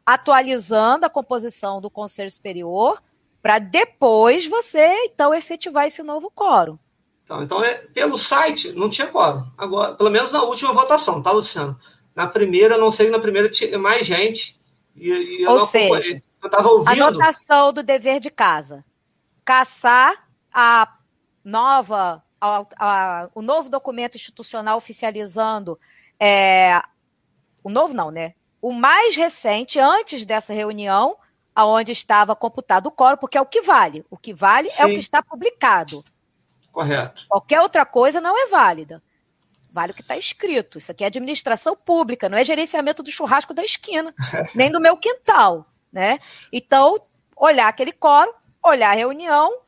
atualizando 0.06 1.08
a 1.08 1.10
composição 1.10 1.82
do 1.82 1.90
Conselho 1.90 2.30
Superior 2.30 3.02
para 3.42 3.58
depois 3.58 4.46
você, 4.46 4.94
então, 5.06 5.34
efetivar 5.34 5.88
esse 5.88 6.04
novo 6.04 6.30
quórum. 6.30 6.78
Então, 7.24 7.44
então 7.44 7.64
é, 7.64 7.76
pelo 7.94 8.18
site 8.18 8.74
não 8.74 8.90
tinha 8.90 9.08
quórum. 9.08 9.46
Agora, 9.58 9.96
pelo 9.96 10.10
menos 10.10 10.32
na 10.32 10.44
última 10.44 10.74
votação, 10.74 11.22
tá, 11.22 11.32
Luciano? 11.32 11.78
Na 12.16 12.28
primeira, 12.28 12.78
não 12.78 12.92
sei, 12.92 13.10
na 13.10 13.20
primeira 13.20 13.50
tinha 13.50 13.80
mais 13.80 14.06
gente. 14.06 14.60
E, 14.96 15.10
e 15.10 15.48
Ou 15.48 15.66
seja, 15.66 16.22
eu 16.42 16.46
estava 16.46 16.68
ouvindo. 16.70 17.04
Anotação 17.04 17.74
do 17.74 17.82
dever 17.82 18.20
de 18.20 18.30
casa. 18.30 18.86
Caçar 19.44 20.28
a 20.54 20.98
nova, 21.44 22.24
a, 22.40 22.66
a, 22.78 23.30
o 23.34 23.42
novo 23.42 23.70
documento 23.70 24.16
institucional 24.16 24.78
oficializando 24.78 25.80
é, 26.20 26.82
o 27.64 27.70
novo 27.70 27.94
não, 27.94 28.12
né? 28.12 28.34
O 28.62 28.72
mais 28.72 29.16
recente, 29.16 29.80
antes 29.80 30.26
dessa 30.26 30.54
reunião, 30.54 31.18
aonde 31.56 31.92
estava 31.92 32.36
computado 32.36 32.88
o 32.88 32.92
coro, 32.92 33.18
porque 33.18 33.38
é 33.38 33.42
o 33.42 33.46
que 33.46 33.62
vale. 33.62 34.06
O 34.10 34.18
que 34.18 34.34
vale 34.34 34.70
Sim. 34.70 34.82
é 34.82 34.86
o 34.86 34.90
que 34.90 35.00
está 35.00 35.22
publicado. 35.22 36.04
Correto. 36.74 37.26
Qualquer 37.30 37.62
outra 37.62 37.86
coisa 37.86 38.20
não 38.20 38.38
é 38.38 38.50
válida. 38.50 39.02
Vale 39.72 39.94
o 39.94 39.96
que 39.96 40.02
está 40.02 40.18
escrito. 40.18 40.78
Isso 40.78 40.92
aqui 40.92 41.06
é 41.06 41.08
administração 41.08 41.76
pública, 41.76 42.28
não 42.28 42.38
é 42.38 42.44
gerenciamento 42.44 43.02
do 43.02 43.10
churrasco 43.10 43.54
da 43.54 43.64
esquina, 43.64 44.14
nem 44.54 44.70
do 44.70 44.82
meu 44.82 44.98
quintal 44.98 45.66
né? 45.94 46.20
Então, 46.52 46.98
olhar 47.38 47.68
aquele 47.68 47.92
coro, 47.92 48.34
olhar 48.66 48.90
a 48.90 48.96
reunião, 48.96 49.60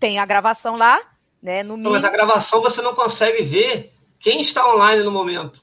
tem 0.00 0.18
a 0.18 0.26
gravação 0.26 0.76
lá, 0.76 1.00
né? 1.40 1.62
No 1.62 1.76
não, 1.76 1.92
mas 1.92 2.04
a 2.04 2.10
gravação 2.10 2.60
você 2.60 2.82
não 2.82 2.94
consegue 2.94 3.44
ver 3.44 3.94
quem 4.18 4.40
está 4.40 4.68
online 4.74 5.04
no 5.04 5.12
momento. 5.12 5.62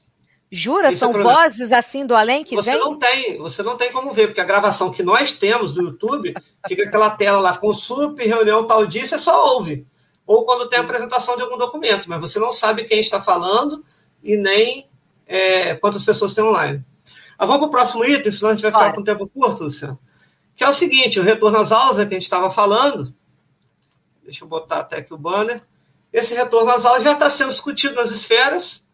Jura? 0.50 0.88
Esse 0.88 0.96
é 0.96 0.98
São 0.98 1.12
é 1.12 1.22
vozes 1.22 1.70
assim 1.70 2.04
do 2.04 2.16
além 2.16 2.42
que 2.42 2.56
você 2.56 2.72
vem? 2.72 2.80
não 2.80 2.98
tem, 2.98 3.38
você 3.38 3.62
não 3.62 3.76
tem 3.76 3.92
como 3.92 4.12
ver, 4.12 4.28
porque 4.28 4.40
a 4.40 4.44
gravação 4.44 4.90
que 4.90 5.02
nós 5.02 5.32
temos 5.34 5.72
do 5.72 5.82
YouTube, 5.82 6.34
fica 6.66 6.84
aquela 6.84 7.10
tela 7.10 7.38
lá 7.38 7.56
com 7.56 7.72
sup, 7.72 8.18
reunião 8.18 8.66
tal 8.66 8.86
dia, 8.86 9.06
você 9.06 9.18
só 9.18 9.54
ouve. 9.54 9.86
Ou 10.30 10.44
quando 10.44 10.68
tem 10.68 10.78
a 10.78 10.82
apresentação 10.82 11.34
de 11.34 11.42
algum 11.42 11.58
documento, 11.58 12.08
mas 12.08 12.20
você 12.20 12.38
não 12.38 12.52
sabe 12.52 12.84
quem 12.84 13.00
está 13.00 13.20
falando 13.20 13.84
e 14.22 14.36
nem 14.36 14.88
é, 15.26 15.74
quantas 15.74 16.04
pessoas 16.04 16.32
tem 16.32 16.44
online. 16.44 16.84
Mas 17.36 17.48
vamos 17.48 17.62
para 17.62 17.66
o 17.66 17.70
próximo 17.72 18.04
item, 18.04 18.30
senão 18.30 18.50
a 18.50 18.54
gente 18.54 18.62
vai 18.62 18.70
ficar 18.70 18.84
Olha. 18.84 18.94
com 18.94 19.02
tempo 19.02 19.26
curto, 19.26 19.64
Luciano. 19.64 19.98
Que 20.54 20.62
é 20.62 20.68
o 20.68 20.72
seguinte: 20.72 21.18
o 21.18 21.24
retorno 21.24 21.58
às 21.58 21.72
aulas 21.72 21.98
é 21.98 22.06
que 22.06 22.14
a 22.14 22.16
gente 22.16 22.22
estava 22.22 22.48
falando. 22.48 23.12
Deixa 24.22 24.44
eu 24.44 24.48
botar 24.48 24.78
até 24.78 24.98
aqui 24.98 25.12
o 25.12 25.18
banner. 25.18 25.60
Esse 26.12 26.32
retorno 26.32 26.70
às 26.70 26.84
aulas 26.84 27.02
já 27.02 27.14
está 27.14 27.28
sendo 27.28 27.50
discutido 27.50 27.96
nas 27.96 28.12
esferas, 28.12 28.84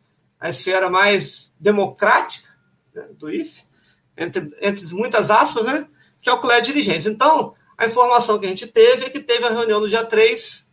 a 0.41 0.49
esfera 0.49 0.89
mais 0.89 1.53
democrática 1.61 2.49
né, 2.95 3.09
do 3.11 3.28
IFE, 3.28 3.62
entre, 4.16 4.57
entre 4.62 4.87
muitas 4.95 5.30
aspas, 5.30 5.66
né? 5.66 5.87
Que 6.18 6.30
é 6.30 6.32
o 6.32 6.41
colégio 6.41 6.64
de 6.64 6.72
dirigentes. 6.72 7.07
Então, 7.07 7.55
a 7.76 7.84
informação 7.84 8.39
que 8.39 8.47
a 8.47 8.49
gente 8.49 8.66
teve 8.66 9.05
é 9.05 9.11
que 9.11 9.20
teve 9.20 9.45
a 9.45 9.51
reunião 9.51 9.80
no 9.80 9.89
dia 9.89 10.03
3, 10.03 10.65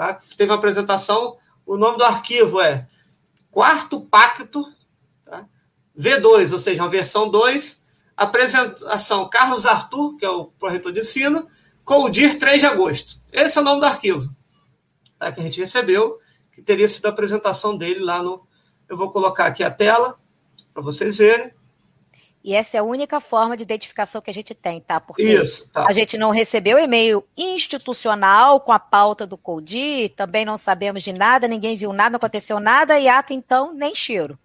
tá? 0.00 0.20
teve 0.36 0.50
uma 0.50 0.58
apresentação. 0.58 1.36
O 1.66 1.76
nome 1.76 1.98
do 1.98 2.04
arquivo 2.04 2.60
é 2.60 2.86
Quarto 3.50 4.00
Pacto 4.00 4.64
V2, 5.96 6.52
ou 6.52 6.58
seja, 6.58 6.82
uma 6.82 6.88
versão 6.88 7.28
2, 7.28 7.82
apresentação 8.16 9.28
Carlos 9.28 9.66
Arthur, 9.66 10.16
que 10.16 10.24
é 10.24 10.30
o 10.30 10.46
proretor 10.46 10.92
de 10.92 11.00
ensino, 11.00 11.46
Coldir 11.84 12.38
3 12.38 12.60
de 12.60 12.66
agosto. 12.66 13.20
Esse 13.32 13.58
é 13.58 13.60
o 13.60 13.64
nome 13.64 13.80
do 13.80 13.86
arquivo 13.86 14.34
tá, 15.20 15.30
que 15.30 15.40
a 15.40 15.44
gente 15.44 15.60
recebeu, 15.60 16.18
que 16.50 16.62
teria 16.62 16.88
sido 16.88 17.06
a 17.06 17.10
apresentação 17.10 17.76
dele 17.76 18.00
lá 18.00 18.22
no. 18.22 18.48
Eu 18.88 18.96
vou 18.96 19.12
colocar 19.12 19.46
aqui 19.46 19.62
a 19.62 19.70
tela 19.70 20.18
para 20.72 20.82
vocês 20.82 21.18
verem. 21.18 21.52
E 22.42 22.54
essa 22.54 22.78
é 22.78 22.80
a 22.80 22.82
única 22.82 23.20
forma 23.20 23.54
de 23.54 23.62
identificação 23.62 24.20
que 24.22 24.30
a 24.30 24.34
gente 24.34 24.54
tem, 24.54 24.80
tá? 24.80 24.98
Porque 24.98 25.22
Isso, 25.22 25.68
tá. 25.68 25.86
a 25.86 25.92
gente 25.92 26.16
não 26.16 26.30
recebeu 26.30 26.78
e-mail 26.78 27.22
institucional 27.36 28.60
com 28.60 28.72
a 28.72 28.78
pauta 28.78 29.26
do 29.26 29.36
CODI, 29.36 30.08
também 30.16 30.44
não 30.44 30.56
sabemos 30.56 31.02
de 31.02 31.12
nada, 31.12 31.46
ninguém 31.46 31.76
viu 31.76 31.92
nada, 31.92 32.10
não 32.10 32.16
aconteceu 32.16 32.58
nada, 32.58 32.98
e 32.98 33.08
até 33.08 33.34
então 33.34 33.74
nem 33.74 33.94
cheiro. 33.94 34.38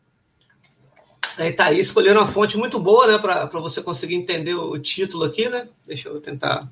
Aí 1.38 1.54
tá 1.54 1.66
aí, 1.66 1.80
escolheram 1.80 2.22
uma 2.22 2.28
fonte 2.28 2.58
muito 2.58 2.80
boa, 2.80 3.08
né, 3.08 3.18
para 3.18 3.60
você 3.60 3.82
conseguir 3.82 4.16
entender 4.16 4.54
o 4.54 4.78
título 4.78 5.24
aqui, 5.24 5.48
né? 5.48 5.68
Deixa 5.86 6.10
eu 6.10 6.20
tentar. 6.20 6.70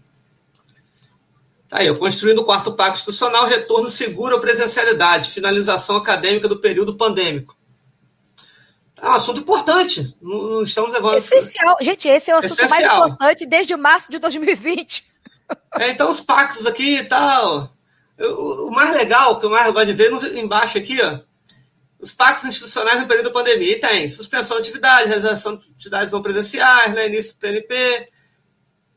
Tá 1.69 1.79
aí, 1.79 1.93
construindo 1.97 2.39
o 2.39 2.45
quarto 2.45 2.73
pacto 2.73 2.99
institucional, 2.99 3.47
retorno 3.47 3.89
seguro 3.89 4.35
à 4.35 4.39
presencialidade, 4.39 5.31
finalização 5.31 5.95
acadêmica 5.95 6.47
do 6.47 6.59
período 6.59 6.95
pandêmico. 6.95 7.57
É 9.03 9.09
um 9.09 9.11
assunto 9.11 9.41
importante. 9.41 10.15
Não, 10.21 10.63
estamos 10.63 10.93
levando. 10.93 11.17
Essencial. 11.17 11.75
Gente, 11.81 12.07
esse 12.07 12.31
é 12.31 12.35
o 12.35 12.39
assunto 12.39 12.59
Essencial. 12.59 12.99
mais 12.99 13.11
importante 13.11 13.45
desde 13.45 13.75
março 13.75 14.09
de 14.09 14.17
2020. 14.17 15.05
É, 15.77 15.89
então, 15.89 16.09
os 16.09 16.21
pactos 16.21 16.65
aqui 16.65 16.99
e 16.99 17.03
tal. 17.03 17.69
O, 18.17 18.67
o 18.67 18.71
mais 18.71 18.93
legal, 18.93 19.37
que 19.37 19.45
eu 19.45 19.49
mais 19.49 19.71
gosto 19.73 19.87
de 19.87 19.93
ver, 19.93 20.37
embaixo 20.37 20.77
aqui, 20.77 21.01
ó 21.01 21.19
os 22.03 22.11
pactos 22.11 22.43
institucionais 22.43 22.99
no 22.99 23.07
período 23.07 23.27
da 23.27 23.31
pandemia. 23.31 23.71
E 23.71 23.79
tem 23.79 24.09
suspensão 24.09 24.57
de 24.57 24.63
atividade, 24.63 25.07
realização 25.07 25.55
de 25.55 25.71
atividades 25.71 26.11
não 26.11 26.21
presenciais, 26.21 26.93
né, 26.93 27.07
início 27.07 27.33
do 27.33 27.39
PNP, 27.39 28.09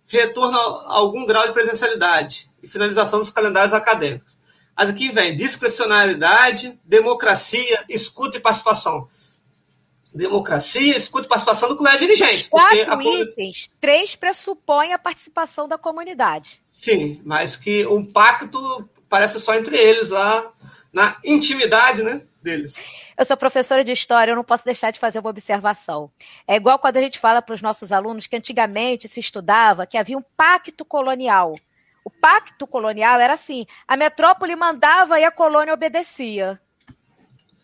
retorno 0.06 0.58
a 0.58 0.94
algum 0.94 1.24
grau 1.24 1.46
de 1.46 1.52
presencialidade 1.52 2.50
e 2.60 2.66
finalização 2.66 3.20
dos 3.20 3.30
calendários 3.30 3.72
acadêmicos. 3.72 4.36
Mas 4.76 4.90
aqui 4.90 5.10
vem 5.10 5.36
discricionalidade, 5.36 6.78
democracia, 6.84 7.84
escuta 7.88 8.38
e 8.38 8.40
participação. 8.40 9.08
Democracia, 10.16 10.96
escuta 10.96 11.28
participação 11.28 11.68
do 11.68 11.76
colégio 11.76 12.00
dirigente. 12.00 12.48
Quatro 12.48 12.94
a... 12.94 13.04
itens, 13.04 13.70
três 13.80 14.16
pressupõem 14.16 14.92
a 14.92 14.98
participação 14.98 15.68
da 15.68 15.76
comunidade. 15.76 16.62
Sim, 16.70 17.20
mas 17.24 17.56
que 17.56 17.86
um 17.86 18.04
pacto 18.04 18.88
parece 19.08 19.38
só 19.38 19.54
entre 19.54 19.76
eles 19.76 20.10
lá, 20.10 20.52
na 20.92 21.18
intimidade, 21.24 22.02
né? 22.02 22.22
deles. 22.46 22.76
Eu 23.18 23.24
sou 23.24 23.36
professora 23.36 23.82
de 23.82 23.90
história, 23.90 24.30
eu 24.30 24.36
não 24.36 24.44
posso 24.44 24.64
deixar 24.64 24.92
de 24.92 25.00
fazer 25.00 25.18
uma 25.18 25.30
observação. 25.30 26.10
É 26.46 26.54
igual 26.54 26.78
quando 26.78 26.96
a 26.98 27.02
gente 27.02 27.18
fala 27.18 27.42
para 27.42 27.54
os 27.54 27.60
nossos 27.60 27.90
alunos 27.90 28.28
que 28.28 28.36
antigamente 28.36 29.08
se 29.08 29.18
estudava 29.18 29.86
que 29.86 29.98
havia 29.98 30.16
um 30.16 30.22
pacto 30.36 30.84
colonial. 30.84 31.56
O 32.04 32.10
pacto 32.10 32.66
colonial 32.66 33.18
era 33.18 33.34
assim: 33.34 33.66
a 33.86 33.96
metrópole 33.96 34.54
mandava 34.54 35.18
e 35.18 35.24
a 35.24 35.30
colônia 35.30 35.74
obedecia. 35.74 36.60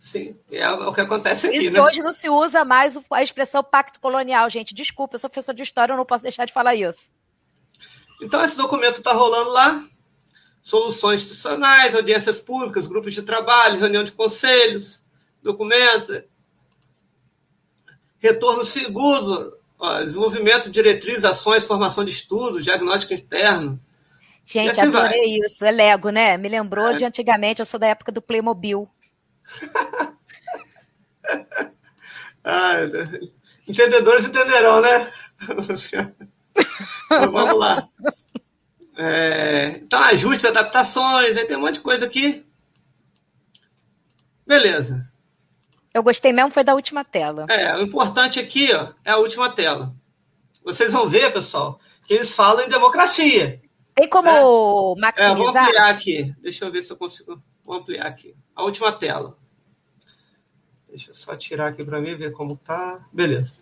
Sim, 0.02 0.36
é 0.50 0.68
o 0.68 0.92
que 0.92 1.00
acontece 1.00 1.46
aqui. 1.46 1.58
Isso 1.58 1.70
né? 1.70 1.74
que 1.74 1.80
hoje 1.80 2.02
não 2.02 2.12
se 2.12 2.28
usa 2.28 2.64
mais 2.64 2.98
a 3.08 3.22
expressão 3.22 3.62
pacto 3.62 4.00
colonial, 4.00 4.50
gente. 4.50 4.74
Desculpa, 4.74 5.14
eu 5.14 5.18
sou 5.20 5.30
professor 5.30 5.54
de 5.54 5.62
história, 5.62 5.92
eu 5.92 5.96
não 5.96 6.04
posso 6.04 6.24
deixar 6.24 6.44
de 6.44 6.52
falar 6.52 6.74
isso. 6.74 7.08
Então, 8.20 8.44
esse 8.44 8.56
documento 8.56 8.98
está 8.98 9.12
rolando 9.12 9.50
lá 9.50 9.80
soluções 10.60 11.22
institucionais, 11.22 11.94
audiências 11.94 12.40
públicas, 12.40 12.88
grupos 12.88 13.14
de 13.14 13.22
trabalho, 13.22 13.78
reunião 13.78 14.02
de 14.02 14.10
conselhos, 14.10 15.04
documentos, 15.40 16.20
retorno 18.18 18.64
seguro, 18.64 19.56
ó, 19.78 20.02
desenvolvimento 20.02 20.64
de 20.64 20.72
diretrizes, 20.72 21.24
ações, 21.24 21.64
formação 21.64 22.04
de 22.04 22.10
estudos, 22.10 22.64
diagnóstico 22.64 23.14
interno. 23.14 23.80
Gente, 24.44 24.72
assim 24.72 24.80
adorei 24.80 25.38
vai. 25.38 25.46
isso. 25.46 25.64
É 25.64 25.70
Lego, 25.70 26.10
né? 26.10 26.36
Me 26.36 26.48
lembrou 26.48 26.88
é. 26.88 26.94
de 26.94 27.04
antigamente, 27.04 27.60
eu 27.60 27.66
sou 27.66 27.78
da 27.78 27.86
época 27.86 28.10
do 28.10 28.20
Playmobil. 28.20 28.90
ah, 32.44 32.76
entendedores 33.66 34.24
entenderão, 34.24 34.80
né? 34.80 35.12
vamos 37.08 37.58
lá. 37.58 37.88
É, 38.96 39.80
então, 39.82 40.02
ajustes, 40.04 40.44
adaptações, 40.44 41.36
aí 41.36 41.44
tem 41.46 41.56
um 41.56 41.60
monte 41.60 41.74
de 41.74 41.80
coisa 41.80 42.06
aqui. 42.06 42.46
Beleza. 44.46 45.10
Eu 45.94 46.02
gostei 46.02 46.32
mesmo, 46.32 46.50
foi 46.50 46.64
da 46.64 46.74
última 46.74 47.04
tela. 47.04 47.46
É, 47.50 47.76
o 47.76 47.82
importante 47.82 48.40
aqui 48.40 48.72
ó, 48.72 48.88
é 49.04 49.12
a 49.12 49.18
última 49.18 49.50
tela. 49.50 49.94
Vocês 50.64 50.92
vão 50.92 51.08
ver, 51.08 51.32
pessoal, 51.32 51.80
que 52.06 52.14
eles 52.14 52.30
falam 52.30 52.64
em 52.64 52.68
democracia. 52.68 53.60
Tem 53.94 54.08
como 54.08 54.28
é, 54.28 55.00
maximizar? 55.00 55.32
É, 55.32 55.34
vou 55.34 55.48
ampliar 55.48 55.90
aqui. 55.90 56.34
Deixa 56.40 56.64
eu 56.64 56.72
ver 56.72 56.82
se 56.82 56.92
eu 56.92 56.96
consigo. 56.96 57.42
Vou 57.64 57.76
ampliar 57.76 58.06
aqui. 58.06 58.34
A 58.54 58.62
última 58.62 58.92
tela. 58.92 59.36
Deixa 60.88 61.10
eu 61.10 61.14
só 61.14 61.34
tirar 61.36 61.68
aqui 61.68 61.84
para 61.84 62.00
mim 62.00 62.16
ver 62.16 62.32
como 62.32 62.56
tá. 62.56 63.06
Beleza. 63.12 63.52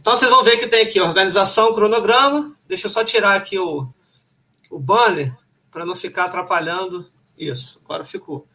Então 0.00 0.16
vocês 0.16 0.30
vão 0.30 0.44
ver 0.44 0.58
que 0.58 0.68
tem 0.68 0.82
aqui 0.82 1.00
organização, 1.00 1.74
cronograma. 1.74 2.56
Deixa 2.66 2.86
eu 2.86 2.90
só 2.90 3.04
tirar 3.04 3.34
aqui 3.34 3.58
o, 3.58 3.88
o 4.70 4.78
banner 4.78 5.36
para 5.70 5.84
não 5.84 5.96
ficar 5.96 6.24
atrapalhando 6.24 7.10
isso. 7.36 7.80
Agora 7.84 8.04
ficou. 8.04 8.46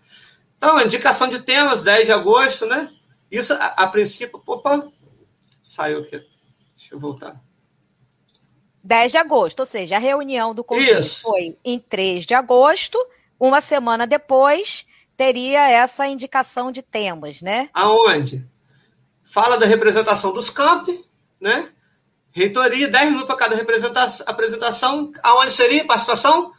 Então, 0.57 0.79
indicação 0.81 1.27
de 1.27 1.41
temas, 1.41 1.83
10 1.83 2.05
de 2.05 2.11
agosto, 2.11 2.65
né? 2.65 2.89
Isso, 3.29 3.53
a, 3.53 3.65
a 3.65 3.87
princípio. 3.87 4.41
Opa! 4.45 4.87
Saiu 5.63 5.99
aqui. 5.99 6.19
Deixa 6.77 6.95
eu 6.95 6.99
voltar. 6.99 7.41
10 8.83 9.11
de 9.13 9.17
agosto, 9.17 9.61
ou 9.61 9.65
seja, 9.65 9.95
a 9.95 9.99
reunião 9.99 10.53
do 10.53 10.63
conselho 10.63 11.03
foi 11.03 11.57
em 11.63 11.79
3 11.79 12.25
de 12.25 12.33
agosto, 12.33 12.97
uma 13.39 13.61
semana 13.61 14.07
depois 14.07 14.85
teria 15.15 15.69
essa 15.69 16.07
indicação 16.07 16.71
de 16.71 16.81
temas, 16.81 17.41
né? 17.41 17.69
Aonde? 17.73 18.45
Fala 19.23 19.57
da 19.57 19.65
representação 19.65 20.33
dos 20.33 20.49
campi, 20.49 21.03
né? 21.39 21.69
Reitoria, 22.31 22.87
10 22.87 23.05
minutos 23.05 23.27
para 23.27 23.37
cada 23.37 23.55
representação, 23.55 24.25
apresentação. 24.27 25.11
Aonde 25.21 25.51
seria 25.51 25.85
participação? 25.85 26.51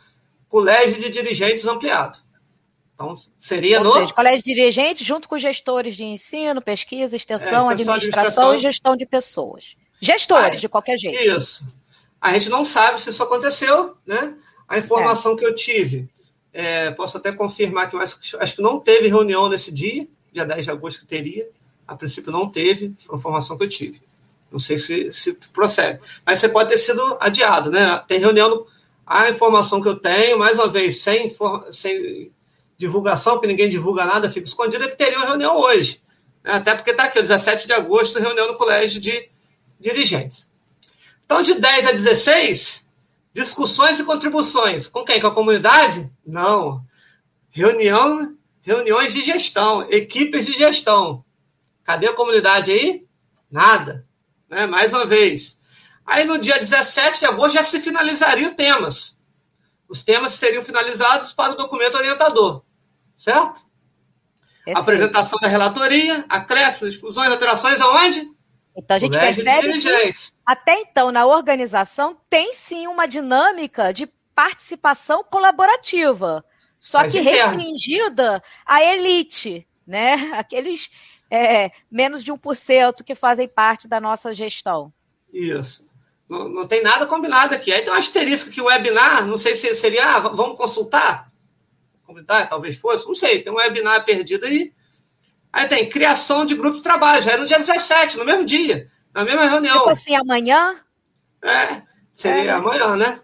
Colégio 0.49 1.01
de 1.01 1.11
Dirigentes 1.11 1.67
ampliado. 1.67 2.19
Então, 2.95 3.17
seria 3.41 3.79
Ou 3.79 3.85
no... 3.85 3.93
seja, 3.93 4.15
colégio 4.15 4.45
de 4.45 4.55
dirigentes 4.55 5.05
junto 5.05 5.29
com 5.29 5.37
gestores 5.37 5.97
de 5.97 6.05
ensino, 6.05 6.63
pesquisa, 6.63 7.17
extensão, 7.17 7.69
é, 7.69 7.75
administração, 7.75 8.55
e 8.55 8.61
gestão 8.61 8.97
de 8.97 9.05
pessoas. 9.05 9.75
Gestores, 10.01 10.61
de 10.61 10.69
qualquer 10.69 10.97
jeito. 10.97 11.21
Isso. 11.21 11.65
A 12.21 12.33
gente 12.33 12.49
não 12.49 12.65
sabe 12.65 13.01
se 13.01 13.11
isso 13.11 13.23
aconteceu, 13.23 13.97
né? 14.07 14.35
A 14.69 14.79
informação 14.79 15.33
é. 15.33 15.37
que 15.37 15.45
eu 15.45 15.55
tive, 15.55 16.09
é, 16.55 16.93
posso 16.93 17.17
até 17.17 17.33
confirmar 17.33 17.91
que 17.91 17.97
acho, 17.97 18.21
que 18.21 18.63
não 18.63 18.79
teve 18.79 19.09
reunião 19.09 19.49
nesse 19.49 19.73
dia, 19.73 20.07
dia 20.33 20.47
10 20.47 20.65
de 20.65 20.71
agosto 20.71 21.01
que 21.01 21.07
teria. 21.07 21.49
A 21.87 21.97
princípio 21.97 22.31
não 22.31 22.49
teve, 22.49 22.95
foi 23.05 23.17
a 23.17 23.19
informação 23.19 23.59
que 23.59 23.65
eu 23.65 23.69
tive. 23.69 24.01
Não 24.53 24.61
sei 24.61 24.79
se, 24.79 25.13
se 25.13 25.35
procede. 25.53 26.01
Mas 26.25 26.39
você 26.39 26.49
pode 26.49 26.71
ter 26.71 26.79
sido 26.79 27.19
adiado, 27.21 27.73
né? 27.73 28.01
Tem 28.07 28.21
reunião. 28.21 28.49
No, 28.49 28.67
a 29.05 29.29
informação 29.29 29.83
que 29.83 29.89
eu 29.89 29.97
tenho, 29.97 30.39
mais 30.39 30.57
uma 30.57 30.69
vez, 30.69 31.03
sem, 31.03 31.35
sem 31.73 32.31
divulgação, 32.79 33.35
porque 33.35 33.49
ninguém 33.49 33.69
divulga 33.69 34.05
nada, 34.05 34.31
fica 34.31 34.47
escondida, 34.47 34.89
que 34.89 34.97
teria 34.97 35.19
uma 35.19 35.27
reunião 35.27 35.59
hoje. 35.59 36.01
Né? 36.43 36.53
Até 36.53 36.75
porque 36.75 36.93
está 36.93 37.05
aqui, 37.05 37.21
17 37.21 37.67
de 37.67 37.73
agosto, 37.73 38.21
reunião 38.21 38.47
no 38.47 38.57
Colégio 38.57 39.01
de 39.01 39.29
Dirigentes. 39.79 40.49
Então, 41.25 41.43
de 41.43 41.55
10 41.55 41.87
a 41.87 41.93
16, 41.93 42.84
discussões 43.35 43.99
e 43.99 44.05
contribuições. 44.05 44.87
Com 44.87 45.05
quem? 45.05 45.21
Com 45.21 45.27
a 45.27 45.35
comunidade? 45.35 46.11
Não. 46.25 46.87
Reunião, 47.51 48.37
reuniões 48.63 49.13
de 49.13 49.21
gestão, 49.23 49.87
equipes 49.91 50.47
de 50.47 50.55
gestão. 50.55 51.25
Cadê 51.83 52.07
a 52.07 52.15
comunidade 52.15 52.71
aí? 52.71 53.07
Nada. 53.51 54.07
Né? 54.49 54.67
Mais 54.67 54.93
uma 54.93 55.05
vez. 55.05 55.59
Aí 56.07 56.25
no 56.25 56.39
dia 56.39 56.59
17 56.59 57.21
de 57.21 57.27
agosto 57.27 57.55
já 57.55 57.63
se 57.63 57.81
finalizariam 57.81 58.55
temas. 58.55 59.19
Os 59.89 60.03
temas 60.03 60.33
seriam 60.33 60.65
finalizados 60.65 61.33
para 61.33 61.53
o 61.53 61.57
documento 61.57 61.97
orientador. 61.97 62.63
Certo? 63.19 63.67
Perfeito. 64.65 64.79
Apresentação 64.79 65.39
da 65.41 65.49
relatoria, 65.49 66.25
acréscimos, 66.29 66.95
exclusões, 66.95 67.31
alterações 67.31 67.81
aonde? 67.81 68.34
Então 68.77 68.97
a 68.97 68.99
gente 68.99 69.19
percebe 69.19 69.81
que 69.81 70.15
até 70.45 70.81
então 70.81 71.13
na 71.13 71.27
organização 71.27 72.19
tem 72.29 72.53
sim 72.53 72.87
uma 72.89 73.07
dinâmica 73.07 73.93
de 73.93 74.07
participação 74.35 75.23
colaborativa, 75.23 76.45
só 76.81 76.99
Mas 76.99 77.13
que 77.13 77.21
restringida 77.21 78.43
à 78.67 78.83
elite, 78.83 79.67
né? 79.87 80.15
Aqueles 80.35 80.91
é, 81.31 81.71
menos 81.91 82.23
de 82.23 82.33
1% 82.33 83.05
que 83.05 83.15
fazem 83.15 83.47
parte 83.47 83.87
da 83.87 84.01
nossa 84.01 84.35
gestão. 84.35 84.93
Isso. 85.33 85.87
Não, 86.29 86.49
não 86.49 86.67
tem 86.67 86.83
nada 86.83 87.07
combinado 87.07 87.55
aqui. 87.55 87.73
Aí 87.73 87.83
tem 87.83 87.93
um 87.93 87.97
asterisco 87.97 88.51
que 88.51 88.61
o 88.61 88.67
webinar, 88.67 89.27
não 89.27 89.39
sei 89.39 89.55
se 89.55 89.75
seria, 89.77 90.17
ah, 90.17 90.21
vamos 90.21 90.57
consultar? 90.57 91.33
Comunidade, 92.03 92.51
talvez 92.51 92.77
fosse, 92.77 93.07
não 93.07 93.15
sei, 93.15 93.41
tem 93.41 93.53
um 93.53 93.57
webinar 93.57 94.05
perdido 94.05 94.45
aí 94.45 94.73
Aí 95.55 95.69
tem 95.69 95.89
criação 95.89 96.45
de 96.45 96.57
grupo 96.57 96.79
de 96.79 96.83
trabalho, 96.83 97.23
já 97.23 97.31
é 97.31 97.37
no 97.37 97.47
dia 97.47 97.61
17, 97.61 98.19
no 98.19 98.25
mesmo 98.25 98.45
dia, 98.45 98.91
na 99.15 99.25
mesma 99.25 99.47
reunião. 99.47 99.79
Tipo 99.79 99.91
assim, 99.91 100.17
amanhã? 100.17 100.75
É, 101.41 101.81
seria 102.13 102.51
é. 102.51 102.55
amanhã, 102.55 102.97
né? 102.97 103.21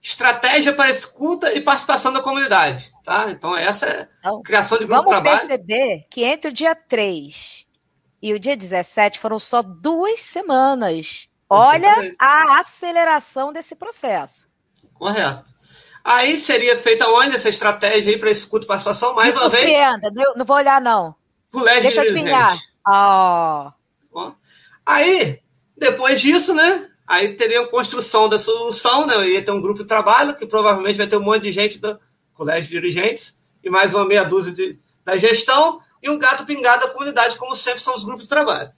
Estratégia 0.00 0.72
para 0.72 0.88
escuta 0.90 1.52
e 1.52 1.60
participação 1.60 2.12
da 2.12 2.22
comunidade, 2.22 2.92
tá? 3.02 3.26
Então, 3.30 3.56
essa 3.56 3.84
é 3.84 4.08
então, 4.20 4.40
criação 4.42 4.78
de 4.78 4.84
grupo 4.84 5.02
de 5.02 5.08
trabalho. 5.08 5.38
Vamos 5.38 5.48
perceber 5.48 6.06
que 6.08 6.22
entre 6.22 6.50
o 6.50 6.54
dia 6.54 6.76
3 6.76 7.66
e 8.22 8.32
o 8.32 8.38
dia 8.38 8.56
17 8.56 9.18
foram 9.18 9.40
só 9.40 9.60
duas 9.60 10.20
semanas. 10.20 11.28
Olha 11.48 12.12
a 12.16 12.60
aceleração 12.60 13.52
desse 13.52 13.74
processo. 13.74 14.48
Correto. 14.94 15.52
Aí 16.04 16.40
seria 16.40 16.76
feita 16.76 17.08
onde 17.08 17.34
essa 17.34 17.48
estratégia 17.48 18.12
aí 18.12 18.18
para 18.20 18.30
escuta 18.30 18.64
e 18.64 18.68
participação? 18.68 19.16
Mais 19.16 19.34
Me 19.34 19.40
uma 19.40 19.48
vez? 19.48 19.68
Não 20.36 20.46
vou 20.46 20.56
olhar, 20.56 20.80
não. 20.80 21.18
Colégio 21.50 21.82
Deixa 21.82 22.00
eu 22.00 22.04
adivinhar. 22.04 22.58
Oh. 22.86 24.32
Aí, 24.86 25.40
depois 25.76 26.20
disso, 26.20 26.54
né? 26.54 26.88
Aí 27.06 27.34
teria 27.34 27.62
a 27.62 27.68
construção 27.68 28.28
da 28.28 28.38
solução, 28.38 29.06
né? 29.06 29.28
Ia 29.28 29.42
ter 29.42 29.50
um 29.50 29.60
grupo 29.60 29.82
de 29.82 29.88
trabalho, 29.88 30.36
que 30.36 30.46
provavelmente 30.46 30.96
vai 30.96 31.06
ter 31.06 31.16
um 31.16 31.22
monte 31.22 31.42
de 31.42 31.52
gente 31.52 31.78
do 31.78 31.98
colégio 32.34 32.70
de 32.70 32.80
dirigentes, 32.80 33.36
e 33.62 33.68
mais 33.68 33.92
uma 33.92 34.04
meia 34.04 34.24
dúzia 34.24 34.52
de, 34.52 34.78
da 35.04 35.16
gestão, 35.16 35.80
e 36.02 36.08
um 36.08 36.18
gato 36.18 36.46
pingado 36.46 36.86
da 36.86 36.92
comunidade, 36.92 37.36
como 37.36 37.54
sempre 37.56 37.80
são 37.80 37.94
os 37.94 38.04
grupos 38.04 38.24
de 38.24 38.28
trabalho. 38.28 38.70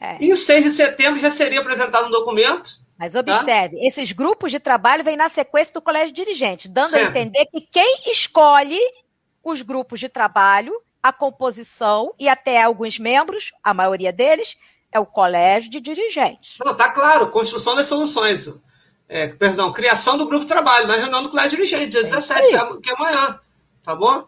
É. 0.00 0.16
Em 0.18 0.34
6 0.34 0.64
de 0.64 0.70
setembro 0.72 1.20
já 1.20 1.30
seria 1.30 1.60
apresentado 1.60 2.06
um 2.06 2.10
documento. 2.10 2.82
Mas 2.98 3.12
tá? 3.12 3.20
observe, 3.20 3.76
tá? 3.76 3.86
esses 3.86 4.12
grupos 4.12 4.50
de 4.50 4.58
trabalho 4.58 5.04
vêm 5.04 5.16
na 5.16 5.28
sequência 5.28 5.74
do 5.74 5.82
colégio 5.82 6.12
de 6.12 6.24
dirigentes, 6.24 6.70
dando 6.70 6.90
sempre. 6.90 7.06
a 7.06 7.10
entender 7.10 7.46
que 7.46 7.60
quem 7.60 8.10
escolhe 8.10 8.80
os 9.42 9.62
grupos 9.62 10.00
de 10.00 10.08
trabalho 10.08 10.74
a 11.04 11.12
composição 11.12 12.14
e 12.18 12.30
até 12.30 12.62
alguns 12.62 12.98
membros, 12.98 13.52
a 13.62 13.74
maioria 13.74 14.10
deles, 14.10 14.56
é 14.90 14.98
o 14.98 15.04
colégio 15.04 15.70
de 15.70 15.78
dirigentes. 15.78 16.56
Não, 16.64 16.74
tá 16.74 16.88
claro, 16.88 17.30
construção 17.30 17.76
das 17.76 17.86
soluções. 17.86 18.48
É, 19.06 19.28
perdão, 19.28 19.70
criação 19.70 20.16
do 20.16 20.26
grupo 20.26 20.46
de 20.46 20.50
trabalho, 20.50 20.86
na 20.86 20.96
reunião 20.96 21.22
do 21.22 21.28
colégio 21.28 21.50
de 21.50 21.56
dirigentes, 21.56 21.90
dia 21.90 22.02
17, 22.04 22.54
é 22.54 22.80
que 22.80 22.88
é 22.88 22.94
amanhã, 22.94 23.38
tá 23.82 23.94
bom? 23.94 24.26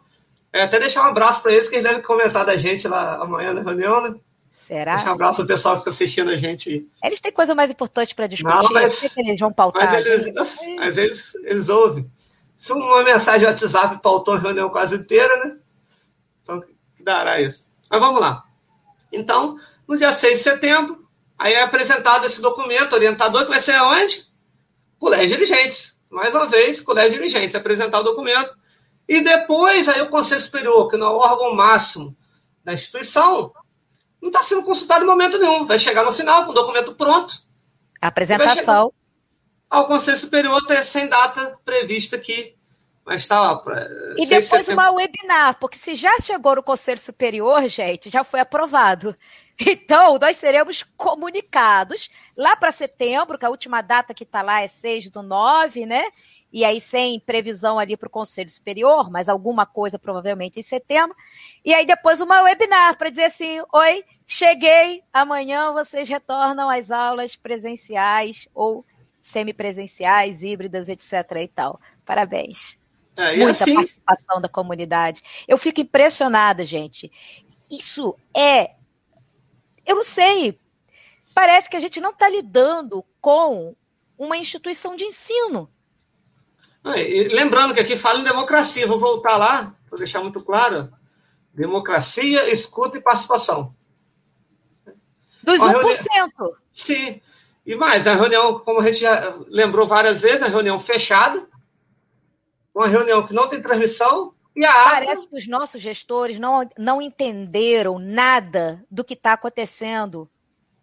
É, 0.53 0.65
até 0.65 0.79
deixar 0.79 1.01
um 1.01 1.09
abraço 1.09 1.41
para 1.41 1.53
eles, 1.53 1.67
que 1.67 1.77
eles 1.77 1.89
devem 1.89 2.03
comentar 2.03 2.45
da 2.45 2.59
gente 2.59 2.87
lá 2.87 3.23
amanhã 3.23 3.55
na 3.55 3.63
reunião, 3.63 4.03
né? 4.03 4.15
Será? 4.53 4.97
Deixar 4.97 5.13
um 5.13 5.15
abraço 5.15 5.41
ao 5.41 5.47
pessoal 5.47 5.77
que 5.77 5.81
fica 5.81 5.91
assistindo 5.93 6.31
a 6.31 6.37
gente. 6.37 6.87
Eles 7.03 7.21
têm 7.23 7.33
coisa 7.33 7.55
mais 7.55 7.71
importante 7.71 8.15
para 8.15 8.27
discutir, 8.27 8.55
Não, 8.55 8.71
mas, 8.71 9.01
que 9.01 9.21
eles 9.21 9.41
vão 9.41 9.51
pautar. 9.51 9.91
Mas 9.91 10.05
eles, 10.05 10.35
mas 10.77 10.99
eles, 10.99 11.35
eles 11.37 11.71
ouvem. 11.71 12.11
Se 12.55 12.71
uma 12.75 13.03
mensagem 13.03 13.49
WhatsApp 13.49 13.99
pautou 14.03 14.35
a 14.35 14.39
reunião 14.39 14.69
quase 14.69 14.97
inteira, 14.97 15.35
né? 15.43 15.57
Então, 16.47 16.63
que 16.97 17.03
dará 17.03 17.41
isso? 17.41 17.67
Mas 17.91 18.01
vamos 18.01 18.21
lá. 18.21 18.45
Então, 19.13 19.59
no 19.87 19.97
dia 19.97 20.13
6 20.13 20.39
de 20.39 20.45
setembro, 20.45 21.09
aí 21.37 21.55
é 21.55 21.63
apresentado 21.63 22.25
esse 22.25 22.41
documento 22.41 22.93
orientador 22.93 23.43
que 23.43 23.51
vai 23.51 23.61
ser 23.61 23.81
onde? 23.83 24.27
Colégio 24.97 25.37
de 25.37 25.45
Dirigentes. 25.45 25.99
Mais 26.09 26.33
uma 26.33 26.47
vez, 26.47 26.81
Colégio 26.81 27.15
de 27.15 27.19
Dirigentes, 27.19 27.57
apresentar 27.57 27.99
o 27.99 28.05
documento. 28.05 28.57
E 29.09 29.21
depois, 29.21 29.89
aí 29.89 30.01
o 30.03 30.09
Conselho 30.09 30.41
Superior, 30.41 30.89
que 30.89 30.97
não 30.97 31.09
é 31.09 31.11
o 31.11 31.19
órgão 31.19 31.55
máximo 31.57 32.17
da 32.65 32.73
instituição, 32.75 33.53
não 34.23 34.29
está 34.29 34.41
sendo 34.41 34.63
consultado 34.63 35.03
em 35.05 35.07
momento 35.07 35.39
nenhum. 35.39 35.67
Vai 35.67 35.81
chegar 35.81 36.05
no 36.05 36.13
final 36.13 36.45
com 36.45 36.53
o 36.53 36.55
documento 36.55 36.95
pronto. 36.95 37.35
apresentação. 38.07 38.93
Ao 39.69 39.89
Conselho 39.89 40.17
Superior, 40.17 40.63
sem 40.85 41.09
data 41.09 41.59
prevista 41.65 42.15
aqui 42.15 42.56
mas 43.07 43.25
tá, 43.25 43.53
ó, 43.53 43.63
E 44.19 44.27
depois 44.27 44.67
uma 44.67 44.91
webinar, 44.91 45.57
porque 45.61 45.79
se 45.79 45.95
já 45.95 46.19
chegou 46.19 46.57
no 46.57 46.63
Conselho 46.63 46.99
Superior, 46.99 47.69
gente, 47.69 48.11
já 48.11 48.25
foi 48.25 48.41
aprovado. 48.41 49.17
Então, 49.59 50.19
nós 50.19 50.37
seremos 50.37 50.83
comunicados 50.99 52.11
lá 52.37 52.55
para 52.55 52.71
setembro, 52.71 53.39
que 53.39 53.47
a 53.47 53.49
última 53.49 53.81
data 53.81 54.13
que 54.13 54.23
está 54.23 54.43
lá 54.43 54.61
é 54.61 54.69
6 54.69 55.09
do 55.09 55.23
9, 55.23 55.87
né? 55.87 56.05
E 56.53 56.63
aí, 56.63 56.79
sem 56.79 57.19
previsão 57.19 57.79
ali 57.79 57.97
para 57.97 58.07
o 58.07 58.11
Conselho 58.11 58.51
Superior, 58.51 59.11
mas 59.11 59.31
alguma 59.31 59.65
coisa 59.65 59.99
provavelmente 59.99 60.61
em 60.61 60.63
setembro. 60.63 61.17
E 61.65 61.73
aí, 61.73 61.87
depois, 61.87 62.21
uma 62.21 62.43
webinar 62.43 62.99
para 62.99 63.09
dizer 63.09 63.25
assim: 63.25 63.63
oi, 63.73 64.05
cheguei, 64.27 65.03
amanhã 65.11 65.73
vocês 65.73 66.07
retornam 66.07 66.69
às 66.69 66.91
aulas 66.91 67.35
presenciais 67.35 68.47
ou 68.55 68.85
semipresenciais, 69.23 70.43
híbridas, 70.43 70.91
etc. 70.91 71.13
e 71.43 71.49
tal. 71.49 71.81
Parabéns. 72.05 72.77
É, 73.17 73.37
Muita 73.37 73.51
assim... 73.51 73.75
participação 73.75 74.41
da 74.41 74.49
comunidade. 74.49 75.23
Eu 75.49 75.57
fico 75.57 75.81
impressionada, 75.81 76.65
gente. 76.65 77.11
Isso 77.71 78.15
é. 78.37 78.75
Eu 79.85 79.97
não 79.97 80.05
sei. 80.05 80.61
Parece 81.35 81.69
que 81.69 81.77
a 81.77 81.81
gente 81.81 82.01
não 82.01 82.11
está 82.11 82.29
lidando 82.29 83.05
com 83.21 83.75
uma 84.19 84.37
instituição 84.37 84.97
de 84.97 85.05
ensino. 85.05 85.71
lembrando 87.33 87.75
que 87.75 87.81
aqui 87.81 87.97
fala 87.97 88.21
em 88.21 88.25
democracia, 88.25 88.87
vou 88.87 88.99
voltar 88.99 89.37
lá 89.37 89.75
para 89.89 89.99
deixar 89.99 90.23
muito 90.23 90.41
claro. 90.43 90.93
Democracia, 91.53 92.51
escuta 92.51 92.99
e 92.99 93.03
participação. 93.03 93.75
Dos 95.43 95.61
uma 95.61 95.73
1%. 95.73 96.07
Reunião... 96.13 96.57
Sim. 96.73 97.21
E 97.65 97.75
mais, 97.75 98.07
a 98.07 98.15
reunião, 98.15 98.59
como 98.61 98.81
a 98.81 98.85
gente 98.85 98.99
já 98.99 99.35
lembrou 99.49 99.87
várias 99.87 100.21
vezes, 100.21 100.43
a 100.43 100.49
reunião 100.49 100.79
fechada, 100.79 101.49
uma 102.77 102.87
reunião 102.87 103.27
que 103.27 103.33
não 103.33 103.49
tem 103.49 103.63
transmissão 103.63 104.35
e 104.55 104.65
a 104.65 104.73
Parece 104.73 105.29
que 105.29 105.37
os 105.37 105.49
nossos 105.49 105.81
gestores 105.81 106.39
não, 106.39 106.69
não 106.79 107.01
entenderam 107.01 107.99
nada 107.99 108.85
do 108.91 109.03
que 109.03 109.15
está 109.15 109.33
acontecendo 109.33 110.31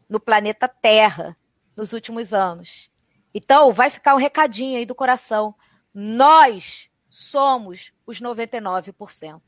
no 0.10 0.20
planeta 0.20 0.68
Terra 0.68 1.38
nos 1.76 1.94
últimos 1.94 2.34
anos. 2.34 2.89
Então, 3.34 3.72
vai 3.72 3.89
ficar 3.89 4.14
um 4.14 4.20
recadinho 4.20 4.78
aí 4.78 4.86
do 4.86 4.94
coração. 4.94 5.56
Nós 5.94 6.88
somos 7.10 7.91
os 8.06 8.22
99%. 8.22 9.41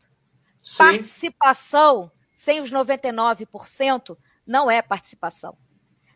Sim. 0.63 0.77
Participação 0.77 2.11
sem 2.33 2.61
os 2.61 2.71
99% 2.71 4.17
não 4.45 4.69
é 4.69 4.81
participação. 4.81 5.55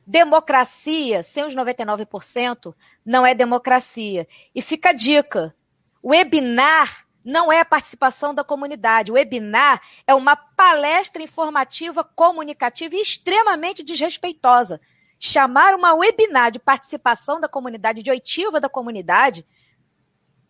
Democracia 0.05 1.21
sem 1.21 1.43
os 1.43 1.55
99% 1.55 2.73
não 3.05 3.23
é 3.23 3.35
democracia. 3.35 4.27
E 4.53 4.63
fica 4.63 4.89
a 4.89 4.93
dica: 4.93 5.55
webinar 6.03 7.05
não 7.23 7.51
é 7.51 7.59
a 7.59 7.65
participação 7.65 8.33
da 8.33 8.43
comunidade. 8.43 9.11
O 9.11 9.15
webinar 9.15 9.81
é 10.07 10.15
uma 10.15 10.35
palestra 10.35 11.21
informativa, 11.21 12.03
comunicativa 12.03 12.95
e 12.95 13.01
extremamente 13.01 13.83
desrespeitosa. 13.83 14.79
Chamar 15.19 15.75
uma 15.75 15.93
webinar 15.93 16.51
de 16.51 16.59
participação 16.59 17.39
da 17.39 17.47
comunidade, 17.47 18.01
de 18.01 18.09
oitiva 18.09 18.59
da 18.59 18.69
comunidade, 18.69 19.45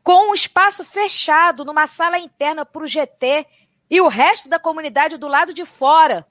com 0.04 0.30
um 0.30 0.34
espaço 0.34 0.84
fechado, 0.84 1.66
numa 1.66 1.88
sala 1.88 2.18
interna 2.20 2.66
para 2.66 2.84
o 2.84 2.88
GT 2.88 3.46
e 3.90 4.00
o 4.00 4.08
resto 4.08 4.48
da 4.48 4.60
comunidade 4.60 5.18
do 5.18 5.28
lado 5.28 5.54
de 5.54 5.66
fora. 5.66 6.26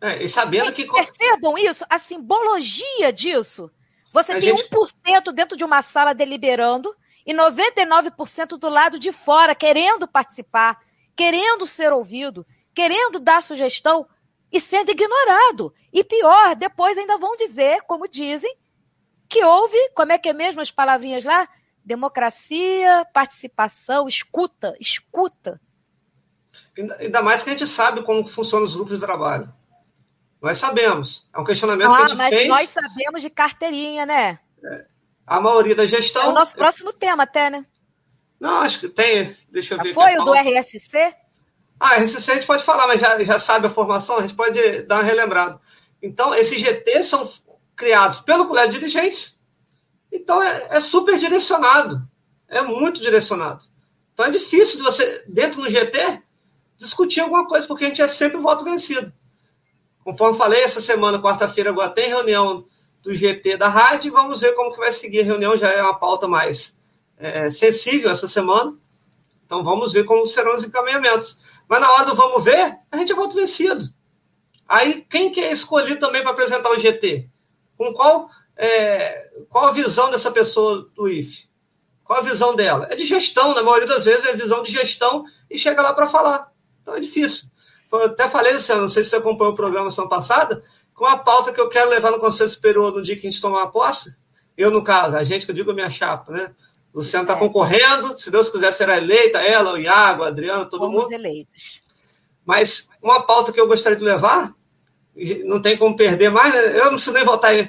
É, 0.00 0.22
e 0.22 0.28
sabendo 0.28 0.72
que. 0.72 0.86
Percebam 0.86 1.56
isso, 1.56 1.84
a 1.88 1.98
simbologia 1.98 3.12
disso. 3.12 3.70
Você 4.12 4.32
a 4.32 4.40
tem 4.40 4.56
gente... 4.56 4.68
1% 4.68 5.30
dentro 5.32 5.56
de 5.56 5.64
uma 5.64 5.80
sala 5.82 6.14
deliberando 6.14 6.94
e 7.26 7.32
99% 7.32 8.58
do 8.58 8.68
lado 8.68 8.98
de 8.98 9.12
fora, 9.12 9.54
querendo 9.54 10.08
participar, 10.08 10.80
querendo 11.14 11.66
ser 11.66 11.92
ouvido, 11.92 12.46
querendo 12.74 13.18
dar 13.18 13.42
sugestão 13.42 14.06
e 14.50 14.60
sendo 14.60 14.90
ignorado. 14.90 15.74
E 15.92 16.02
pior, 16.02 16.56
depois 16.56 16.98
ainda 16.98 17.18
vão 17.18 17.36
dizer, 17.36 17.82
como 17.82 18.08
dizem, 18.08 18.54
que 19.28 19.44
houve, 19.44 19.78
como 19.94 20.12
é 20.12 20.18
que 20.18 20.28
é 20.28 20.32
mesmo 20.32 20.60
as 20.60 20.70
palavrinhas 20.70 21.24
lá? 21.24 21.48
Democracia, 21.84 23.06
participação, 23.12 24.06
escuta, 24.06 24.76
escuta. 24.80 25.60
Ainda 26.98 27.22
mais 27.22 27.42
que 27.42 27.50
a 27.50 27.52
gente 27.52 27.66
sabe 27.66 28.02
como 28.02 28.28
funcionam 28.28 28.66
os 28.66 28.74
grupos 28.74 28.98
de 28.98 29.04
trabalho. 29.04 29.52
Nós 30.40 30.58
sabemos. 30.58 31.26
É 31.32 31.40
um 31.40 31.44
questionamento 31.44 31.90
ah, 31.92 31.96
que 31.96 32.02
a 32.02 32.08
gente 32.08 32.18
mas 32.18 32.34
fez. 32.34 32.48
Nós 32.48 32.70
sabemos 32.70 33.22
de 33.22 33.30
carteirinha, 33.30 34.04
né? 34.04 34.38
É 34.64 34.91
a 35.36 35.40
maioria 35.40 35.74
da 35.74 35.86
gestão. 35.86 36.22
É 36.24 36.28
o 36.28 36.32
nosso 36.32 36.54
próximo 36.54 36.92
tema, 36.92 37.22
até, 37.22 37.48
né? 37.48 37.64
Não, 38.38 38.60
acho 38.60 38.80
que 38.80 38.88
tem. 38.88 39.34
Deixa 39.50 39.74
eu 39.74 39.82
ver. 39.82 39.94
Foi 39.94 40.16
o 40.16 40.24
do 40.24 40.34
RSC? 40.34 41.14
Ah, 41.80 41.96
RSC 41.96 42.30
a 42.30 42.34
gente 42.34 42.46
pode 42.46 42.62
falar, 42.62 42.86
mas 42.86 43.00
já, 43.00 43.22
já 43.24 43.38
sabe 43.38 43.66
a 43.66 43.70
formação, 43.70 44.18
a 44.18 44.22
gente 44.22 44.34
pode 44.34 44.82
dar 44.82 44.96
uma 44.96 45.04
relembrada. 45.04 45.60
Então, 46.02 46.34
esses 46.34 46.60
GTs 46.60 47.08
são 47.08 47.28
criados 47.74 48.20
pelo 48.20 48.46
colégio 48.46 48.72
de 48.72 48.78
dirigentes, 48.78 49.38
então 50.10 50.42
é, 50.42 50.68
é 50.70 50.80
super 50.80 51.18
direcionado. 51.18 52.06
É 52.48 52.60
muito 52.60 53.00
direcionado. 53.00 53.64
Então 54.12 54.26
é 54.26 54.30
difícil 54.30 54.76
de 54.76 54.82
você, 54.82 55.24
dentro 55.26 55.62
do 55.62 55.70
GT, 55.70 56.22
discutir 56.76 57.20
alguma 57.20 57.46
coisa, 57.46 57.66
porque 57.66 57.84
a 57.84 57.88
gente 57.88 58.02
é 58.02 58.06
sempre 58.06 58.38
voto 58.38 58.64
vencido. 58.64 59.12
Conforme 60.04 60.36
falei, 60.36 60.62
essa 60.62 60.80
semana, 60.80 61.22
quarta-feira, 61.22 61.70
agora 61.70 61.88
tem 61.88 62.08
reunião 62.08 62.66
do 63.02 63.14
GT 63.14 63.56
da 63.56 63.68
rádio 63.68 64.08
e 64.08 64.10
vamos 64.10 64.40
ver 64.40 64.54
como 64.54 64.72
que 64.72 64.78
vai 64.78 64.92
seguir 64.92 65.20
a 65.20 65.24
reunião. 65.24 65.58
Já 65.58 65.70
é 65.70 65.82
uma 65.82 65.98
pauta 65.98 66.28
mais 66.28 66.76
é, 67.18 67.50
sensível 67.50 68.10
essa 68.10 68.28
semana. 68.28 68.76
Então 69.44 69.62
vamos 69.62 69.92
ver 69.92 70.04
como 70.04 70.26
serão 70.26 70.56
os 70.56 70.64
encaminhamentos. 70.64 71.40
Mas 71.68 71.80
na 71.80 71.90
hora 71.90 72.06
do 72.06 72.14
vamos 72.14 72.42
ver, 72.44 72.78
a 72.90 72.96
gente 72.96 73.12
é 73.12 73.14
voto 73.14 73.34
vencido. 73.34 73.88
Aí 74.68 75.06
quem 75.08 75.30
que 75.30 75.40
é 75.40 75.52
escolhido 75.52 76.00
também 76.00 76.22
para 76.22 76.30
apresentar 76.30 76.70
o 76.70 76.78
GT? 76.78 77.28
Com 77.76 77.92
qual, 77.92 78.30
é, 78.56 79.30
qual 79.50 79.66
a 79.66 79.72
visão 79.72 80.10
dessa 80.10 80.30
pessoa 80.30 80.88
do 80.94 81.08
IFE? 81.08 81.48
Qual 82.04 82.18
a 82.18 82.22
visão 82.22 82.54
dela? 82.54 82.88
É 82.90 82.96
de 82.96 83.04
gestão, 83.04 83.54
na 83.54 83.62
maioria 83.62 83.88
das 83.88 84.04
vezes 84.04 84.26
é 84.26 84.32
visão 84.34 84.62
de 84.62 84.70
gestão 84.72 85.24
e 85.50 85.58
chega 85.58 85.82
lá 85.82 85.92
para 85.92 86.08
falar. 86.08 86.52
Então 86.82 86.94
é 86.94 87.00
difícil. 87.00 87.44
Eu 87.90 88.06
até 88.06 88.28
falei, 88.28 88.54
Luciano, 88.54 88.82
não 88.82 88.88
sei 88.88 89.04
se 89.04 89.10
você 89.10 89.16
acompanhou 89.16 89.52
o 89.52 89.56
programa 89.56 89.90
semana 89.90 90.08
passada, 90.08 90.64
com 91.02 91.06
a 91.06 91.18
pauta 91.18 91.52
que 91.52 91.60
eu 91.60 91.68
quero 91.68 91.90
levar 91.90 92.12
no 92.12 92.20
Conselho 92.20 92.48
Superior 92.48 92.94
no 92.94 93.02
dia 93.02 93.16
que 93.16 93.26
a 93.26 93.30
gente 93.30 93.42
tomar 93.42 93.64
a 93.64 93.66
posse. 93.66 94.14
Eu, 94.56 94.70
no 94.70 94.84
caso, 94.84 95.16
a 95.16 95.24
gente 95.24 95.44
que 95.44 95.50
eu 95.50 95.54
digo 95.56 95.72
a 95.72 95.74
minha 95.74 95.90
chapa, 95.90 96.30
né? 96.30 96.54
O 96.94 97.00
Luciano 97.00 97.24
está 97.24 97.34
é. 97.34 97.38
concorrendo, 97.40 98.16
se 98.16 98.30
Deus 98.30 98.50
quiser 98.50 98.72
será 98.72 98.98
eleita, 98.98 99.40
ela, 99.40 99.72
o 99.72 99.78
Iago, 99.78 100.22
a 100.22 100.28
Adriana, 100.28 100.64
todo 100.64 100.82
Fomos 100.82 101.02
mundo. 101.02 101.12
eleitos. 101.12 101.80
Mas 102.46 102.88
uma 103.02 103.20
pauta 103.20 103.50
que 103.50 103.60
eu 103.60 103.66
gostaria 103.66 103.98
de 103.98 104.04
levar, 104.04 104.54
não 105.44 105.60
tem 105.60 105.76
como 105.76 105.96
perder 105.96 106.30
mais, 106.30 106.54
né? 106.54 106.78
eu 106.78 106.84
não 106.84 106.92
preciso 106.92 107.14
nem 107.14 107.24
votar 107.24 107.52
em 107.52 107.68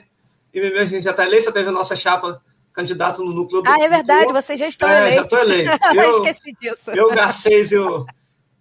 mim 0.54 0.78
a 0.78 0.86
gente 0.86 1.02
já 1.02 1.10
está 1.10 1.26
eleito, 1.26 1.46
já 1.46 1.52
teve 1.52 1.70
a 1.70 1.72
nossa 1.72 1.96
chapa 1.96 2.40
candidato 2.72 3.24
no 3.24 3.34
núcleo 3.34 3.64
do 3.64 3.68
Ah, 3.68 3.80
é 3.80 3.90
verdade, 3.90 4.32
vocês 4.32 4.60
já 4.60 4.68
estão 4.68 4.88
é, 4.88 5.08
eleitos. 5.08 5.32
Já 5.32 5.38
estou 5.40 5.40
eleito. 5.40 5.80
Eu, 5.98 6.10
Esqueci 6.12 6.54
disso. 6.62 6.92
Eu, 6.92 7.08
o 7.08 7.16
Garcês 7.16 7.72
e 7.72 7.80
o, 7.80 8.06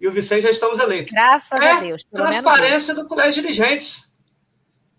e 0.01 0.09
o 0.09 0.13
Vicente 0.13 0.45
já 0.45 0.51
estamos 0.51 0.79
eleitos. 0.79 1.13
Graças 1.13 1.61
é 1.61 1.71
a 1.73 1.81
Deus. 1.81 2.05
Transparência 2.05 2.95
do 2.95 3.07
colégio 3.07 3.35
de 3.35 3.41
dirigentes. 3.43 4.11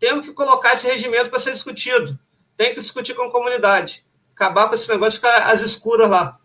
Temos 0.03 0.25
que 0.25 0.33
colocar 0.33 0.73
esse 0.73 0.85
regimento 0.85 1.29
para 1.29 1.39
ser 1.39 1.53
discutido. 1.53 2.19
Tem 2.57 2.73
que 2.73 2.81
discutir 2.81 3.13
com 3.13 3.23
a 3.23 3.31
comunidade. 3.31 4.05
Acabar 4.35 4.67
com 4.67 4.75
esse 4.75 4.89
negócio 4.89 5.11
de 5.11 5.25
ficar 5.25 5.49
às 5.49 5.61
escuras 5.61 6.09
lá. 6.09 6.37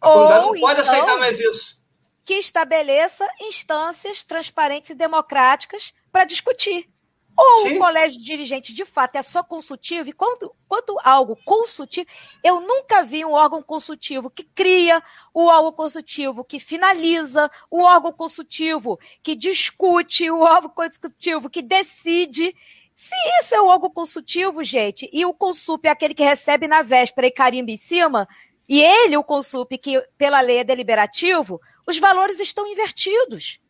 A 0.00 0.08
Ou, 0.08 0.14
comunidade 0.14 0.46
não 0.46 0.60
pode 0.60 0.80
então, 0.80 0.92
aceitar 0.92 1.16
mais 1.16 1.38
isso. 1.38 1.80
Que 2.24 2.34
estabeleça 2.34 3.24
instâncias 3.38 4.24
transparentes 4.24 4.90
e 4.90 4.94
democráticas 4.96 5.94
para 6.10 6.24
discutir. 6.24 6.91
Ou 7.36 7.62
Sim. 7.62 7.76
o 7.76 7.78
colégio 7.78 8.18
de 8.18 8.24
dirigentes, 8.24 8.74
de 8.74 8.84
fato, 8.84 9.16
é 9.16 9.22
só 9.22 9.42
consultivo, 9.42 10.08
e 10.08 10.12
quanto, 10.12 10.54
quanto 10.68 10.98
algo 11.02 11.36
consultivo, 11.44 12.06
eu 12.44 12.60
nunca 12.60 13.02
vi 13.02 13.24
um 13.24 13.32
órgão 13.32 13.62
consultivo 13.62 14.30
que 14.30 14.44
cria, 14.44 15.02
o 15.32 15.46
órgão 15.46 15.72
consultivo 15.72 16.44
que 16.44 16.60
finaliza, 16.60 17.50
o 17.70 17.82
órgão 17.82 18.12
consultivo 18.12 18.98
que 19.22 19.34
discute, 19.34 20.30
o 20.30 20.40
órgão 20.40 20.70
consultivo 20.70 21.48
que 21.48 21.62
decide. 21.62 22.54
Se 22.94 23.14
isso 23.40 23.54
é 23.54 23.60
o 23.60 23.66
órgão 23.66 23.90
consultivo, 23.90 24.62
gente, 24.62 25.08
e 25.10 25.24
o 25.24 25.32
consup 25.32 25.88
é 25.88 25.90
aquele 25.90 26.14
que 26.14 26.22
recebe 26.22 26.68
na 26.68 26.82
véspera 26.82 27.26
e 27.26 27.32
carimba 27.32 27.70
em 27.70 27.76
cima, 27.78 28.28
e 28.68 28.80
ele, 28.80 29.16
o 29.16 29.24
consup, 29.24 29.76
que 29.78 30.00
pela 30.16 30.40
lei 30.40 30.58
é 30.58 30.64
deliberativo, 30.64 31.60
os 31.86 31.98
valores 31.98 32.38
estão 32.40 32.66
invertidos. 32.66 33.61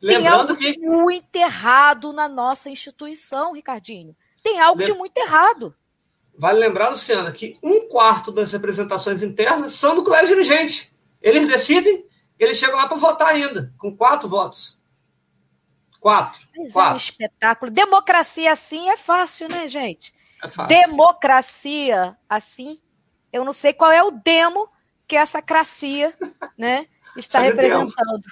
Lembrando 0.00 0.56
Tem 0.56 0.72
algo 0.72 0.78
que... 0.78 0.78
muito 0.78 1.36
errado 1.36 2.12
na 2.12 2.28
nossa 2.28 2.70
instituição, 2.70 3.52
Ricardinho. 3.52 4.16
Tem 4.42 4.60
algo 4.60 4.80
Lem... 4.80 4.92
de 4.92 4.98
muito 4.98 5.16
errado. 5.18 5.74
Vale 6.38 6.60
lembrar, 6.60 6.90
Luciana, 6.90 7.32
que 7.32 7.58
um 7.60 7.88
quarto 7.88 8.30
das 8.30 8.52
representações 8.52 9.22
internas 9.22 9.74
são 9.74 9.96
do 9.96 10.04
colégio 10.04 10.28
dirigente. 10.28 10.94
Eles 11.20 11.48
decidem, 11.48 12.06
eles 12.38 12.56
chegam 12.56 12.76
lá 12.76 12.86
para 12.86 12.96
votar 12.96 13.28
ainda, 13.28 13.74
com 13.76 13.96
quatro 13.96 14.28
votos. 14.28 14.78
Quatro. 15.98 16.40
Mas 16.56 16.72
quatro. 16.72 16.90
é 16.90 16.94
um 16.94 16.96
espetáculo. 16.96 17.70
Democracia 17.72 18.52
assim 18.52 18.88
é 18.88 18.96
fácil, 18.96 19.48
né, 19.48 19.66
gente? 19.66 20.14
É 20.40 20.48
fácil. 20.48 20.68
Democracia 20.68 22.16
assim, 22.28 22.78
eu 23.32 23.44
não 23.44 23.52
sei 23.52 23.72
qual 23.72 23.90
é 23.90 24.02
o 24.02 24.12
demo 24.12 24.68
que 25.08 25.16
essa 25.16 25.42
cracia 25.42 26.14
né, 26.56 26.86
está 27.16 27.40
representando. 27.40 28.28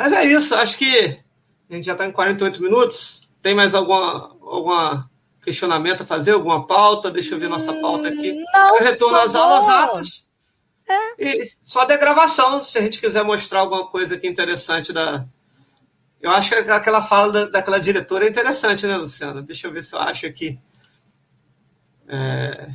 Mas 0.00 0.14
é 0.14 0.24
isso, 0.24 0.54
acho 0.54 0.78
que 0.78 1.20
a 1.68 1.74
gente 1.74 1.84
já 1.84 1.92
está 1.92 2.06
em 2.06 2.10
48 2.10 2.62
minutos. 2.62 3.28
Tem 3.42 3.54
mais 3.54 3.74
alguma, 3.74 4.34
alguma 4.40 5.10
questionamento 5.42 6.04
a 6.04 6.06
fazer, 6.06 6.30
alguma 6.30 6.66
pauta? 6.66 7.10
Deixa 7.10 7.34
eu 7.34 7.38
ver 7.38 7.50
nossa 7.50 7.74
pauta 7.74 8.08
aqui. 8.08 8.32
Hum, 8.32 8.42
não, 8.50 8.78
eu 8.78 8.82
retorno 8.82 9.18
às 9.18 9.34
aulas 9.34 9.68
atas. 9.68 10.26
É. 10.88 11.22
E 11.22 11.52
só 11.62 11.84
de 11.84 11.98
gravação, 11.98 12.64
se 12.64 12.78
a 12.78 12.80
gente 12.80 12.98
quiser 12.98 13.22
mostrar 13.24 13.60
alguma 13.60 13.88
coisa 13.88 14.14
aqui 14.14 14.26
interessante 14.26 14.90
da. 14.90 15.26
Eu 16.18 16.30
acho 16.30 16.48
que 16.48 16.54
aquela 16.54 17.02
fala 17.02 17.30
da, 17.30 17.44
daquela 17.50 17.78
diretora 17.78 18.24
é 18.24 18.30
interessante, 18.30 18.86
né, 18.86 18.96
Luciana? 18.96 19.42
Deixa 19.42 19.66
eu 19.66 19.72
ver 19.72 19.84
se 19.84 19.94
eu 19.94 19.98
acho 19.98 20.24
aqui. 20.24 20.58
É... 22.08 22.70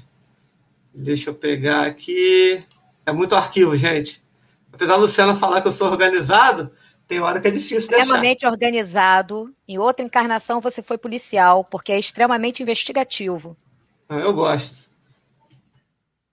Deixa 0.94 1.32
eu 1.32 1.34
pegar 1.34 1.88
aqui. 1.88 2.64
É 3.04 3.12
muito 3.12 3.34
arquivo, 3.34 3.76
gente. 3.76 4.24
Apesar 4.72 4.94
da 4.94 5.00
Luciana 5.00 5.36
falar 5.36 5.64
que 5.64 5.68
eu 5.70 5.72
sou 5.72 5.88
organizado, 5.88 6.72
tem 7.08 7.20
hora 7.20 7.40
que 7.40 7.48
é 7.48 7.52
difícil 7.52 7.78
Extremamente 7.78 8.46
organizado. 8.46 9.54
Em 9.68 9.78
outra 9.78 10.04
encarnação 10.04 10.60
você 10.60 10.82
foi 10.82 10.98
policial, 10.98 11.64
porque 11.64 11.92
é 11.92 12.00
extremamente 12.00 12.64
investigativo. 12.64 13.56
Ah, 14.10 14.18
eu 14.18 14.34
gosto. 14.34 14.90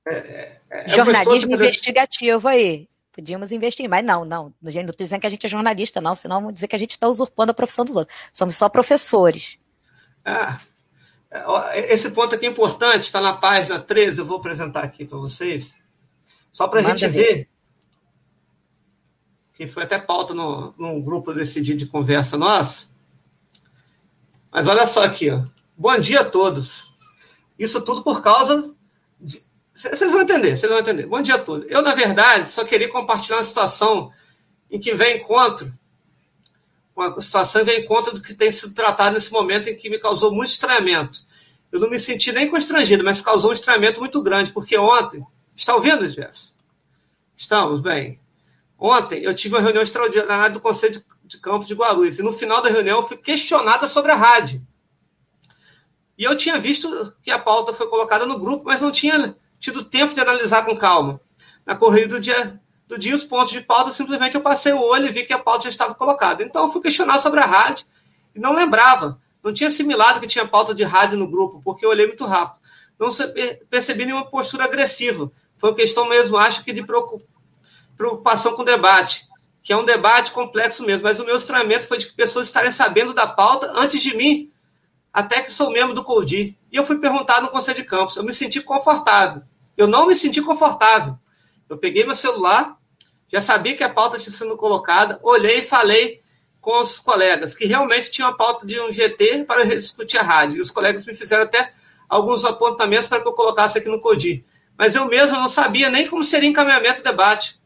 É, 0.08 0.14
é, 0.14 0.60
é 0.70 0.88
Jornalismo 0.88 1.52
investigativo 1.52 2.48
aí. 2.48 2.88
Podíamos 3.12 3.52
investir, 3.52 3.88
mas 3.88 4.04
não, 4.04 4.24
não. 4.24 4.54
Não 4.62 4.70
estou 4.70 4.96
dizendo 4.98 5.20
que 5.20 5.26
a 5.26 5.30
gente 5.30 5.44
é 5.44 5.48
jornalista, 5.48 6.00
não, 6.00 6.14
senão 6.14 6.40
vamos 6.40 6.54
dizer 6.54 6.66
que 6.66 6.76
a 6.76 6.78
gente 6.78 6.92
está 6.92 7.06
usurpando 7.06 7.50
a 7.50 7.54
profissão 7.54 7.84
dos 7.84 7.94
outros. 7.94 8.16
Somos 8.32 8.56
só 8.56 8.70
professores. 8.70 9.58
Ah, 10.24 10.60
esse 11.74 12.10
ponto 12.10 12.34
aqui 12.34 12.46
é 12.46 12.48
importante, 12.48 13.02
está 13.02 13.20
na 13.20 13.34
página 13.34 13.78
13, 13.78 14.20
eu 14.20 14.24
vou 14.24 14.38
apresentar 14.38 14.82
aqui 14.82 15.04
para 15.04 15.18
vocês. 15.18 15.74
Só 16.50 16.66
para 16.66 16.80
a 16.80 16.82
gente 16.82 17.06
ver. 17.08 17.34
ver 17.34 17.51
que 19.66 19.72
foi 19.72 19.82
até 19.82 19.98
pauta 19.98 20.34
no, 20.34 20.74
num 20.78 21.00
grupo 21.00 21.32
desse 21.32 21.60
dia 21.60 21.76
de 21.76 21.86
conversa 21.86 22.36
nosso. 22.36 22.90
Mas 24.50 24.66
olha 24.66 24.86
só 24.86 25.04
aqui, 25.04 25.30
ó. 25.30 25.42
Bom 25.76 25.98
dia 25.98 26.20
a 26.20 26.24
todos. 26.24 26.92
Isso 27.58 27.80
tudo 27.82 28.02
por 28.02 28.22
causa 28.22 28.74
de... 29.20 29.42
Vocês 29.74 30.12
vão 30.12 30.22
entender, 30.22 30.56
vocês 30.56 30.70
vão 30.70 30.80
entender. 30.80 31.06
Bom 31.06 31.22
dia 31.22 31.36
a 31.36 31.38
todos. 31.38 31.70
Eu, 31.70 31.82
na 31.82 31.94
verdade, 31.94 32.52
só 32.52 32.64
queria 32.64 32.90
compartilhar 32.90 33.38
uma 33.38 33.44
situação 33.44 34.12
em 34.70 34.78
que 34.78 34.94
vem 34.94 35.18
encontro, 35.18 35.72
uma 36.94 37.20
situação 37.20 37.64
que 37.64 37.70
vem 37.70 37.80
encontro 37.80 38.14
do 38.14 38.22
que 38.22 38.34
tem 38.34 38.52
sido 38.52 38.74
tratado 38.74 39.14
nesse 39.14 39.32
momento 39.32 39.68
em 39.68 39.76
que 39.76 39.88
me 39.88 39.98
causou 39.98 40.32
muito 40.32 40.50
estranhamento. 40.50 41.20
Eu 41.70 41.80
não 41.80 41.88
me 41.88 41.98
senti 41.98 42.30
nem 42.32 42.48
constrangido, 42.48 43.02
mas 43.02 43.22
causou 43.22 43.50
um 43.50 43.54
estranhamento 43.54 43.98
muito 43.98 44.22
grande, 44.22 44.52
porque 44.52 44.76
ontem. 44.76 45.24
Está 45.56 45.74
ouvindo, 45.74 46.08
Jefferson? 46.08 46.52
Estamos, 47.36 47.80
bem. 47.80 48.21
Ontem 48.84 49.22
eu 49.22 49.32
tive 49.32 49.54
uma 49.54 49.60
reunião 49.60 49.80
extraordinária 49.80 50.50
do 50.50 50.58
Conselho 50.58 51.00
de 51.22 51.38
Campos 51.38 51.68
de 51.68 51.74
Guarulhos, 51.74 52.18
e 52.18 52.22
no 52.22 52.32
final 52.32 52.60
da 52.60 52.68
reunião 52.68 52.98
eu 52.98 53.06
fui 53.06 53.16
questionada 53.16 53.86
sobre 53.86 54.10
a 54.10 54.16
rádio. 54.16 54.60
E 56.18 56.24
eu 56.24 56.36
tinha 56.36 56.58
visto 56.58 57.14
que 57.22 57.30
a 57.30 57.38
pauta 57.38 57.72
foi 57.72 57.86
colocada 57.86 58.26
no 58.26 58.40
grupo, 58.40 58.64
mas 58.66 58.80
não 58.80 58.90
tinha 58.90 59.36
tido 59.60 59.84
tempo 59.84 60.12
de 60.12 60.20
analisar 60.20 60.66
com 60.66 60.76
calma. 60.76 61.20
Na 61.64 61.76
corrida 61.76 62.16
do 62.16 62.20
dia, 62.20 62.60
do 62.88 62.98
dia 62.98 63.14
os 63.14 63.22
pontos 63.22 63.52
de 63.52 63.60
pauta, 63.60 63.92
simplesmente 63.92 64.34
eu 64.34 64.40
passei 64.40 64.72
o 64.72 64.82
olho 64.82 65.06
e 65.06 65.12
vi 65.12 65.22
que 65.22 65.32
a 65.32 65.38
pauta 65.38 65.62
já 65.64 65.70
estava 65.70 65.94
colocada. 65.94 66.42
Então 66.42 66.64
eu 66.64 66.72
fui 66.72 66.82
questionar 66.82 67.20
sobre 67.20 67.38
a 67.38 67.46
rádio 67.46 67.86
e 68.34 68.40
não 68.40 68.52
lembrava. 68.52 69.16
Não 69.44 69.54
tinha 69.54 69.68
assimilado 69.68 70.18
que 70.18 70.26
tinha 70.26 70.46
pauta 70.46 70.74
de 70.74 70.82
rádio 70.82 71.16
no 71.16 71.28
grupo, 71.30 71.62
porque 71.64 71.86
eu 71.86 71.90
olhei 71.90 72.08
muito 72.08 72.26
rápido. 72.26 72.60
Não 72.98 73.10
percebi 73.70 74.06
nenhuma 74.06 74.26
postura 74.26 74.64
agressiva. 74.64 75.30
Foi 75.56 75.72
questão 75.72 76.08
mesmo, 76.08 76.36
acho 76.36 76.64
que 76.64 76.72
de 76.72 76.84
preocupação 76.84 77.31
com 78.10 78.62
o 78.62 78.64
debate, 78.64 79.26
que 79.62 79.72
é 79.72 79.76
um 79.76 79.84
debate 79.84 80.32
complexo 80.32 80.84
mesmo. 80.84 81.04
Mas 81.04 81.18
o 81.18 81.24
meu 81.24 81.36
estranhamento 81.36 81.86
foi 81.86 81.98
de 81.98 82.06
que 82.06 82.12
pessoas 82.12 82.46
estarem 82.46 82.72
sabendo 82.72 83.14
da 83.14 83.26
pauta 83.26 83.70
antes 83.74 84.02
de 84.02 84.16
mim 84.16 84.50
até 85.12 85.42
que 85.42 85.52
sou 85.52 85.70
membro 85.70 85.94
do 85.94 86.02
CODI. 86.02 86.56
E 86.70 86.76
eu 86.76 86.84
fui 86.84 86.98
perguntado 86.98 87.42
no 87.42 87.52
Conselho 87.52 87.76
de 87.76 87.84
Campos. 87.84 88.16
Eu 88.16 88.24
me 88.24 88.32
senti 88.32 88.60
confortável. 88.60 89.42
Eu 89.76 89.86
não 89.86 90.06
me 90.06 90.14
senti 90.14 90.40
confortável. 90.40 91.18
Eu 91.68 91.76
peguei 91.76 92.04
meu 92.04 92.16
celular, 92.16 92.76
já 93.28 93.40
sabia 93.40 93.76
que 93.76 93.84
a 93.84 93.88
pauta 93.88 94.18
tinha 94.18 94.34
sido 94.34 94.56
colocada, 94.56 95.18
olhei 95.22 95.58
e 95.58 95.64
falei 95.64 96.20
com 96.60 96.80
os 96.80 97.00
colegas 97.00 97.54
que 97.54 97.66
realmente 97.66 98.10
tinha 98.10 98.28
a 98.28 98.32
pauta 98.32 98.66
de 98.66 98.78
um 98.80 98.92
GT 98.92 99.44
para 99.44 99.64
discutir 99.64 100.18
a 100.18 100.22
rádio. 100.22 100.58
E 100.58 100.60
os 100.60 100.70
colegas 100.70 101.04
me 101.04 101.14
fizeram 101.14 101.44
até 101.44 101.72
alguns 102.08 102.44
apontamentos 102.44 103.08
para 103.08 103.20
que 103.20 103.28
eu 103.28 103.32
colocasse 103.32 103.78
aqui 103.78 103.88
no 103.88 104.00
CODI. 104.00 104.44
Mas 104.78 104.94
eu 104.94 105.06
mesmo 105.06 105.36
não 105.36 105.48
sabia 105.48 105.90
nem 105.90 106.06
como 106.06 106.22
seria 106.22 106.48
encaminhamento 106.48 107.00
do 107.00 107.04
debate. 107.04 107.60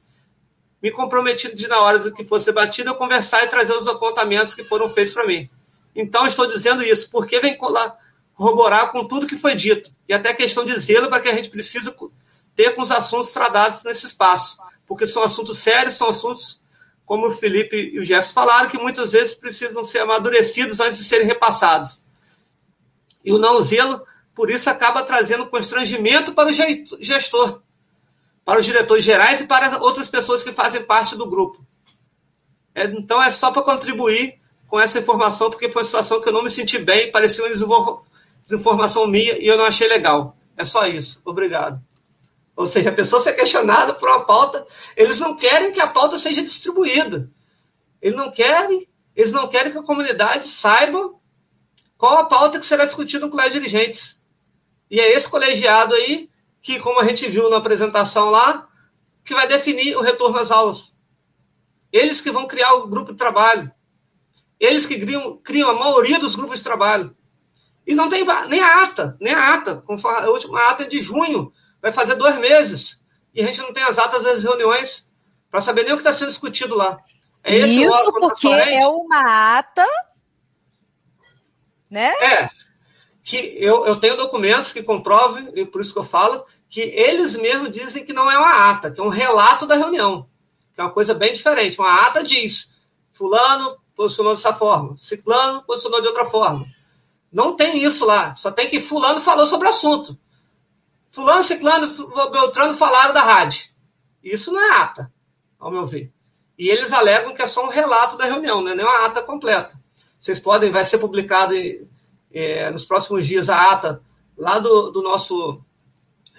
Me 0.86 0.92
comprometi 0.92 1.52
de, 1.52 1.66
na 1.66 1.80
hora 1.80 1.98
do 1.98 2.14
que 2.14 2.22
fosse 2.22 2.46
debatido, 2.46 2.90
eu 2.90 2.94
conversar 2.94 3.42
e 3.42 3.48
trazer 3.48 3.72
os 3.72 3.88
apontamentos 3.88 4.54
que 4.54 4.62
foram 4.62 4.88
feitos 4.88 5.12
para 5.12 5.26
mim. 5.26 5.50
Então, 5.96 6.28
estou 6.28 6.46
dizendo 6.46 6.80
isso, 6.80 7.10
porque 7.10 7.40
vem 7.40 7.58
corroborar 7.58 8.92
com 8.92 9.04
tudo 9.04 9.26
que 9.26 9.36
foi 9.36 9.56
dito, 9.56 9.90
e 10.08 10.14
até 10.14 10.32
questão 10.32 10.64
de 10.64 10.78
zelo 10.78 11.08
para 11.08 11.18
que 11.18 11.28
a 11.28 11.34
gente 11.34 11.50
precisa 11.50 11.92
ter 12.54 12.76
com 12.76 12.82
os 12.82 12.92
assuntos 12.92 13.32
tratados 13.32 13.82
nesse 13.82 14.06
espaço, 14.06 14.58
porque 14.86 15.08
são 15.08 15.24
assuntos 15.24 15.58
sérios, 15.58 15.96
são 15.96 16.08
assuntos, 16.08 16.60
como 17.04 17.26
o 17.26 17.32
Felipe 17.32 17.90
e 17.92 17.98
o 17.98 18.04
Jefferson 18.04 18.34
falaram, 18.34 18.68
que 18.68 18.78
muitas 18.78 19.10
vezes 19.10 19.34
precisam 19.34 19.82
ser 19.82 19.98
amadurecidos 19.98 20.78
antes 20.78 21.00
de 21.00 21.04
serem 21.04 21.26
repassados. 21.26 22.00
E 23.24 23.32
o 23.32 23.38
não 23.38 23.60
zelo, 23.60 24.06
por 24.32 24.52
isso, 24.52 24.70
acaba 24.70 25.02
trazendo 25.02 25.50
constrangimento 25.50 26.32
para 26.32 26.48
o 26.48 26.52
gestor, 27.00 27.60
para 28.46 28.60
os 28.60 28.64
diretores 28.64 29.04
gerais 29.04 29.40
e 29.40 29.44
para 29.44 29.82
outras 29.82 30.08
pessoas 30.08 30.44
que 30.44 30.52
fazem 30.52 30.80
parte 30.84 31.16
do 31.16 31.28
grupo. 31.28 31.66
É, 32.72 32.84
então, 32.84 33.20
é 33.20 33.32
só 33.32 33.50
para 33.50 33.62
contribuir 33.62 34.40
com 34.68 34.78
essa 34.78 35.00
informação, 35.00 35.50
porque 35.50 35.68
foi 35.68 35.82
uma 35.82 35.86
situação 35.86 36.20
que 36.20 36.28
eu 36.28 36.32
não 36.32 36.44
me 36.44 36.50
senti 36.50 36.78
bem, 36.78 37.10
parecia 37.10 37.44
uma 37.44 38.02
desinformação 38.44 39.08
minha 39.08 39.36
e 39.36 39.48
eu 39.48 39.58
não 39.58 39.64
achei 39.64 39.88
legal. 39.88 40.36
É 40.56 40.64
só 40.64 40.86
isso. 40.86 41.20
Obrigado. 41.24 41.82
Ou 42.54 42.68
seja, 42.68 42.90
a 42.90 42.92
pessoa 42.92 43.20
ser 43.20 43.32
questionada 43.32 43.92
por 43.92 44.08
uma 44.08 44.24
pauta, 44.24 44.64
eles 44.96 45.18
não 45.18 45.36
querem 45.36 45.72
que 45.72 45.80
a 45.80 45.88
pauta 45.88 46.16
seja 46.16 46.40
distribuída. 46.40 47.28
Eles 48.00 48.16
não 48.16 48.30
querem, 48.30 48.88
eles 49.16 49.32
não 49.32 49.48
querem 49.48 49.72
que 49.72 49.78
a 49.78 49.82
comunidade 49.82 50.46
saiba 50.46 51.12
qual 51.98 52.18
a 52.18 52.24
pauta 52.24 52.60
que 52.60 52.66
será 52.66 52.84
discutida 52.84 53.26
no 53.26 53.30
colégio 53.30 53.54
de 53.54 53.66
dirigentes. 53.66 54.20
E 54.88 55.00
é 55.00 55.12
esse 55.12 55.28
colegiado 55.28 55.94
aí 55.96 56.30
que, 56.66 56.80
como 56.80 56.98
a 56.98 57.04
gente 57.04 57.28
viu 57.28 57.48
na 57.48 57.58
apresentação 57.58 58.28
lá, 58.28 58.66
que 59.24 59.32
vai 59.32 59.46
definir 59.46 59.96
o 59.96 60.00
retorno 60.00 60.36
às 60.36 60.50
aulas. 60.50 60.92
Eles 61.92 62.20
que 62.20 62.32
vão 62.32 62.48
criar 62.48 62.72
o 62.74 62.88
grupo 62.88 63.12
de 63.12 63.18
trabalho. 63.18 63.70
Eles 64.58 64.84
que 64.84 64.98
criam, 64.98 65.36
criam 65.36 65.70
a 65.70 65.78
maioria 65.78 66.18
dos 66.18 66.34
grupos 66.34 66.58
de 66.58 66.64
trabalho. 66.64 67.16
E 67.86 67.94
não 67.94 68.08
tem 68.08 68.24
nem 68.48 68.60
a 68.60 68.82
ata, 68.82 69.16
nem 69.20 69.32
a 69.32 69.54
ata. 69.54 69.84
A 69.88 70.28
última 70.28 70.68
ata 70.68 70.82
é 70.82 70.88
de 70.88 71.00
junho, 71.00 71.52
vai 71.80 71.92
fazer 71.92 72.16
dois 72.16 72.36
meses. 72.40 73.00
E 73.32 73.40
a 73.44 73.46
gente 73.46 73.60
não 73.60 73.72
tem 73.72 73.84
as 73.84 73.96
atas 73.96 74.24
das 74.24 74.42
reuniões 74.42 75.08
para 75.48 75.60
saber 75.60 75.84
nem 75.84 75.92
o 75.92 75.96
que 75.96 76.00
está 76.00 76.12
sendo 76.12 76.30
discutido 76.30 76.74
lá. 76.74 76.98
É 77.44 77.58
Isso 77.58 78.12
porque 78.12 78.48
é 78.48 78.84
uma 78.88 79.58
ata, 79.58 79.86
né? 81.88 82.08
É. 82.08 82.50
Que 83.22 83.56
eu, 83.60 83.86
eu 83.86 84.00
tenho 84.00 84.16
documentos 84.16 84.72
que 84.72 84.82
comprovem, 84.82 85.48
e 85.54 85.64
por 85.64 85.80
isso 85.80 85.92
que 85.92 85.98
eu 85.98 86.04
falo, 86.04 86.44
que 86.68 86.80
eles 86.80 87.34
mesmos 87.36 87.70
dizem 87.70 88.04
que 88.04 88.12
não 88.12 88.30
é 88.30 88.38
uma 88.38 88.70
ata, 88.70 88.90
que 88.90 89.00
é 89.00 89.04
um 89.04 89.08
relato 89.08 89.66
da 89.66 89.76
reunião. 89.76 90.28
Que 90.74 90.80
é 90.80 90.84
uma 90.84 90.92
coisa 90.92 91.14
bem 91.14 91.32
diferente. 91.32 91.78
Uma 91.78 92.06
ata 92.06 92.22
diz: 92.22 92.72
Fulano 93.12 93.78
posicionou 93.96 94.34
dessa 94.34 94.52
forma, 94.52 94.96
Ciclano 95.00 95.62
posicionou 95.62 96.02
de 96.02 96.08
outra 96.08 96.26
forma. 96.26 96.66
Não 97.32 97.56
tem 97.56 97.82
isso 97.82 98.04
lá, 98.04 98.36
só 98.36 98.50
tem 98.50 98.68
que 98.68 98.80
Fulano 98.80 99.20
falou 99.20 99.46
sobre 99.46 99.66
o 99.66 99.70
assunto. 99.70 100.18
Fulano, 101.10 101.42
Ciclano, 101.42 101.88
Beltrano 102.30 102.76
falaram 102.76 103.14
da 103.14 103.22
rádio. 103.22 103.70
Isso 104.22 104.52
não 104.52 104.60
é 104.60 104.76
ata, 104.82 105.10
ao 105.58 105.70
meu 105.70 105.86
ver. 105.86 106.12
E 106.58 106.68
eles 106.68 106.92
alegam 106.92 107.34
que 107.34 107.42
é 107.42 107.46
só 107.46 107.64
um 107.64 107.70
relato 107.70 108.16
da 108.16 108.26
reunião, 108.26 108.60
não 108.60 108.72
é 108.72 108.74
nem 108.74 108.84
uma 108.84 109.06
ata 109.06 109.22
completa. 109.22 109.78
Vocês 110.20 110.38
podem, 110.38 110.70
vai 110.70 110.84
ser 110.84 110.98
publicado 110.98 111.54
é, 112.32 112.70
nos 112.70 112.84
próximos 112.84 113.26
dias 113.26 113.48
a 113.48 113.70
ata 113.70 114.02
lá 114.36 114.58
do, 114.58 114.90
do 114.90 115.02
nosso 115.02 115.62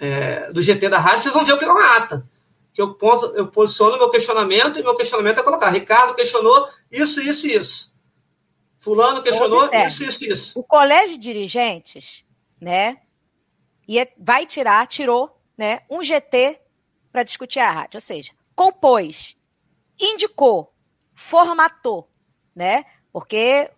é, 0.00 0.52
do 0.52 0.62
GT 0.62 0.88
da 0.88 0.98
rádio, 0.98 1.22
vocês 1.22 1.34
vão 1.34 1.44
ver 1.44 1.52
o 1.52 1.58
que 1.58 1.64
é 1.64 1.72
uma 1.72 1.96
ata 1.96 2.28
que 2.78 2.82
eu, 2.82 2.94
ponto, 2.94 3.26
eu 3.34 3.48
posiciono 3.48 3.98
meu 3.98 4.08
questionamento 4.08 4.78
e 4.78 4.84
meu 4.84 4.96
questionamento 4.96 5.40
é 5.40 5.42
colocar. 5.42 5.68
Ricardo 5.68 6.14
questionou 6.14 6.68
isso, 6.88 7.20
isso 7.20 7.44
e 7.48 7.56
isso. 7.56 7.92
Fulano 8.78 9.20
questionou 9.20 9.68
isso, 9.74 10.04
isso 10.04 10.24
e 10.24 10.28
isso. 10.28 10.60
O 10.60 10.62
colégio 10.62 11.18
de 11.18 11.22
dirigentes, 11.32 12.24
né, 12.60 12.98
ia, 13.88 14.08
vai 14.16 14.46
tirar, 14.46 14.86
tirou, 14.86 15.36
né, 15.56 15.80
um 15.90 16.04
GT 16.04 16.60
para 17.10 17.24
discutir 17.24 17.58
a 17.58 17.68
rádio, 17.68 17.96
ou 17.96 18.00
seja, 18.00 18.30
compôs, 18.54 19.36
indicou, 19.98 20.68
formatou, 21.16 22.08
né, 22.54 22.84
porque 23.12 23.72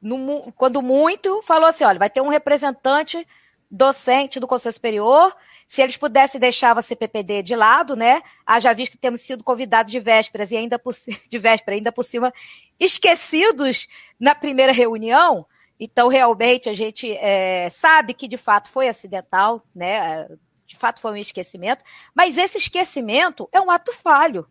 no, 0.00 0.50
quando 0.52 0.80
muito 0.80 1.42
falou 1.42 1.68
assim, 1.68 1.84
olha, 1.84 1.98
vai 1.98 2.08
ter 2.08 2.22
um 2.22 2.28
representante 2.28 3.28
docente 3.74 4.38
do 4.38 4.46
Conselho 4.46 4.72
Superior 4.72 5.34
se 5.66 5.82
eles 5.82 5.96
pudessem 5.96 6.40
deixar 6.40 6.78
a 6.78 6.82
CPPD 6.82 7.42
de 7.42 7.56
lado, 7.56 7.96
né? 7.96 8.22
Haja 8.46 8.72
visto 8.72 8.92
que 8.92 8.98
temos 8.98 9.20
sido 9.22 9.42
convidados 9.42 9.90
de 9.90 9.98
vésperas 9.98 10.52
e 10.52 10.56
ainda 10.56 10.78
por, 10.78 10.94
de 11.28 11.38
véspera, 11.38 11.76
ainda 11.76 11.90
por 11.90 12.04
cima, 12.04 12.32
esquecidos 12.78 13.88
na 14.18 14.34
primeira 14.34 14.72
reunião. 14.72 15.44
Então, 15.80 16.06
realmente, 16.06 16.68
a 16.68 16.74
gente 16.74 17.10
é, 17.16 17.68
sabe 17.68 18.14
que 18.14 18.28
de 18.28 18.36
fato 18.36 18.70
foi 18.70 18.88
acidental, 18.88 19.66
né? 19.74 20.28
De 20.64 20.76
fato 20.76 21.00
foi 21.00 21.10
um 21.10 21.16
esquecimento, 21.16 21.84
mas 22.14 22.38
esse 22.38 22.58
esquecimento 22.58 23.48
é 23.50 23.60
um 23.60 23.70
ato 23.70 23.92
falho. 23.92 24.46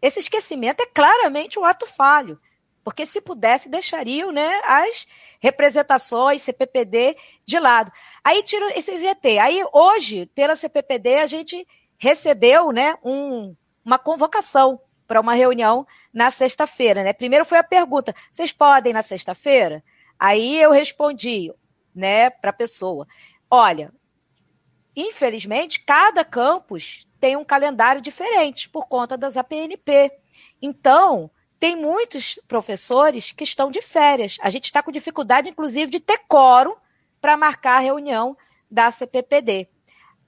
Esse 0.00 0.20
esquecimento 0.20 0.80
é 0.80 0.86
claramente 0.86 1.58
um 1.58 1.64
ato 1.64 1.84
falho 1.84 2.38
porque 2.88 3.04
se 3.04 3.20
pudesse, 3.20 3.68
deixariam 3.68 4.32
né, 4.32 4.62
as 4.64 5.06
representações, 5.38 6.40
CPPD, 6.40 7.18
de 7.44 7.58
lado. 7.58 7.92
Aí 8.24 8.42
tira 8.42 8.66
esse 8.78 8.98
GT. 8.98 9.38
Aí, 9.38 9.62
hoje, 9.74 10.24
pela 10.34 10.56
CPPD, 10.56 11.16
a 11.16 11.26
gente 11.26 11.68
recebeu 11.98 12.72
né, 12.72 12.96
um, 13.04 13.54
uma 13.84 13.98
convocação 13.98 14.80
para 15.06 15.20
uma 15.20 15.34
reunião 15.34 15.86
na 16.14 16.30
sexta-feira. 16.30 17.04
Né? 17.04 17.12
Primeiro 17.12 17.44
foi 17.44 17.58
a 17.58 17.62
pergunta: 17.62 18.14
vocês 18.32 18.54
podem 18.54 18.94
na 18.94 19.02
sexta-feira? 19.02 19.84
Aí 20.18 20.58
eu 20.58 20.70
respondi 20.70 21.52
né, 21.94 22.30
para 22.30 22.48
a 22.48 22.54
pessoa: 22.54 23.06
olha, 23.50 23.92
infelizmente, 24.96 25.84
cada 25.84 26.24
campus 26.24 27.06
tem 27.20 27.36
um 27.36 27.44
calendário 27.44 28.00
diferente 28.00 28.66
por 28.66 28.88
conta 28.88 29.14
das 29.14 29.36
APNP. 29.36 30.10
Então, 30.62 31.30
tem 31.58 31.76
muitos 31.76 32.38
professores 32.46 33.32
que 33.32 33.44
estão 33.44 33.70
de 33.70 33.82
férias. 33.82 34.36
A 34.40 34.50
gente 34.50 34.66
está 34.66 34.82
com 34.82 34.92
dificuldade, 34.92 35.48
inclusive, 35.48 35.90
de 35.90 36.00
ter 36.00 36.18
quórum 36.28 36.74
para 37.20 37.36
marcar 37.36 37.76
a 37.76 37.80
reunião 37.80 38.36
da 38.70 38.90
CPPD. 38.90 39.68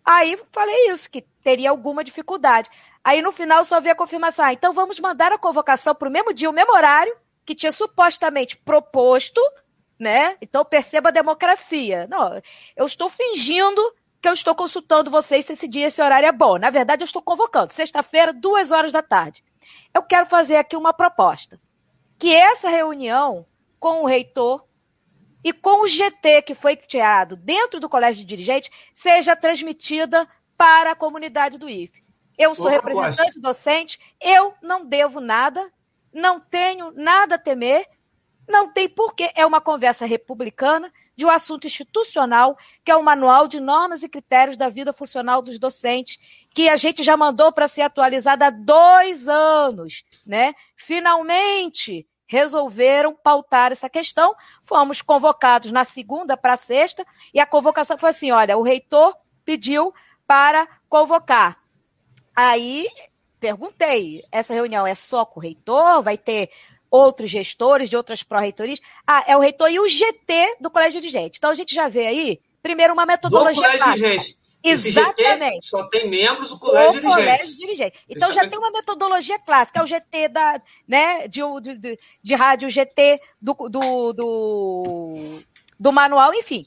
Aí 0.05 0.39
falei 0.51 0.91
isso, 0.91 1.11
que 1.11 1.22
teria 1.43 1.70
alguma 1.70 2.03
dificuldade. 2.03 2.70
Aí 3.05 3.22
no 3.22 3.33
final 3.33 3.64
só 3.64 3.81
vi 3.81 3.91
a 3.91 3.95
confirmação. 3.95 4.45
Ah, 4.45 4.53
então 4.53 4.72
vamos 4.72 4.99
mandar 4.99 5.33
a 5.33 5.39
convocação 5.39 5.95
para 5.95 6.09
o 6.09 6.12
mesmo 6.12 6.33
dia, 6.33 6.51
o 6.51 6.53
mesmo 6.53 6.74
horário, 6.74 7.14
que 7.45 7.55
tinha 7.55 7.72
supostamente 7.72 8.57
proposto 8.57 9.41
né? 10.01 10.37
Então 10.41 10.64
perceba 10.64 11.11
a 11.11 11.12
democracia. 11.12 12.07
Não, 12.09 12.41
eu 12.74 12.87
estou 12.87 13.11
fingindo 13.11 13.81
que 14.20 14.28
eu 14.28 14.33
estou 14.33 14.55
consultando 14.55 15.11
vocês 15.11 15.45
se 15.45 15.53
esse 15.53 15.68
dia, 15.68 15.87
esse 15.87 16.01
horário 16.01 16.26
é 16.26 16.33
bom. 16.33 16.57
Na 16.59 16.70
verdade, 16.70 17.03
eu 17.03 17.05
estou 17.05 17.22
convocando. 17.22 17.72
Sexta-feira, 17.72 18.33
duas 18.33 18.70
horas 18.70 18.93
da 18.93 19.03
tarde. 19.03 19.45
Eu 19.95 20.03
quero 20.03 20.27
fazer 20.27 20.57
aqui 20.57 20.77
uma 20.77 20.93
proposta. 20.93 21.61
Que 22.18 22.35
essa 22.35 22.68
reunião 22.68 23.47
com 23.79 24.03
o 24.03 24.07
reitor 24.07 24.64
e 25.43 25.53
com 25.53 25.83
o 25.83 25.89
GT 25.89 26.43
que 26.43 26.55
foi 26.55 26.77
criado 26.77 27.37
dentro 27.37 27.81
do 27.81 27.89
colégio 27.89 28.21
de 28.23 28.29
dirigentes 28.29 28.71
seja 28.95 29.35
transmitida 29.35 30.29
para 30.57 30.93
a 30.93 30.97
comunidade 30.97 31.57
do 31.57 31.68
IFE. 31.68 32.05
Eu 32.37 32.55
sou 32.55 32.68
representante 32.68 33.41
docente, 33.41 33.99
eu 34.21 34.55
não 34.62 34.85
devo 34.85 35.21
nada, 35.21 35.71
não 36.12 36.41
tenho 36.41 36.91
nada 36.93 37.35
a 37.35 37.39
temer, 37.39 37.87
não 38.49 38.73
tem 38.73 38.89
porquê. 38.89 39.31
É 39.35 39.45
uma 39.45 39.61
conversa 39.61 40.07
republicana 40.07 40.93
de 41.14 41.27
um 41.27 41.31
assunto 41.31 41.66
institucional, 41.66 42.57
que 42.83 42.91
é 42.91 42.97
o 42.97 43.03
Manual 43.03 43.47
de 43.47 43.61
Normas 43.61 44.03
e 44.03 44.09
Critérios 44.09 44.57
da 44.57 44.71
Vida 44.71 44.93
Funcional 44.93 45.43
dos 45.43 45.59
Docentes, 45.59 46.18
que 46.55 46.68
a 46.68 46.76
gente 46.76 47.03
já 47.03 47.16
mandou 47.16 47.53
para 47.53 47.68
ser 47.68 47.82
atualizado 47.82 48.44
há 48.44 48.51
dois 48.51 49.28
anos. 49.28 50.05
Né? 50.26 50.55
Finalmente 50.76 52.07
resolveram 52.30 53.12
pautar 53.12 53.72
essa 53.72 53.90
questão. 53.90 54.36
Fomos 54.62 55.03
convocados 55.03 55.72
na 55.72 55.84
segunda 55.84 56.36
para 56.36 56.57
sexta, 56.57 57.05
e 57.34 57.40
a 57.40 57.46
convocação 57.46 57.98
foi 57.98 58.11
assim: 58.11 58.30
olha, 58.30 58.57
o 58.57 58.62
reitor 58.62 59.16
pediu 59.44 59.92
para 60.28 60.68
convocar. 60.88 61.59
Aí 62.34 62.88
perguntei: 63.40 64.24
essa 64.30 64.55
reunião 64.55 64.86
é 64.86 64.94
só 64.94 65.24
com 65.24 65.40
o 65.40 65.42
reitor? 65.42 66.03
Vai 66.03 66.16
ter 66.16 66.51
outros 66.88 67.28
gestores 67.28 67.90
de 67.90 67.96
outras 67.96 68.22
pró-reitorias. 68.22 68.80
Ah, 69.05 69.24
é 69.26 69.36
o 69.36 69.40
reitor 69.40 69.68
e 69.68 69.80
o 69.80 69.88
GT 69.88 70.57
do 70.61 70.70
Colégio 70.70 71.01
de 71.01 71.09
Gente. 71.09 71.38
Então 71.38 71.51
a 71.51 71.55
gente 71.55 71.74
já 71.74 71.88
vê 71.88 72.07
aí, 72.07 72.40
primeiro, 72.62 72.92
uma 72.92 73.07
metodologia. 73.07 73.61
Do 73.61 73.78
Colégio 73.78 73.92
de 73.92 73.98
Gente. 73.98 74.39
Exatamente. 74.62 75.68
só 75.68 75.84
tem 75.84 76.08
membros 76.08 76.50
do 76.50 76.58
colégio, 76.58 77.00
o 77.00 77.02
colégio 77.02 77.56
dirigente. 77.56 77.98
Então 78.08 78.30
já 78.32 78.46
tem 78.46 78.58
uma 78.58 78.70
metodologia 78.70 79.38
clássica, 79.38 79.80
é 79.80 79.82
o 79.82 79.86
GT 79.86 80.28
da, 80.28 80.62
né, 80.86 81.26
de, 81.28 81.40
de, 81.78 81.98
de 82.22 82.34
rádio 82.34 82.68
GT 82.68 83.20
do, 83.40 83.54
do, 83.54 84.12
do, 84.12 85.40
do 85.78 85.92
manual, 85.92 86.34
enfim. 86.34 86.66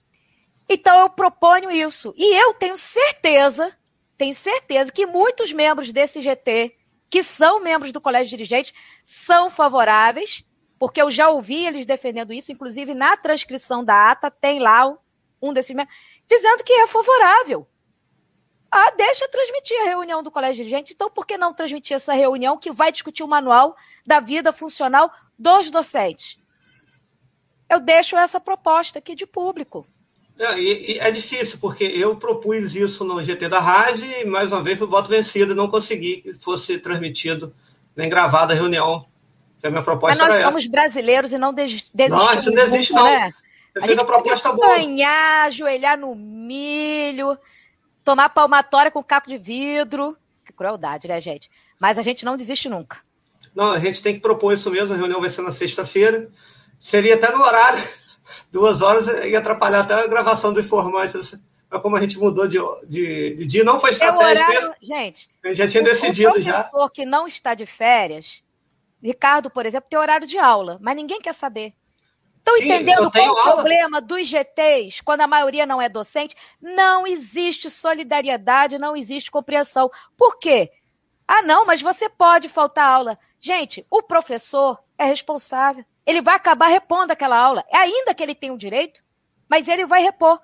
Então 0.68 1.00
eu 1.00 1.10
proponho 1.10 1.70
isso. 1.70 2.14
E 2.18 2.36
eu 2.36 2.54
tenho 2.54 2.78
certeza, 2.78 3.72
tenho 4.18 4.34
certeza 4.34 4.92
que 4.92 5.06
muitos 5.06 5.54
membros 5.54 5.92
desse 5.92 6.22
GT 6.22 6.76
que 7.14 7.22
são 7.22 7.62
membros 7.62 7.92
do 7.92 8.02
colégio 8.02 8.32
dirigente, 8.32 8.74
são 9.06 9.48
favoráveis, 9.48 10.44
porque 10.80 11.00
eu 11.00 11.12
já 11.12 11.30
ouvi 11.30 11.64
eles 11.64 11.86
defendendo 11.86 12.34
isso, 12.34 12.52
inclusive 12.52 12.96
na 12.96 13.16
transcrição 13.16 13.86
da 13.86 14.10
ata 14.10 14.32
tem 14.32 14.58
lá 14.58 14.92
um 15.40 15.54
desses 15.54 15.76
membros, 15.76 15.96
dizendo 16.28 16.64
que 16.64 16.74
é 16.74 16.88
favorável. 16.88 17.68
Ah, 18.76 18.92
deixa 18.98 19.28
transmitir 19.28 19.80
a 19.82 19.86
reunião 19.86 20.24
do 20.24 20.32
colégio 20.32 20.66
dirigente, 20.66 20.94
então 20.94 21.08
por 21.08 21.28
que 21.28 21.38
não 21.38 21.54
transmitir 21.54 21.96
essa 21.96 22.12
reunião 22.12 22.58
que 22.58 22.72
vai 22.72 22.92
discutir 22.92 23.22
o 23.22 23.28
manual 23.28 23.78
da 24.04 24.20
vida 24.20 24.52
funcional 24.52 25.12
dos 25.38 25.70
docentes? 25.70 26.38
Eu 27.70 27.80
deixo 27.80 28.18
essa 28.18 28.40
proposta 28.40 28.98
aqui 28.98 29.14
de 29.14 29.28
público. 29.28 29.86
É, 30.40 30.58
e, 30.58 30.94
e 30.94 31.00
é 31.00 31.12
difícil, 31.12 31.60
porque 31.62 31.84
eu 31.84 32.16
propus 32.16 32.76
isso 32.76 33.06
no 33.06 33.24
GT 33.24 33.48
da 33.48 33.60
rádio 33.60 34.08
e, 34.08 34.26
mais 34.26 34.52
uma 34.52 34.64
vez, 34.64 34.80
fui 34.80 34.88
voto 34.88 35.08
vencido 35.08 35.52
e 35.52 35.56
não 35.56 35.70
consegui 35.70 36.22
que 36.24 36.34
fosse 36.34 36.80
transmitido 36.80 37.54
nem 37.96 38.10
gravado 38.10 38.54
a 38.54 38.56
reunião. 38.56 39.06
Que 39.60 39.68
a 39.68 39.70
minha 39.70 39.84
proposta 39.84 40.24
Mas 40.24 40.34
nós 40.34 40.42
somos 40.42 40.64
essa. 40.64 40.72
brasileiros 40.72 41.32
e 41.32 41.38
não 41.38 41.54
des 41.54 41.92
desistimos. 41.92 42.24
Não, 42.24 42.28
a 42.28 42.34
gente 42.34 42.48
não 42.48 42.56
desiste, 42.56 42.92
não. 42.92 43.04
Né? 43.04 43.32
Você 43.76 43.84
a 43.84 43.88
fez 43.88 44.00
a 44.00 44.04
proposta 44.04 44.52
boa. 44.52 44.76
Ganhar, 44.76 45.46
ajoelhar 45.46 45.96
no 45.96 46.16
milho, 46.16 47.38
tomar 48.04 48.30
palmatória 48.30 48.92
com 48.92 49.04
capo 49.04 49.30
de 49.30 49.38
vidro. 49.38 50.18
Que 50.46 50.52
crueldade, 50.52 51.08
né, 51.08 51.20
gente? 51.22 51.50
Mas 51.80 51.98
a 51.98 52.02
gente 52.02 52.26
não 52.26 52.38
desiste 52.38 52.70
nunca. 52.70 52.98
Não, 53.56 53.72
a 53.72 53.80
gente 53.80 54.02
tem 54.02 54.16
que 54.16 54.20
propor 54.20 54.54
isso 54.54 54.70
mesmo. 54.70 54.94
A 54.94 54.98
reunião 54.98 55.22
vai 55.22 55.30
ser 55.30 55.42
na 55.42 55.52
sexta-feira. 55.52 56.30
Seria 56.80 57.16
até 57.16 57.32
no 57.32 57.42
horário 57.42 57.82
duas 58.52 58.82
horas 58.82 59.08
ia 59.26 59.40
atrapalhar 59.40 59.82
até 59.82 59.94
a 59.94 60.08
gravação 60.08 60.54
do 60.54 60.60
informante. 60.60 61.18
Mas 61.70 61.82
como 61.82 61.96
a 61.96 62.02
gente 62.02 62.18
mudou 62.18 62.48
de, 62.48 62.58
de, 62.88 63.36
de 63.36 63.46
dia, 63.46 63.64
não 63.64 63.80
foi 63.80 63.92
estratégia. 63.92 64.46
Horário, 64.46 64.76
gente, 64.82 65.30
a 65.44 65.48
gente 65.48 65.58
já 65.58 65.68
tinha 65.68 65.84
decidido 65.84 66.42
já. 66.42 66.66
Se 66.66 66.72
for 66.72 66.90
que 66.92 67.06
não 67.06 67.26
está 67.26 67.54
de 67.54 67.66
férias, 67.66 68.44
Ricardo, 69.02 69.50
por 69.50 69.66
exemplo, 69.66 69.88
tem 69.90 70.00
horário 70.00 70.28
de 70.28 70.38
aula, 70.38 70.78
mas 70.82 70.96
ninguém 70.96 71.20
quer 71.20 71.34
saber. 71.34 71.74
Estão 72.46 72.58
entendendo 72.58 73.10
qual 73.10 73.32
o 73.32 73.42
problema 73.42 74.02
dos 74.02 74.28
GTs 74.28 75.02
quando 75.02 75.22
a 75.22 75.28
maioria 75.28 75.66
não 75.66 75.82
é 75.82 75.88
docente? 75.88 76.36
Não 76.62 77.08
existe 77.08 77.70
solidariedade, 77.70 78.78
não 78.78 78.98
existe 78.98 79.32
compreensão. 79.32 79.90
Por 80.18 80.38
quê? 80.38 80.70
Ah, 81.26 81.42
não, 81.42 81.66
mas 81.66 81.82
você 81.82 82.10
pode 82.10 82.50
faltar 82.50 82.86
aula. 82.86 83.18
Gente, 83.40 83.86
o 83.90 84.04
professor 84.04 84.84
é 84.98 85.06
responsável. 85.06 85.86
Ele 86.06 86.22
vai 86.22 86.36
acabar 86.36 86.68
repondo 86.68 87.14
aquela 87.14 87.38
aula. 87.38 87.64
É 87.72 87.78
ainda 87.78 88.14
que 88.14 88.22
ele 88.22 88.36
tem 88.36 88.52
o 88.52 88.58
direito, 88.58 89.02
mas 89.48 89.70
ele 89.70 89.86
vai 89.86 90.02
repor. 90.02 90.38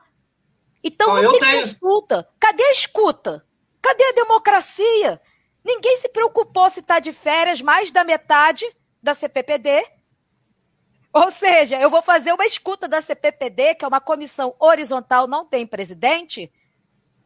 Então 0.82 1.14
não, 1.14 1.22
não 1.22 1.32
tem 1.32 1.42
tenho. 1.42 1.68
consulta. 1.68 2.30
Cadê 2.40 2.64
a 2.64 2.72
escuta? 2.72 3.46
Cadê 3.82 4.06
a 4.06 4.14
democracia? 4.14 5.22
Ninguém 5.66 5.98
se 5.98 6.08
preocupou 6.08 6.70
se 6.70 6.80
está 6.80 7.00
de 7.00 7.12
férias 7.12 7.62
mais 7.62 7.92
da 7.92 8.06
metade 8.06 8.66
da 9.04 9.14
CPPD. 9.14 9.99
Ou 11.12 11.32
seja, 11.32 11.80
eu 11.80 11.90
vou 11.90 12.02
fazer 12.02 12.32
uma 12.34 12.46
escuta 12.46 12.88
da 12.88 13.02
CPPD, 13.02 13.76
que 13.76 13.86
é 13.86 13.88
uma 13.88 14.00
comissão 14.00 14.56
horizontal, 14.60 15.28
não 15.28 15.46
tem 15.46 15.66
presidente, 15.66 16.52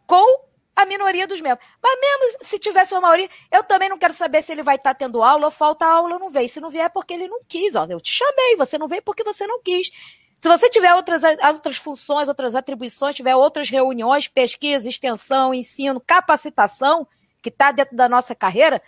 com 0.08 0.46
a 0.76 0.86
minoria 0.86 1.28
dos 1.28 1.42
membros. 1.42 1.66
Mas 1.82 2.00
mesmo 2.00 2.38
se 2.42 2.58
tivesse 2.58 2.94
uma 2.94 3.02
maioria, 3.02 3.30
eu 3.52 3.64
também 3.64 3.90
não 3.90 3.98
quero 3.98 4.14
saber 4.14 4.42
se 4.42 4.52
ele 4.52 4.64
vai 4.64 4.76
estar 4.76 4.94
tendo 4.94 5.22
aula 5.22 5.46
ou 5.46 5.52
falta 5.52 5.86
aula 5.86 6.18
não 6.18 6.30
vem. 6.30 6.48
Se 6.48 6.60
não 6.60 6.70
vier 6.70 6.86
é 6.86 6.90
porque 6.90 7.14
ele 7.14 7.28
não 7.28 7.42
quis. 7.48 7.76
Ó, 7.76 7.86
eu 7.90 8.00
te 8.00 8.12
chamei, 8.12 8.56
você 8.56 8.78
não 8.78 8.88
veio 8.88 9.02
porque 9.02 9.24
você 9.24 9.46
não 9.46 9.62
quis. 9.62 9.92
Se 10.40 10.50
você 10.50 10.70
tiver 10.70 10.94
outras, 10.96 11.22
outras 11.24 11.78
funções, 11.78 12.28
outras 12.28 12.54
atribuições, 12.56 13.16
tiver 13.16 13.36
outras 13.36 13.70
reuniões, 13.70 14.28
pesquisa, 14.28 14.90
extensão, 14.90 15.54
ensino, 15.54 16.02
capacitação, 16.02 17.08
que 17.42 17.50
está 17.50 17.72
dentro 17.72 17.96
da 17.96 18.10
nossa 18.10 18.36
carreira, 18.36 18.82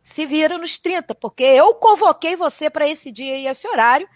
se 0.00 0.24
vira 0.24 0.56
nos 0.56 0.78
30, 0.78 1.14
porque 1.14 1.42
eu 1.42 1.74
convoquei 1.74 2.36
você 2.36 2.70
para 2.70 2.88
esse 2.88 3.10
dia 3.10 3.36
e 3.36 3.46
esse 3.46 3.66
horário, 3.68 4.08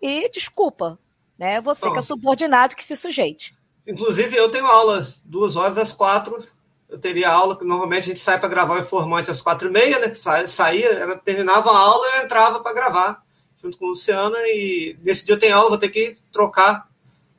e 0.00 0.30
desculpa, 0.30 0.98
né? 1.38 1.60
Você 1.60 1.86
Bom, 1.86 1.92
que 1.92 1.98
é 1.98 2.02
subordinado 2.02 2.76
que 2.76 2.84
se 2.84 2.96
sujeite. 2.96 3.56
Inclusive, 3.86 4.36
eu 4.36 4.50
tenho 4.50 4.66
aulas 4.66 5.20
duas 5.24 5.56
horas 5.56 5.78
às 5.78 5.92
quatro 5.92 6.46
eu 6.88 6.98
teria 6.98 7.30
aula, 7.30 7.56
que 7.56 7.64
normalmente 7.64 8.04
a 8.04 8.06
gente 8.06 8.20
sai 8.20 8.40
para 8.40 8.48
gravar 8.48 8.76
o 8.76 8.80
informante 8.80 9.30
às 9.30 9.42
quatro 9.42 9.68
e 9.68 9.70
meia, 9.70 9.98
né? 9.98 10.14
Saía, 10.46 10.88
ela 10.88 11.18
terminava 11.18 11.70
a 11.70 11.78
aula 11.78 12.06
e 12.06 12.18
eu 12.18 12.24
entrava 12.24 12.60
para 12.60 12.72
gravar 12.72 13.22
junto 13.62 13.76
com 13.76 13.86
a 13.86 13.88
Luciana. 13.88 14.38
E 14.46 14.96
nesse 15.02 15.24
dia 15.24 15.34
eu 15.34 15.38
tenho 15.38 15.54
aula, 15.54 15.68
vou 15.68 15.78
ter 15.78 15.90
que 15.90 16.16
trocar 16.32 16.88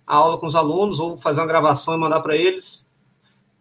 a 0.05 0.15
aula 0.15 0.37
com 0.37 0.45
os 0.45 0.55
alunos 0.55 0.99
ou 0.99 1.17
fazer 1.17 1.39
uma 1.39 1.47
gravação 1.47 1.95
e 1.95 1.97
mandar 1.97 2.19
para 2.19 2.35
eles. 2.35 2.85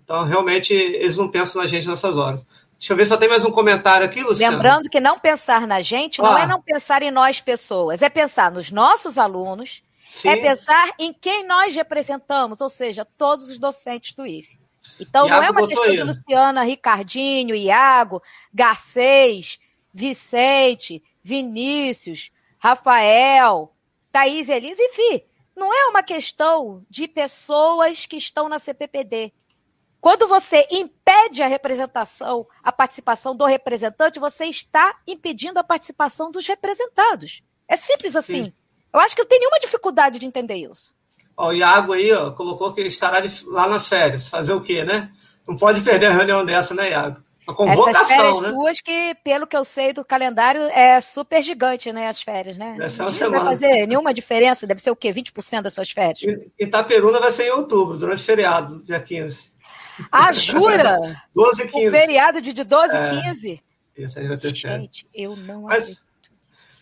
Então, 0.04 0.24
realmente, 0.24 0.72
eles 0.74 1.16
não 1.16 1.30
pensam 1.30 1.62
na 1.62 1.68
gente 1.68 1.88
nessas 1.88 2.16
horas. 2.16 2.46
Deixa 2.78 2.92
eu 2.92 2.96
ver 2.96 3.04
se 3.04 3.08
só 3.08 3.16
tem 3.16 3.28
mais 3.28 3.44
um 3.44 3.50
comentário 3.50 4.06
aqui, 4.06 4.22
Luciana. 4.22 4.56
Lembrando 4.56 4.88
que 4.88 5.00
não 5.00 5.18
pensar 5.18 5.66
na 5.66 5.82
gente 5.82 6.22
não 6.22 6.36
ah. 6.36 6.42
é 6.42 6.46
não 6.46 6.62
pensar 6.62 7.02
em 7.02 7.10
nós 7.10 7.40
pessoas, 7.40 8.02
é 8.02 8.08
pensar 8.08 8.52
nos 8.52 8.70
nossos 8.70 9.18
alunos, 9.18 9.82
Sim. 10.06 10.28
é 10.28 10.36
pensar 10.36 10.92
em 10.96 11.12
quem 11.12 11.44
nós 11.44 11.74
representamos, 11.74 12.60
ou 12.60 12.70
seja, 12.70 13.04
todos 13.04 13.48
os 13.48 13.58
docentes 13.58 14.14
do 14.14 14.24
IFE. 14.24 14.58
Então 15.00 15.26
Iago 15.26 15.40
não 15.40 15.48
é 15.48 15.50
uma 15.50 15.68
questão 15.68 15.90
de 15.90 16.02
Luciana, 16.04 16.62
Ricardinho, 16.62 17.54
Iago, 17.54 18.22
Garcês, 18.54 19.58
Vicente, 19.92 21.02
Vinícius, 21.22 22.30
Rafael, 22.58 23.74
Thaís 24.12 24.48
Elisa, 24.48 24.82
enfim. 24.82 25.22
Não 25.56 25.74
é 25.74 25.88
uma 25.88 26.02
questão 26.04 26.84
de 26.88 27.08
pessoas 27.08 28.06
que 28.06 28.16
estão 28.16 28.48
na 28.48 28.60
CPPD. 28.60 29.32
Quando 30.00 30.28
você 30.28 30.66
impede 30.70 31.42
a 31.42 31.46
representação, 31.48 32.46
a 32.62 32.70
participação 32.70 33.34
do 33.34 33.44
representante, 33.44 34.20
você 34.20 34.44
está 34.44 34.96
impedindo 35.06 35.58
a 35.58 35.64
participação 35.64 36.30
dos 36.30 36.46
representados. 36.46 37.42
É 37.66 37.76
simples 37.76 38.14
assim. 38.14 38.44
Sim. 38.44 38.52
Eu 38.92 39.00
acho 39.00 39.14
que 39.14 39.20
eu 39.20 39.26
tenho 39.26 39.40
nenhuma 39.40 39.60
dificuldade 39.60 40.18
de 40.18 40.26
entender 40.26 40.54
isso. 40.54 40.94
Ó, 41.36 41.48
o 41.48 41.52
Iago 41.52 41.92
aí 41.92 42.12
ó, 42.12 42.30
colocou 42.30 42.72
que 42.72 42.80
estará 42.82 43.20
de, 43.20 43.44
lá 43.46 43.68
nas 43.68 43.86
férias. 43.86 44.28
Fazer 44.28 44.52
o 44.52 44.62
quê, 44.62 44.84
né? 44.84 45.10
Não 45.46 45.56
pode 45.56 45.80
perder 45.82 46.06
a 46.06 46.12
reunião 46.12 46.44
dessa, 46.44 46.74
né, 46.74 46.90
Iago? 46.90 47.22
A 47.46 47.54
convocação, 47.54 48.02
Essas 48.02 48.08
férias 48.08 48.42
né? 48.42 48.50
suas 48.50 48.80
que, 48.80 49.16
pelo 49.24 49.46
que 49.46 49.56
eu 49.56 49.64
sei 49.64 49.94
do 49.94 50.04
calendário, 50.04 50.60
é 50.64 51.00
super 51.00 51.42
gigante, 51.42 51.90
né, 51.90 52.06
as 52.06 52.20
férias, 52.20 52.58
né? 52.58 52.76
Semana. 52.90 53.14
Não 53.20 53.30
vai 53.30 53.40
fazer 53.40 53.86
nenhuma 53.86 54.12
diferença, 54.12 54.66
deve 54.66 54.82
ser 54.82 54.90
o 54.90 54.96
quê? 54.96 55.10
20% 55.10 55.62
das 55.62 55.72
suas 55.72 55.90
férias? 55.90 56.20
Itaperuna 56.58 57.18
vai 57.18 57.32
ser 57.32 57.44
em 57.44 57.50
outubro, 57.50 57.96
durante 57.96 58.20
o 58.20 58.24
feriado, 58.24 58.82
dia 58.82 59.00
15. 59.00 59.48
Ah, 60.10 60.32
jura? 60.32 60.98
12 61.34 61.62
e 61.62 61.68
15. 61.68 61.88
O 61.88 61.90
feriado 61.90 62.42
de 62.42 62.64
12 62.64 62.94
e 62.94 62.96
é, 62.96 63.22
15? 63.22 63.62
Isso 63.96 64.18
aí 64.18 64.28
vai 64.28 64.36
ter 64.36 64.54
Gente, 64.54 65.06
eu 65.14 65.34
não 65.36 65.62
mas, 65.62 66.00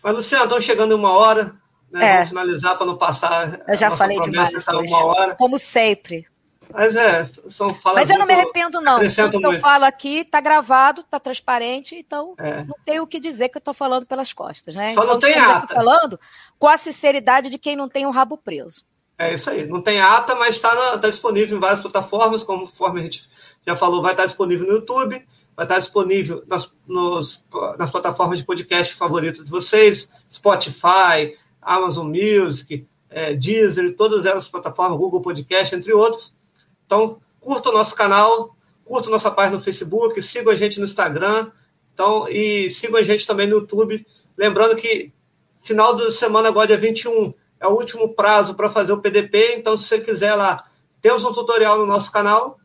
Mas, 0.05 0.14
Luciano, 0.14 0.45
estamos 0.45 0.64
chegando 0.64 0.93
em 0.93 0.99
uma 0.99 1.12
hora 1.12 1.57
Né? 1.91 2.05
É. 2.05 2.12
Vamos 2.14 2.29
finalizar 2.29 2.77
para 2.77 2.87
não 2.87 2.99
passar. 2.99 3.61
Eu 3.67 3.77
já 3.77 3.91
falei 3.97 4.21
demais. 4.21 4.53
Uma 4.69 5.05
hora. 5.05 5.35
Como 5.35 5.59
sempre. 5.59 6.27
Mas 6.73 6.97
é, 6.97 7.25
são 7.49 7.73
falas 7.75 8.01
Mas 8.01 8.11
eu 8.11 8.19
não 8.19 8.27
me 8.27 8.35
arrependo, 8.35 8.81
não. 8.81 8.97
O 8.97 9.31
que 9.31 9.47
eu 9.47 9.61
falo 9.61 9.85
aqui 9.85 10.19
está 10.21 10.41
gravado, 10.41 11.03
está 11.03 11.21
transparente, 11.21 11.95
então 11.95 12.35
é. 12.39 12.64
não 12.64 12.75
tenho 12.85 13.05
o 13.05 13.07
que 13.07 13.21
dizer 13.21 13.49
que 13.49 13.57
eu 13.57 13.61
estou 13.61 13.75
falando 13.75 14.05
pelas 14.05 14.33
costas, 14.33 14.75
né? 14.75 14.93
Só 14.93 15.03
então, 15.03 15.14
não 15.14 15.21
tem 15.21 15.35
ata. 15.39 15.75
falando 15.75 16.19
com 16.59 16.67
a 16.67 16.77
sinceridade 16.77 17.51
de 17.51 17.59
quem 17.59 17.77
não 17.77 17.89
tem 17.89 18.05
o 18.05 18.09
um 18.09 18.12
rabo 18.12 18.37
preso. 18.37 18.85
É 19.19 19.35
isso 19.35 19.49
aí. 19.49 19.67
Não 19.67 19.81
tem 19.81 20.01
ata, 20.01 20.35
mas 20.35 20.57
está 20.57 20.99
tá 20.99 21.09
disponível 21.09 21.57
em 21.57 21.61
várias 21.61 21.81
plataformas, 21.81 22.43
conforme 22.43 23.01
a 23.01 23.03
gente 23.05 23.29
já 23.67 23.75
falou, 23.75 24.03
vai 24.03 24.12
estar 24.12 24.27
disponível 24.27 24.67
no 24.67 24.75
YouTube, 24.75 25.27
vai 25.57 25.64
estar 25.64 25.79
disponível 25.79 26.45
nas, 26.47 26.71
nos, 26.87 27.43
nas 27.79 27.91
plataformas 27.91 28.39
de 28.39 28.45
podcast 28.45 28.95
favoritas 28.95 29.45
de 29.45 29.51
vocês, 29.51 30.12
Spotify, 30.31 31.35
Amazon 31.62 32.09
Music, 32.09 32.87
é, 33.09 33.35
Deezer, 33.35 33.97
todas 33.97 34.27
elas 34.27 34.49
plataformas, 34.49 34.99
Google 34.99 35.23
Podcast, 35.23 35.75
entre 35.75 35.93
outros. 35.93 36.35
Então, 36.85 37.19
curta 37.41 37.71
o 37.71 37.73
nosso 37.73 37.95
canal, 37.95 38.55
curta 38.85 39.09
nossa 39.09 39.31
página 39.31 39.57
no 39.57 39.64
Facebook, 39.64 40.21
sigam 40.23 40.53
a 40.53 40.57
gente 40.57 40.79
no 40.79 40.85
Instagram, 40.85 41.51
então, 41.93 42.29
e 42.29 42.71
sigam 42.71 43.01
a 43.01 43.03
gente 43.03 43.27
também 43.27 43.47
no 43.47 43.57
YouTube. 43.57 44.07
Lembrando 44.37 44.77
que 44.77 45.12
final 45.61 45.97
de 45.97 46.12
semana, 46.12 46.49
agora 46.49 46.67
dia 46.67 46.77
21, 46.77 47.33
é 47.67 47.69
o 47.69 47.75
último 47.77 48.14
prazo 48.14 48.55
para 48.55 48.71
fazer 48.71 48.93
o 48.93 49.01
PDP, 49.01 49.57
então 49.57 49.77
se 49.77 49.85
você 49.85 50.01
quiser 50.01 50.35
lá, 50.35 50.64
temos 51.01 51.25
um 51.25 51.33
tutorial 51.33 51.79
no 51.79 51.87
nosso 51.87 52.11
canal, 52.11 52.59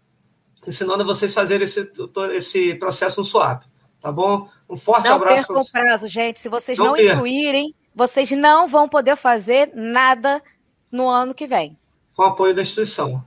ensinando 0.65 1.03
vocês 1.03 1.31
a 1.31 1.41
fazer 1.41 1.61
esse, 1.61 1.91
esse 2.33 2.75
processo 2.75 3.19
no 3.19 3.25
swap, 3.25 3.63
tá 3.99 4.11
bom? 4.11 4.47
Um 4.69 4.77
forte 4.77 5.07
não 5.07 5.15
abraço. 5.15 5.35
Não 5.35 5.45
percam 5.45 5.61
o 5.61 5.71
prazo, 5.71 6.07
gente. 6.07 6.39
Se 6.39 6.49
vocês 6.49 6.77
não, 6.77 6.87
não 6.87 6.97
incluírem, 6.97 7.75
vocês 7.93 8.31
não 8.31 8.67
vão 8.67 8.87
poder 8.87 9.15
fazer 9.15 9.71
nada 9.73 10.41
no 10.91 11.09
ano 11.09 11.33
que 11.33 11.47
vem. 11.47 11.77
Com 12.15 12.23
apoio 12.23 12.53
da 12.53 12.61
instituição. 12.61 13.23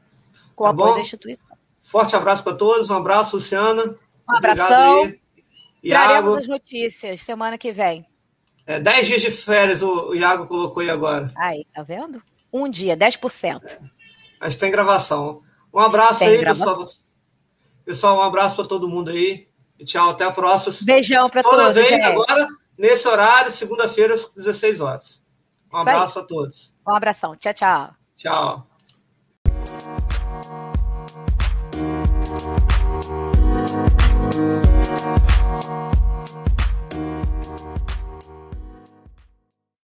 Com 0.55 0.64
tá 0.64 0.70
apoio 0.70 0.89
bom? 0.91 0.95
da 0.95 1.01
instituição. 1.01 1.57
Forte 1.83 2.16
abraço 2.16 2.43
para 2.43 2.55
todos, 2.57 2.89
um 2.89 2.95
abraço, 2.95 3.37
Luciana. 3.37 3.97
Um 4.29 4.37
abração. 4.37 5.12
Traremos 5.87 6.39
as 6.39 6.47
notícias 6.47 7.20
semana 7.20 7.59
que 7.59 7.72
vem. 7.72 8.07
É, 8.67 8.81
10 8.81 9.07
dias 9.07 9.23
de 9.23 9.31
férias 9.31 9.83
o, 9.83 10.11
o 10.11 10.15
Iago 10.15 10.47
colocou 10.47 10.83
aí 10.83 10.91
agora. 10.91 11.31
Aí, 11.37 11.67
tá 11.73 11.83
vendo? 11.83 12.23
Um 12.53 12.69
dia, 12.69 12.97
10%. 12.97 13.62
É. 13.65 13.79
Mas 14.41 14.57
tem 14.57 14.71
gravação. 14.71 15.43
Um 15.73 15.81
abraço 15.81 16.21
tá 16.21 16.27
tem 16.27 16.29
aí, 16.29 16.39
gravação. 16.39 16.85
pessoal. 16.85 17.05
Pessoal, 17.85 18.17
um 18.19 18.23
abraço 18.23 18.57
para 18.57 18.67
todo 18.67 18.89
mundo 18.89 19.11
aí. 19.11 19.49
E 19.79 19.85
tchau, 19.85 20.11
até 20.11 20.25
a 20.25 20.33
próxima. 20.33 20.75
Beijão 20.83 21.29
para 21.29 21.43
todos. 21.43 21.59
Toda 21.59 21.73
vez 21.73 21.89
gente. 21.89 22.03
agora, 22.03 22.49
nesse 22.79 23.07
horário, 23.07 23.53
segunda-feira, 23.53 24.15
às 24.15 24.31
16 24.31 24.81
horas. 24.81 25.23
Um 25.73 25.79
Isso 25.79 25.89
abraço 25.89 26.19
aí. 26.19 26.25
a 26.25 26.29
todos. 26.29 26.75
Um 26.87 26.95
abração. 26.95 27.37
Tchau, 27.37 27.53
tchau. 27.53 27.95
Tchau. 28.17 28.67